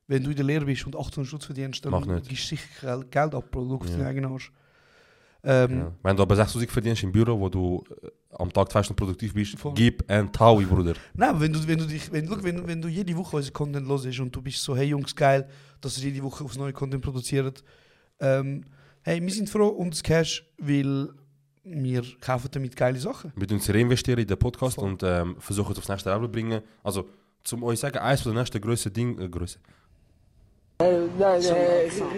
wenn 0.07 0.23
du 0.23 0.31
in 0.31 0.37
der 0.37 0.45
Lehre 0.45 0.65
bist 0.65 0.87
und 0.87 0.95
800 0.97 1.27
Stutz 1.27 1.45
verdienst, 1.47 1.85
dann 1.85 2.23
gibst 2.27 2.51
du 2.53 2.57
sicher 2.57 3.05
Geld- 3.11 3.35
ab, 3.35 3.51
Bro. 3.51 3.65
Du 3.79 3.87
Ja. 3.87 3.97
deinen 3.97 4.07
eigenen 4.07 4.33
Arsch. 4.33 4.53
Ähm, 5.45 5.79
Ja. 5.79 5.93
Wenn 6.03 6.17
du 6.17 6.23
aber 6.23 6.37
6000 6.37 6.71
verdienst 6.71 7.03
im 7.03 7.13
Büro, 7.13 7.39
wo 7.39 7.49
du 7.49 7.85
äh, 8.03 8.09
am 8.37 8.53
Tag 8.53 8.71
zwei 8.73 8.83
Stunden 8.83 8.99
produktiv 8.99 9.33
bist, 9.35 9.59
Voll. 9.59 9.73
gib 9.75 10.09
ein 10.11 10.33
Taui, 10.33 10.65
Bruder. 10.65 10.95
Nein, 11.15 11.41
wenn 11.41 11.53
du, 11.53 11.67
wenn 11.67 11.79
du 11.79 11.87
dich, 11.87 12.11
wenn, 12.13 12.27
look, 12.27 12.43
wenn, 12.43 12.67
wenn 12.67 12.83
du 12.83 12.89
jede 12.89 13.17
Woche 13.17 13.37
unseren 13.37 13.53
Content 13.53 13.89
hörst 13.89 14.21
und 14.21 14.35
du 14.35 14.43
bist 14.43 14.63
so, 14.63 14.77
hey 14.77 14.87
Jungs, 14.89 15.15
geil, 15.15 15.49
dass 15.81 15.99
ihr 16.03 16.11
jede 16.11 16.23
Woche 16.25 16.45
aufs 16.45 16.57
neue 16.59 16.73
Content 16.73 17.03
produziert. 17.03 17.63
Ähm, 18.21 18.65
hey, 19.03 19.23
wir 19.23 19.31
sind 19.33 19.49
froh 19.49 19.69
um 19.69 19.91
das 19.91 20.03
Cash, 20.03 20.45
weil 20.59 21.11
wir 21.65 22.03
kaufen 22.21 22.49
damit 22.51 22.75
geile 22.75 22.99
Sachen. 22.99 23.33
Wir 23.37 23.51
uns 23.51 23.69
reinvestieren 23.69 24.21
in 24.21 24.27
den 24.27 24.39
Podcast 24.39 24.77
Voll. 24.77 24.89
und 24.91 25.03
ähm, 25.05 25.37
versuchen 25.39 25.73
es 25.73 25.79
aufs 25.79 25.89
nächste 25.89 26.11
Level 26.11 26.27
zu 26.27 26.33
bringen. 26.33 26.63
Also, 26.83 27.09
zum 27.45 27.63
euch 27.63 27.79
sagen, 27.79 27.99
eines 27.99 28.23
von 28.23 28.33
der 28.33 28.43
nächsten 28.43 28.61
grössten 28.61 28.93
Ding, 28.93 29.19
äh, 29.21 29.29
grösse. 29.29 29.59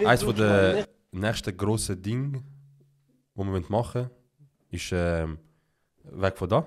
Eines 0.05 0.23
von 0.23 0.35
der 0.35 0.87
nächsten 1.11 1.55
grossen 1.57 2.01
Ding, 2.01 2.43
die 3.35 3.43
wir 3.43 3.63
machen 3.69 4.01
wollen, 4.01 4.09
ist 4.69 4.91
ähm, 4.93 5.37
weg 6.03 6.37
von 6.37 6.49
da. 6.49 6.65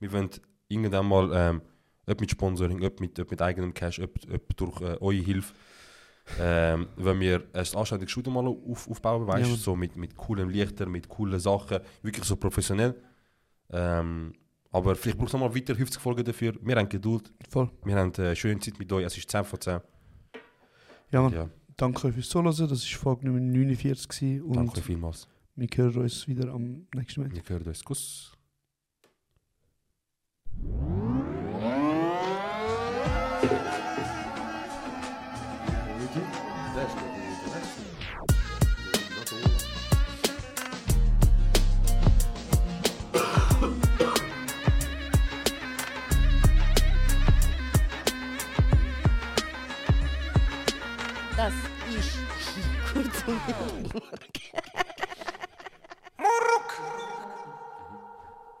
Wir 0.00 0.12
wollen 0.12 0.30
irgendwann 0.68 1.06
mal, 1.06 1.30
ähm, 1.32 1.62
ob 2.06 2.20
mit 2.20 2.30
Sponsoring, 2.30 2.84
ob 2.84 3.00
mit, 3.00 3.18
ob 3.18 3.30
mit 3.30 3.40
eigenem 3.40 3.72
Cash, 3.72 4.00
ob, 4.00 4.10
ob 4.32 4.56
durch 4.56 4.80
äh, 4.80 4.96
eure 5.00 5.14
Hilfe, 5.14 5.54
ähm, 6.40 6.88
wenn 6.96 7.20
wir 7.20 7.44
ein 7.52 7.66
anständiges 7.74 8.10
Studio 8.10 8.32
mal 8.32 8.46
auf, 8.46 8.88
aufbauen, 8.88 9.26
weißt 9.26 9.50
Ja, 9.50 9.56
so 9.56 9.76
mit, 9.76 9.96
mit 9.96 10.16
coolen 10.16 10.48
Lichtern, 10.48 10.90
mit 10.90 11.08
coolen 11.08 11.38
Sachen, 11.38 11.80
wirklich 12.02 12.24
so 12.24 12.36
professionell. 12.36 12.94
Ähm, 13.70 14.32
aber 14.70 14.96
vielleicht 14.96 15.18
braucht 15.18 15.28
es 15.28 15.32
nochmal 15.34 15.54
weiter 15.54 15.74
50 15.74 16.00
Folgen 16.00 16.24
dafür. 16.24 16.54
Wir 16.60 16.76
haben 16.76 16.88
Geduld, 16.88 17.32
Voll. 17.48 17.70
wir 17.84 17.94
haben 17.94 18.12
eine 18.16 18.34
schöne 18.34 18.58
Zeit 18.58 18.78
mit 18.78 18.92
euch, 18.92 19.04
es 19.04 19.16
ist 19.16 19.30
10 19.30 19.44
von 19.44 19.60
10. 19.60 19.80
Ja, 21.10 21.22
Mann. 21.22 21.32
Ja, 21.32 21.48
Danke 21.76 22.06
euch 22.08 22.14
fürs 22.14 22.28
Zuhören. 22.28 22.46
Das 22.46 22.60
war 22.60 22.98
Folge 22.98 23.26
Nummer 23.26 23.40
49 23.40 24.08
gewesen 24.08 24.42
und 24.42 24.56
danke 24.56 24.80
vielmals. 24.80 25.28
Wir 25.56 25.68
hören 25.74 26.02
uns 26.02 26.26
wieder 26.26 26.52
am 26.52 26.86
nächsten 26.94 27.22
Mal. 27.22 27.32
Wir 27.32 27.42
hören 27.46 27.66
uns. 27.66 27.84
Kuss. 27.84 28.32
Das 51.36 51.52
ist 51.92 52.18
kurz 52.92 53.24
und 53.26 54.02